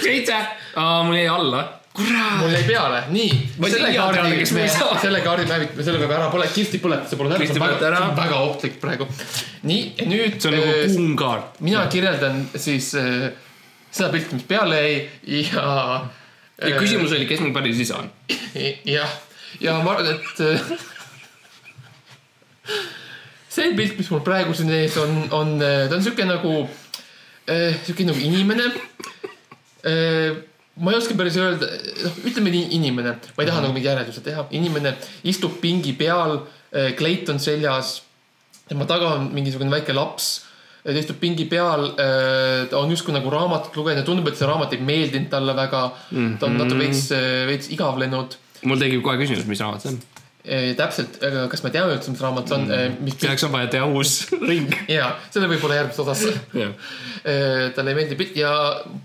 seitse 0.00 0.36
mul 1.04 1.14
jäi 1.14 1.28
alla. 1.28 1.79
Mul 1.98 2.52
jäi 2.54 2.62
peale, 2.68 3.02
nii. 3.10 3.30
selle 3.74 3.90
kaardi, 3.96 4.46
selle 4.46 5.20
kaardi 5.24 5.46
me 5.46 5.54
hävitame, 5.56 5.84
selle 5.86 6.00
peab 6.02 6.14
ära 6.16 6.28
põle-, 6.32 6.50
Kirsti 6.54 6.80
põletas, 6.82 7.10
see 7.10 7.18
pole 7.18 7.32
täpselt, 7.32 7.56
see 7.56 7.64
on 7.64 7.88
väga, 7.90 8.02
väga 8.18 8.40
ohtlik 8.46 8.78
praegu. 8.82 9.08
nii, 9.66 9.82
nüüd. 10.10 10.38
see 10.38 10.52
on 10.52 10.56
nagu 10.58 10.76
äh, 10.76 10.84
kuum 10.94 11.16
kaart. 11.18 11.58
mina 11.66 11.82
kirjeldan 11.92 12.44
siis 12.54 12.92
äh, 12.98 13.30
seda 13.90 14.10
pilti, 14.14 14.38
mis 14.38 14.46
peale 14.50 14.78
jäi 14.84 15.42
ja. 15.50 15.66
ja 16.62 16.78
küsimus 16.78 17.16
oli, 17.16 17.26
kes 17.30 17.42
mul 17.42 17.54
päris 17.56 17.82
isa 17.82 17.98
on? 18.04 18.12
jah, 18.86 19.18
ja 19.60 19.80
ma 19.82 19.96
arvan, 19.96 20.14
et 20.14 20.44
äh, 20.46 20.58
see 23.50 23.74
pilt, 23.74 23.98
mis 23.98 24.12
mul 24.14 24.22
praegu 24.26 24.54
siin 24.54 24.70
ees 24.78 24.94
on, 25.02 25.24
on, 25.34 25.58
ta 25.58 25.98
on 25.98 26.06
sihuke 26.06 26.28
nagu, 26.28 26.62
sihuke 27.50 28.06
nagu 28.06 28.28
inimene 28.30 28.70
Äh, 29.80 30.36
ma 30.80 30.92
ei 30.92 30.98
oska 30.98 31.16
päris 31.18 31.38
öelda, 31.40 31.68
noh, 32.04 32.20
ütleme 32.28 32.52
nii 32.54 32.68
inimene, 32.78 33.16
ma 33.36 33.42
ei 33.42 33.48
taha 33.48 33.60
mm 33.60 33.64
-hmm. 33.64 33.66
nagu 33.68 33.74
mingi 33.76 33.88
järelduse 33.88 34.22
teha, 34.24 34.46
inimene 34.50 34.94
istub 35.24 35.58
pingi 35.60 35.92
peal, 35.92 36.38
äh, 36.72 36.92
kleit 36.96 37.28
on 37.28 37.40
seljas. 37.40 38.02
tema 38.68 38.84
taga 38.86 39.14
on 39.16 39.30
mingisugune 39.34 39.70
väike 39.70 39.92
laps, 39.92 40.44
ta 40.84 40.92
istub 40.94 41.18
pingi 41.20 41.44
peal, 41.44 41.90
äh, 41.98 42.68
ta 42.70 42.78
on 42.78 42.90
justkui 42.90 43.12
nagu 43.12 43.30
raamatut 43.30 43.76
lugenud 43.76 43.98
ja 43.98 44.04
tundub, 44.06 44.28
et 44.28 44.36
see 44.36 44.46
raamat 44.46 44.72
ei 44.72 44.80
meeldinud 44.80 45.28
talle 45.30 45.56
väga 45.56 45.82
ta 46.38 46.46
on 46.46 46.56
natuke 46.56 46.78
veits, 46.78 47.10
veits 47.46 47.68
igavlenud. 47.68 48.36
mul 48.64 48.78
tekib 48.78 49.02
kohe 49.02 49.16
küsimus, 49.16 49.46
mis 49.46 49.60
raamat 49.60 49.82
see 49.82 49.92
on 49.92 50.19
täpselt, 50.40 51.18
kas 51.52 51.60
me 51.60 51.70
teame 51.72 51.92
üldse, 51.92 52.12
mis 52.14 52.20
raamat 52.24 52.48
see 52.48 52.56
on 52.56 52.62
mm.? 52.64 52.96
mis 53.04 53.16
selleks 53.20 53.42
on 53.44 53.52
vaja 53.52 53.68
teha 53.74 53.88
uus 53.92 54.14
ring. 54.50 54.72
ja, 54.88 55.10
selle 55.28 55.50
võib-olla 55.50 55.76
järgmises 55.76 56.00
osas 56.00 56.22
talle 57.76 57.92
ei 57.92 57.98
meeldi 57.98 58.16
pilt 58.16 58.38
ja 58.40 58.52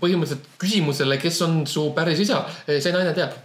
põhimõtteliselt 0.00 0.46
küsimusele, 0.62 1.18
kes 1.20 1.40
on 1.44 1.58
su 1.68 1.90
päris 1.96 2.22
isa, 2.24 2.40
see 2.64 2.92
naine 2.94 3.12
teab. 3.16 3.36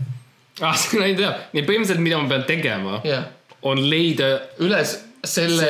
ah, 0.64 0.78
see 0.80 1.02
naine 1.02 1.18
teab, 1.20 1.42
nii 1.52 1.66
põhimõtteliselt, 1.68 2.04
mida 2.06 2.22
ma 2.22 2.32
pean 2.32 2.46
tegema 2.48 3.02
yeah., 3.04 3.28
on 3.68 3.82
leida 3.92 4.30
üles 4.64 4.94
selle, 5.28 5.68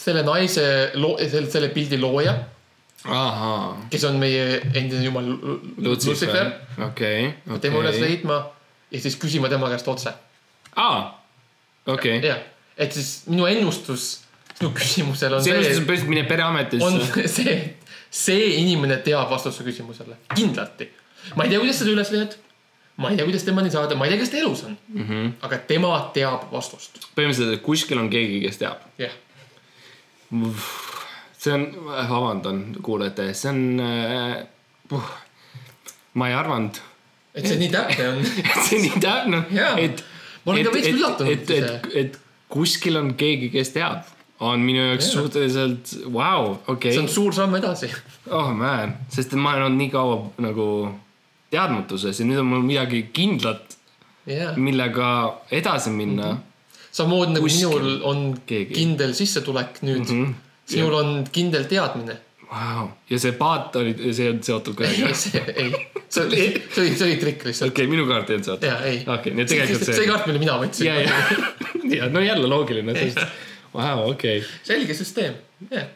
selle 0.00 0.22
naise, 0.26 0.66
selle, 0.94 1.48
selle 1.50 1.70
pildi 1.74 1.98
looja. 2.00 2.36
kes 3.90 4.06
on 4.06 4.20
meie 4.22 4.60
endine 4.70 5.02
jumal 5.02 5.26
Lucifer. 5.82 6.54
okei, 6.78 7.26
okei. 7.48 7.58
tema 7.66 7.82
üles 7.82 7.98
leidma 7.98 8.38
ja 8.94 9.02
siis 9.02 9.18
küsima 9.18 9.50
tema 9.50 9.72
käest 9.74 9.90
otse. 9.90 10.14
aa 10.76 11.02
okei 11.86 12.18
okay.. 12.18 12.28
jah, 12.28 12.42
et 12.76 12.92
siis 12.92 13.24
minu 13.30 13.46
ennustus 13.50 14.22
sinu 14.62 14.70
küsimusele 14.76 15.38
on 15.38 15.44
see. 15.44 15.50
see 15.50 15.58
ennustus 15.58 15.80
on 15.80 15.88
põhimõtteliselt 15.88 16.12
mine 16.14 16.24
pereametisse. 16.28 16.86
on 16.86 17.00
see, 17.36 17.56
see 18.22 18.48
inimene 18.60 19.00
teab 19.06 19.30
vastust 19.32 19.60
su 19.60 19.66
küsimusele, 19.66 20.18
kindlalt. 20.34 20.86
ma 21.36 21.46
ei 21.46 21.54
tea, 21.54 21.62
kuidas 21.62 21.82
seda 21.82 21.94
üles 21.94 22.12
leiad. 22.14 22.38
ma 23.02 23.10
ei 23.10 23.18
tea, 23.18 23.26
kuidas 23.28 23.46
temani 23.48 23.72
saada, 23.74 23.98
ma 23.98 24.06
ei 24.06 24.14
tea, 24.14 24.22
kas 24.22 24.32
ta 24.34 24.40
elus 24.42 24.64
on 24.68 24.76
mm. 24.76 25.08
-hmm. 25.08 25.34
aga 25.48 25.60
tema 25.72 25.92
teab 26.14 26.46
vastust. 26.52 27.02
põhimõtteliselt, 27.16 27.58
et 27.58 27.66
kuskil 27.66 27.98
on 27.98 28.10
keegi, 28.12 28.40
kes 28.46 28.62
teab. 28.62 28.86
jah 29.00 29.10
yeah.. 29.10 30.64
see 31.38 31.52
on, 31.52 31.68
vabandan 31.88 32.64
kuulajate 32.82 33.30
ees, 33.32 33.44
see 33.46 33.54
on 33.54 33.62
uh,. 33.80 34.48
Uh, 34.92 35.12
ma 36.20 36.28
ei 36.28 36.34
arvanud. 36.36 36.76
et 37.34 37.46
see 37.48 37.56
nii 37.56 37.70
täpne 37.72 38.08
on 38.10 38.18
et 38.52 38.64
see 38.66 38.80
nii 38.82 38.98
täpne 39.00 39.38
on, 39.40 39.78
et 39.80 40.02
ma 40.44 40.52
olin 40.52 40.66
ka 40.66 40.74
veits 40.74 40.90
üllatunud. 40.92 41.32
et, 41.32 41.50
et, 41.50 41.70
et, 41.70 41.96
et 42.02 42.18
kuskil 42.52 42.98
on 43.00 43.14
keegi, 43.18 43.50
kes 43.52 43.72
teab, 43.74 44.08
on 44.42 44.62
minu 44.62 44.82
jaoks 44.82 45.06
yeah. 45.06 45.14
suhteliselt 45.14 45.92
vau 46.04 46.12
wow,, 46.18 46.48
okei 46.66 46.74
okay.. 46.74 46.96
see 46.96 47.04
on 47.04 47.10
suur 47.10 47.36
samm 47.36 47.54
edasi. 47.58 47.90
oh 48.30 48.50
man, 48.56 48.96
sest 49.12 49.36
ma 49.38 49.54
olen 49.56 49.68
olnud 49.68 49.82
nii 49.84 49.92
kaua 49.92 50.18
nagu 50.42 50.66
teadmatuses 51.52 52.22
ja 52.22 52.26
nüüd 52.28 52.42
on 52.42 52.48
mul 52.50 52.64
midagi 52.66 53.04
kindlat 53.14 53.76
yeah., 54.28 54.56
millega 54.56 55.10
edasi 55.50 55.92
minna 55.94 56.32
mm. 56.32 56.38
-hmm. 56.38 56.88
samamoodi 56.90 57.38
nagu 57.38 57.52
minul 57.52 57.92
on 58.08 58.24
keegi. 58.46 58.74
kindel 58.74 59.14
sissetulek 59.14 59.82
nüüd 59.82 60.08
mm, 60.08 60.24
-hmm. 60.24 60.34
sinul 60.74 60.92
yeah. 60.92 61.00
on 61.00 61.24
kindel 61.32 61.68
teadmine 61.70 62.18
wow.. 62.52 62.88
ja 63.10 63.18
see 63.22 63.32
paat 63.38 63.76
oli, 63.80 63.94
see 64.12 64.26
ei 64.26 64.32
olnud 64.32 64.46
seotud 64.46 64.76
kuidagi? 64.78 65.06
ei, 65.08 65.14
see, 65.18 65.42
ei, 65.56 65.70
see 66.08 66.24
oli, 66.26 66.42
see 66.74 66.84
oli, 66.84 66.94
see 66.96 67.06
oli 67.08 67.18
trikk 67.22 67.46
lihtsalt. 67.48 67.72
okei 67.72 67.86
okay,, 67.86 67.92
minu 67.94 68.06
kaart 68.10 68.30
ei 68.30 68.38
olnud 68.38 68.50
seotud? 68.50 69.08
okei 69.16 69.36
nii 69.36 69.46
et 69.46 69.52
tegelikult 69.54 69.88
see. 69.88 69.98
see 70.00 70.10
kaart, 70.10 70.28
mille 70.30 70.42
mina 70.42 70.58
võtsin. 70.60 70.88
ja, 70.88 70.98
ja, 71.00 71.40
ja 71.98 72.10
no 72.12 72.24
jälle 72.24 72.50
loogiline, 72.50 72.96
vau, 73.74 74.10
okei. 74.10 74.42
selge 74.66 74.96
süsteem, 74.98 75.40
jah. 75.72 75.90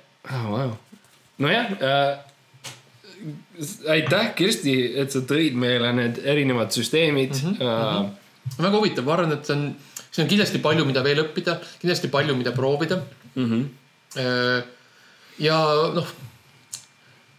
Nojah 1.39 1.73
äh, 1.77 2.27
aitäh, 3.93 4.31
Kirsti, 4.37 4.75
et 5.01 5.13
sa 5.13 5.23
tõid 5.29 5.57
meile 5.59 5.93
need 5.97 6.21
erinevad 6.25 6.73
süsteemid 6.75 7.37
mm. 7.37 7.53
-hmm, 7.53 7.61
uh, 7.61 8.03
mm 8.03 8.09
-hmm. 8.09 8.63
väga 8.65 8.77
huvitav, 8.77 9.05
ma 9.05 9.13
arvan, 9.13 9.33
et 9.33 9.47
see 9.47 9.57
on, 9.57 9.67
siin 10.11 10.25
on 10.25 10.31
kindlasti 10.31 10.59
palju, 10.65 10.85
mida 10.89 11.05
veel 11.05 11.23
õppida, 11.25 11.59
kindlasti 11.81 12.09
palju, 12.09 12.37
mida 12.37 12.53
proovida 12.53 13.03
mm. 13.35 13.45
-hmm. 13.51 13.67
Uh, 14.17 14.63
ja 15.39 15.57
noh 15.95 16.07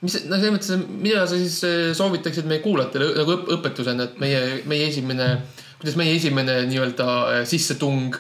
mis, 0.04 0.18
no 0.28 0.38
selles 0.38 0.54
mõttes, 0.54 0.88
mida 1.02 1.26
sa 1.26 1.38
siis 1.40 1.60
eh, 1.66 1.92
soovitaksid 1.98 2.48
meie 2.50 2.62
kuulajatele 2.64 3.12
nagu 3.18 3.38
õp 3.38 3.52
õpetusena, 3.58 4.10
et 4.10 4.22
meie, 4.22 4.42
meie 4.70 4.90
esimene, 4.92 5.30
kuidas 5.80 5.98
meie 6.00 6.16
esimene 6.18 6.60
nii-öelda 6.70 7.10
eh, 7.38 7.44
sissetung 7.50 8.18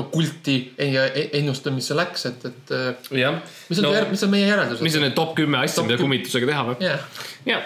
okulti 0.00 0.56
ja 0.80 1.08
e-, 1.10 1.26
ennustamisse 1.40 1.96
läks, 1.96 2.28
et, 2.30 2.46
et. 2.48 2.70
jah. 3.20 3.40
mis 3.68 3.82
on 3.82 3.90
no,, 3.90 4.06
mis 4.12 4.22
on 4.24 4.32
meie 4.32 4.46
järeldused? 4.48 4.84
mis 4.84 4.96
on 4.96 5.04
need 5.04 5.16
top 5.16 5.34
kümme 5.36 5.60
asja, 5.60 5.84
mida 5.84 6.00
kummitusega 6.00 6.48
teha 6.48 6.64
või? 6.70 6.78
jah. 7.50 7.60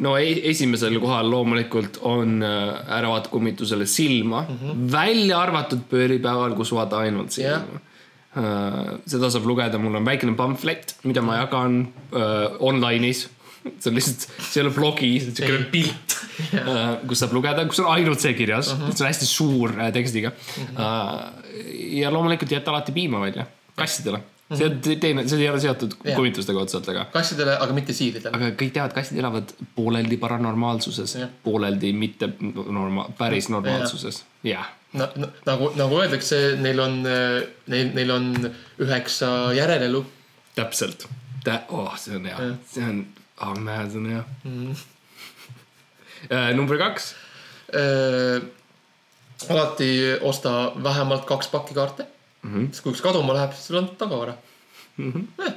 no 0.00 0.14
esimesel 0.20 0.96
kohal 1.02 1.28
loomulikult 1.28 2.00
on 2.08 2.40
ära 2.40 3.12
vaata 3.12 3.28
kummitusele 3.32 3.84
silma 3.90 4.46
mm, 4.46 4.56
-hmm. 4.56 4.88
välja 4.92 5.42
arvatud 5.44 5.84
pööripäeval, 5.90 6.56
kus 6.56 6.72
vaata 6.76 7.04
ainult 7.04 7.36
silma 7.36 7.60
yeah 7.60 7.86
Äh, 7.86 7.89
seda 8.30 9.30
saab 9.34 9.46
lugeda, 9.50 9.78
mul 9.82 9.98
on 9.98 10.06
väikene 10.06 10.36
pamflet, 10.38 10.94
mida 11.02 11.22
ma 11.24 11.40
jagan 11.40 11.80
uh, 12.14 12.56
online'is. 12.62 13.26
see 13.80 13.90
on 13.90 13.96
lihtsalt, 13.98 14.26
see 14.38 14.60
ei 14.60 14.64
ole 14.64 14.72
blogi, 14.72 15.10
see 15.20 15.32
on 15.32 15.36
siukene 15.36 15.66
pilt 15.72 16.14
yeah., 16.54 16.64
uh, 16.64 16.92
kus 17.10 17.20
saab 17.20 17.34
lugeda, 17.36 17.66
kus 17.68 17.82
on 17.82 17.90
ainult 17.92 18.22
see 18.22 18.32
kirjas 18.38 18.70
uh, 18.72 18.78
-huh. 18.78 18.94
see 18.94 19.04
on 19.04 19.10
hästi 19.10 19.28
suur 19.28 19.74
tekstiga 19.92 20.30
uh. 20.32 20.62
-huh. 20.62 20.80
Uh, 20.80 21.98
ja 22.00 22.12
loomulikult 22.12 22.50
jätta 22.50 22.72
alati 22.72 22.94
piima 22.96 23.20
välja 23.20 23.44
kassidele 23.76 24.22
see 24.56 24.66
on 24.66 24.80
teine, 25.00 25.28
see 25.28 25.42
ei 25.44 25.48
ole 25.50 25.60
seotud 25.62 25.94
Jah. 26.04 26.16
kummitustega 26.16 26.64
otseselt, 26.64 26.88
aga, 26.92 27.04
kassidele, 27.12 27.54
aga 27.62 27.76
mitte 27.76 27.94
siiridele. 27.96 28.32
aga 28.36 28.50
kõik 28.58 28.74
teavad, 28.74 28.94
kassid 28.96 29.20
elavad 29.22 29.54
pooleldi 29.76 30.18
paranormaalsuses 30.20 31.16
Jah., 31.20 31.30
pooleldi 31.44 31.92
mitte 31.96 32.32
norma-, 32.40 33.08
päris 33.18 33.50
normaalsuses, 33.52 34.24
jah. 34.46 34.72
Na, 34.92 35.06
na, 35.16 35.28
nagu, 35.46 35.70
nagu 35.78 36.00
öeldakse, 36.02 36.56
neil 36.58 36.80
on, 36.82 36.96
neil, 37.02 37.90
neil 37.94 38.10
on 38.10 38.32
üheksa 38.82 39.52
järelelu. 39.54 40.04
täpselt. 40.54 41.06
oh, 41.68 41.96
see 41.96 42.16
on 42.16 42.24
hea 42.26 42.54
see 42.68 42.84
on, 42.84 43.04
oh 43.40 43.54
man, 43.54 43.90
see 43.90 43.98
on 43.98 44.08
hea 44.10 44.24
mm. 44.44 44.74
number 46.58 46.78
kaks, 46.78 47.14
Äh, 47.70 48.42
alati 49.48 50.18
osta 50.20 50.72
vähemalt 50.82 51.24
kaks 51.24 51.48
pakki 51.48 51.74
kaarte 51.74 52.06
mm. 52.42 52.54
-hmm. 52.54 52.66
sest 52.70 52.82
kui 52.82 52.92
üks 52.92 53.02
kaduma 53.02 53.34
läheb, 53.34 53.52
siis 53.54 53.66
sul 53.66 53.78
on 53.78 53.90
tagavara 53.98 54.34
mm. 54.96 55.12
-hmm. 55.12 55.46
Eh. 55.46 55.52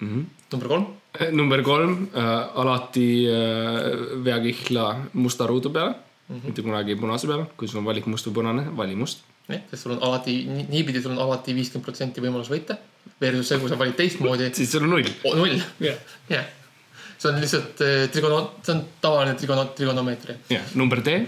Mm 0.00 0.08
-hmm. 0.08 0.24
number 0.52 0.68
kolm, 0.68 0.86
number 1.30 1.62
kolm 1.62 2.08
äh,, 2.14 2.58
alati 2.60 3.26
äh, 3.26 4.24
vea 4.24 4.38
kihla 4.40 4.96
musta 5.12 5.46
ruudu 5.46 5.70
peale 5.70 5.94
mm, 6.28 6.36
-hmm. 6.36 6.44
mitte 6.44 6.62
kunagi 6.62 6.96
punase 6.96 7.26
peale, 7.26 7.46
kui 7.56 7.68
sul 7.68 7.80
on 7.80 7.88
valik 7.88 8.06
must 8.06 8.26
või 8.26 8.34
punane, 8.40 8.66
vali 8.76 8.94
must. 8.96 9.24
jah, 9.48 9.62
sest 9.70 9.82
sul 9.82 9.96
on 9.96 10.02
alati, 10.02 10.36
niipidi 10.68 11.02
sul 11.02 11.16
on 11.16 11.22
alati 11.28 11.54
viiskümmend 11.54 11.84
protsenti 11.86 12.20
võimalus 12.20 12.50
võita. 12.50 12.76
Versus 13.20 13.48
see, 13.48 13.58
kui 13.58 13.68
sa 13.70 13.78
valid 13.78 13.94
teistmoodi, 13.96 14.50
siis 14.54 14.70
sul 14.72 14.82
on 14.82 14.90
null. 14.90 15.10
null. 15.38 15.60
jah, 16.28 16.46
see 17.18 17.30
on 17.30 17.40
lihtsalt 17.40 17.80
äh, 17.80 18.10
trigono-, 18.12 18.50
see 18.62 18.74
on 18.74 18.84
tavaline 19.00 19.34
trigono-, 19.34 19.70
trigonomeetria. 19.78 20.36
jah, 20.50 20.74
number 20.74 21.00
D, 21.00 21.20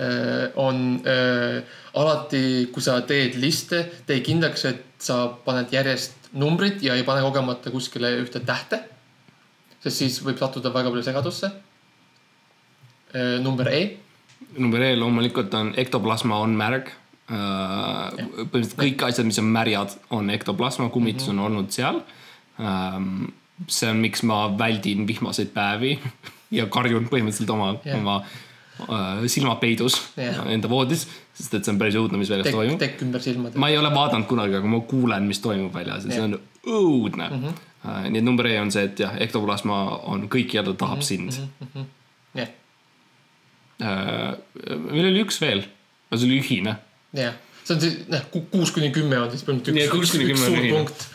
Äh, 0.00 0.50
on 0.54 1.02
äh, 1.04 1.62
alati, 1.92 2.70
kui 2.72 2.80
sa 2.80 2.94
teed 3.04 3.34
liste, 3.36 3.82
tee 4.08 4.22
kindlaks, 4.24 4.62
et 4.70 5.02
sa 5.02 5.26
paned 5.44 5.68
järjest 5.74 6.30
numbrid 6.40 6.80
ja 6.80 6.94
ei 6.96 7.04
pane 7.04 7.20
kogemata 7.20 7.72
kuskile 7.74 8.14
ühte 8.22 8.40
tähte. 8.46 8.78
sest 9.80 9.96
siis 10.00 10.16
võib 10.24 10.40
sattuda 10.40 10.72
väga 10.72 10.88
palju 10.92 11.04
segadusse. 11.04 11.50
Number 13.42 13.68
E, 13.68 13.82
number 14.58 14.82
E 14.82 14.96
loomulikult 14.96 15.54
on 15.54 15.74
ektoplasma 15.78 16.40
on 16.40 16.56
märg. 16.58 16.90
põhimõtteliselt 17.30 18.74
kõik 18.74 19.02
asjad, 19.06 19.26
mis 19.28 19.38
on 19.38 19.50
märjad, 19.54 19.92
on 20.10 20.30
ektoplasma, 20.34 20.88
kummitus 20.90 21.28
on 21.30 21.38
olnud 21.38 21.70
seal. 21.70 22.00
see 23.68 23.90
on, 23.90 24.00
miks 24.02 24.22
ma 24.26 24.48
väldin 24.58 25.06
vihmaseid 25.06 25.52
päevi 25.54 25.98
ja 26.58 26.66
karjun 26.72 27.08
põhimõtteliselt 27.10 27.52
oma 27.54 27.72
Jah. 27.84 27.98
oma 27.98 28.16
äh, 28.20 29.24
silmad 29.30 29.60
peidus 29.62 29.98
Jah. 30.18 30.42
enda 30.50 30.70
voodis, 30.70 31.06
sest 31.36 31.54
et 31.54 31.66
see 31.66 31.74
on 31.74 31.80
päris 31.80 31.98
õudne, 32.00 32.20
mis 32.20 32.30
väljas 32.32 32.48
tekk, 32.48 32.58
toimub. 32.58 32.78
tekk 32.80 33.04
ümber 33.06 33.24
silmade. 33.24 33.60
ma 33.60 33.70
ei 33.70 33.78
ole 33.78 33.92
vaadanud 33.94 34.28
kunagi, 34.30 34.58
aga 34.58 34.70
ma 34.70 34.80
kuulen, 34.90 35.28
mis 35.30 35.42
toimub 35.44 35.74
väljas 35.74 36.08
ja 36.08 36.16
see 36.16 36.24
on 36.26 36.38
õudne 36.66 37.28
mm. 37.28 37.44
-hmm. 37.44 38.08
nii 38.08 38.22
et 38.22 38.26
number 38.26 38.48
E 38.50 38.56
on 38.60 38.72
see, 38.72 38.88
et 38.90 39.04
jah, 39.06 39.14
ektoplasma 39.26 39.82
on 40.12 40.26
kõikjal, 40.32 40.72
ta 40.72 40.78
tahab 40.86 41.04
sind. 41.06 41.36
jah, 42.34 42.50
meil 43.80 45.08
oli 45.10 45.22
üks 45.24 45.40
veel, 45.42 45.64
aga 46.10 46.20
see 46.20 46.28
oli 46.28 46.40
ühine. 46.42 46.76
jah, 47.16 47.36
see 47.64 47.76
on 47.76 47.84
siis, 47.84 47.96
noh, 48.12 48.26
kuus 48.52 48.74
kuni 48.76 48.90
kümme 48.94 49.18
on 49.20 49.32
siis 49.32 49.46
põhimõtteliselt 49.46 49.96
üks, 50.00 50.14
üks, 50.18 50.34
üks 50.34 50.44
suur 50.46 50.66
punkt. 50.72 51.06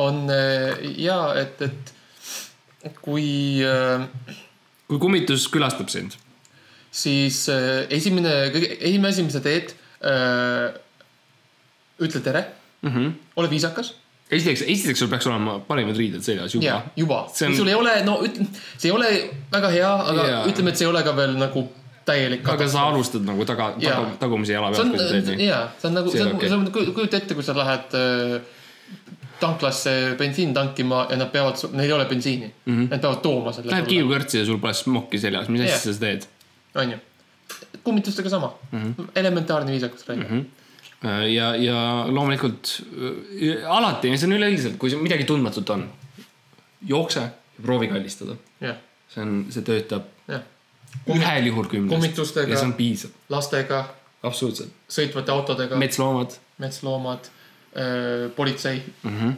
on 0.00 0.24
äh, 0.32 0.84
ja 1.04 1.18
et, 1.40 1.64
et 2.84 3.00
kui 3.04 3.26
äh, 3.64 4.06
kui 4.90 5.00
kummitus 5.02 5.48
külastab 5.52 5.90
sind, 5.92 6.16
siis 6.94 7.44
äh, 7.52 7.84
esimene, 7.94 8.34
esimene 8.78 9.12
asi, 9.12 9.26
mis 9.26 9.36
sa 9.36 9.44
teed 9.44 9.74
äh,. 10.04 10.72
ütle 12.04 12.20
tere 12.20 12.46
mm. 12.82 12.90
-hmm. 12.90 13.12
ole 13.36 13.50
viisakas 13.50 13.94
esiteks, 14.30 14.64
esiteks 14.66 14.98
sul 14.98 15.08
peaks 15.08 15.26
olema 15.30 15.58
parimad 15.68 15.96
riided 15.96 16.24
seljas 16.24 16.54
juba 16.54 16.82
juba, 16.96 17.24
on- 17.28 17.56
sul 17.56 17.68
ei 17.68 17.74
ole, 17.74 17.94
no 18.04 18.18
ütle, 18.24 18.46
see 18.76 18.90
ei 18.90 18.94
ole 18.94 19.10
väga 19.52 19.70
hea, 19.70 19.94
aga 20.12 20.28
Jaa. 20.28 20.44
ütleme, 20.50 20.72
et 20.72 20.80
see 20.80 20.86
ei 20.86 20.90
ole 20.90 21.02
ka 21.06 21.16
veel 21.16 21.36
nagu 21.38 21.66
täielik. 22.04 22.48
aga 22.48 22.68
sa 22.68 22.88
alustad 22.90 23.24
nagu 23.26 23.44
taga, 23.48 23.70
tagu, 23.80 24.10
tagumise 24.20 24.56
jala 24.56 24.72
see 24.74 24.82
pealt, 24.82 24.96
kui 24.96 25.04
sa 25.04 25.12
teed 25.12 25.30
on, 25.30 25.38
nii. 25.40 25.48
jaa, 25.48 25.62
see 25.78 25.88
on 25.88 25.96
nagu, 25.98 26.12
See 26.14 26.24
on 26.24 26.34
okei. 26.36 26.48
see 26.48 26.58
on, 26.58 26.92
kujuta 26.98 27.20
ette, 27.20 27.38
kui 27.38 27.46
sa 27.46 27.56
lähed 27.58 27.96
äh, 28.00 28.36
tanklasse 29.40 29.94
bensiini 30.18 30.54
tankima 30.56 31.06
ja 31.10 31.18
nad 31.20 31.32
peavad, 31.32 31.58
neil 31.72 31.90
ei 31.90 31.96
ole 31.96 32.04
bensiini 32.10 32.46
mm. 32.50 32.76
-hmm. 32.76 32.90
Nad 32.90 33.00
peavad 33.00 33.22
tooma 33.24 33.52
selle 33.52 33.72
Lähed. 33.72 33.88
kiivkõrtsi 33.90 34.38
ja 34.38 34.46
sul 34.46 34.60
pole 34.62 34.74
smokki 34.74 35.18
seljas, 35.18 35.48
mis 35.48 35.64
asja 35.66 35.92
sa 35.92 36.00
teed? 36.00 36.28
onju. 36.74 36.98
kummitustega 37.84 38.30
sama 38.30 38.52
mm. 38.72 38.82
-hmm. 38.82 39.08
elementaarne 39.14 39.72
viisakus 39.72 40.08
mm. 40.08 40.44
Äh, 41.04 41.32
ja, 41.34 41.56
ja 41.56 42.06
loomulikult 42.08 42.82
äh, 43.42 43.70
alati, 43.76 44.16
see 44.16 44.26
on 44.26 44.36
üleüldiselt, 44.38 44.78
kui 44.80 44.96
midagi 44.96 45.24
tundmatut 45.24 45.70
on, 45.70 45.90
jookse 46.86 47.20
ja 47.20 47.62
proovi 47.62 47.88
kallistada. 47.88 48.32
-hmm. 48.32 48.66
jah, 48.66 48.76
see 49.08 49.22
on, 49.22 49.46
see 49.50 49.62
töötab. 49.62 50.13
Ühel 51.14 51.46
juhul 51.50 51.68
kümnest. 51.70 52.36
ja 52.36 52.56
see 52.56 52.66
on 52.66 52.74
piisav, 52.78 53.10
lastega, 53.28 53.80
absoluutselt. 54.22 54.72
sõitvate 54.88 55.34
autodega, 55.34 55.76
metsloomad. 55.76 56.38
Metsloomad, 56.58 57.30
politsei. 58.36 58.82
Mm, 59.02 59.10
mm. 59.10 59.18
-hmm. 59.20 59.34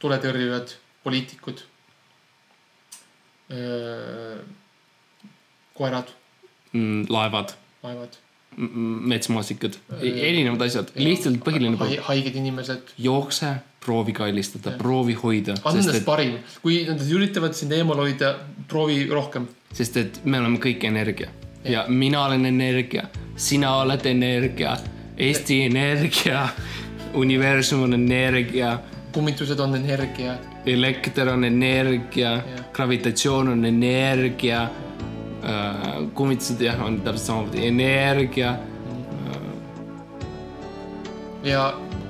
tuletõrjujad, 0.00 0.74
poliitikud, 1.04 1.62
koerad, 5.74 6.16
Mm, 6.70 7.08
laevad, 7.10 7.50
laevad, 7.82 8.12
metsmaasikad, 9.10 9.74
erinevad 10.00 10.62
asjad, 10.62 10.92
lihtsalt 10.94 11.40
põhiline 11.42 11.78
hai- 11.80 11.98
haiged 12.06 12.36
inimesed. 12.38 12.92
Jookse, 12.98 13.56
proovi 13.82 14.12
kallistada, 14.14 14.76
proovi 14.78 15.16
hoida, 15.18 15.56
anna 15.64 15.80
endast 15.80 15.98
et, 15.98 16.04
parim, 16.06 16.36
kui 16.62 16.84
nad 16.86 17.02
üritavad 17.02 17.56
sind 17.58 17.74
eemal 17.74 17.98
hoida, 18.04 18.36
proovi 18.70 19.08
rohkem. 19.10 19.48
Sest 19.72 19.96
et 19.96 20.20
me 20.24 20.38
oleme 20.40 20.58
kõik 20.58 20.84
energia 20.84 21.28
ja 21.64 21.84
mina 21.88 22.24
olen 22.24 22.46
energia, 22.46 23.04
sina 23.36 23.76
oled 23.82 24.06
energia, 24.06 24.76
Eesti 25.20 25.64
Energia, 25.66 26.48
universum 27.14 27.82
on 27.82 27.94
energia, 27.94 28.78
kummitused 29.12 29.60
on 29.60 29.74
energia, 29.76 30.38
elekter 30.66 31.28
on 31.28 31.44
energia 31.44 32.38
gravitatsioon 32.80 33.48
on 33.48 33.64
energia. 33.64 34.68
kummitused 36.14 36.60
jah, 36.60 36.82
on 36.84 37.00
täpselt 37.00 37.26
samamoodi 37.26 37.66
energia. 37.66 38.56
ja 41.44 41.62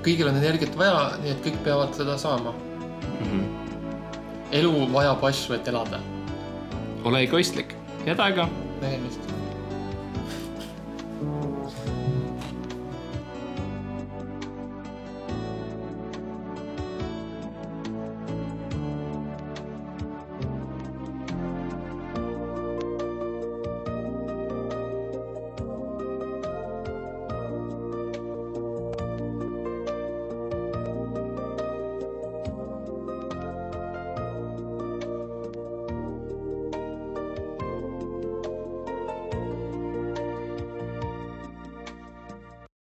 kõigil 0.02 0.26
on 0.26 0.36
energiat 0.36 0.74
vaja, 0.78 1.12
nii 1.22 1.30
et 1.30 1.44
kõik 1.44 1.60
peavad 1.64 1.94
seda 1.94 2.16
saama 2.18 2.50
mm. 2.50 3.26
-hmm. 3.26 3.44
elu 4.52 4.88
vajab 4.92 5.24
asju, 5.24 5.54
et 5.54 5.68
elada. 5.68 6.00
Ole 7.04 7.24
egoistlik, 7.26 7.74
head 8.06 8.20
aega 8.20 8.48
nägemist 8.80 9.39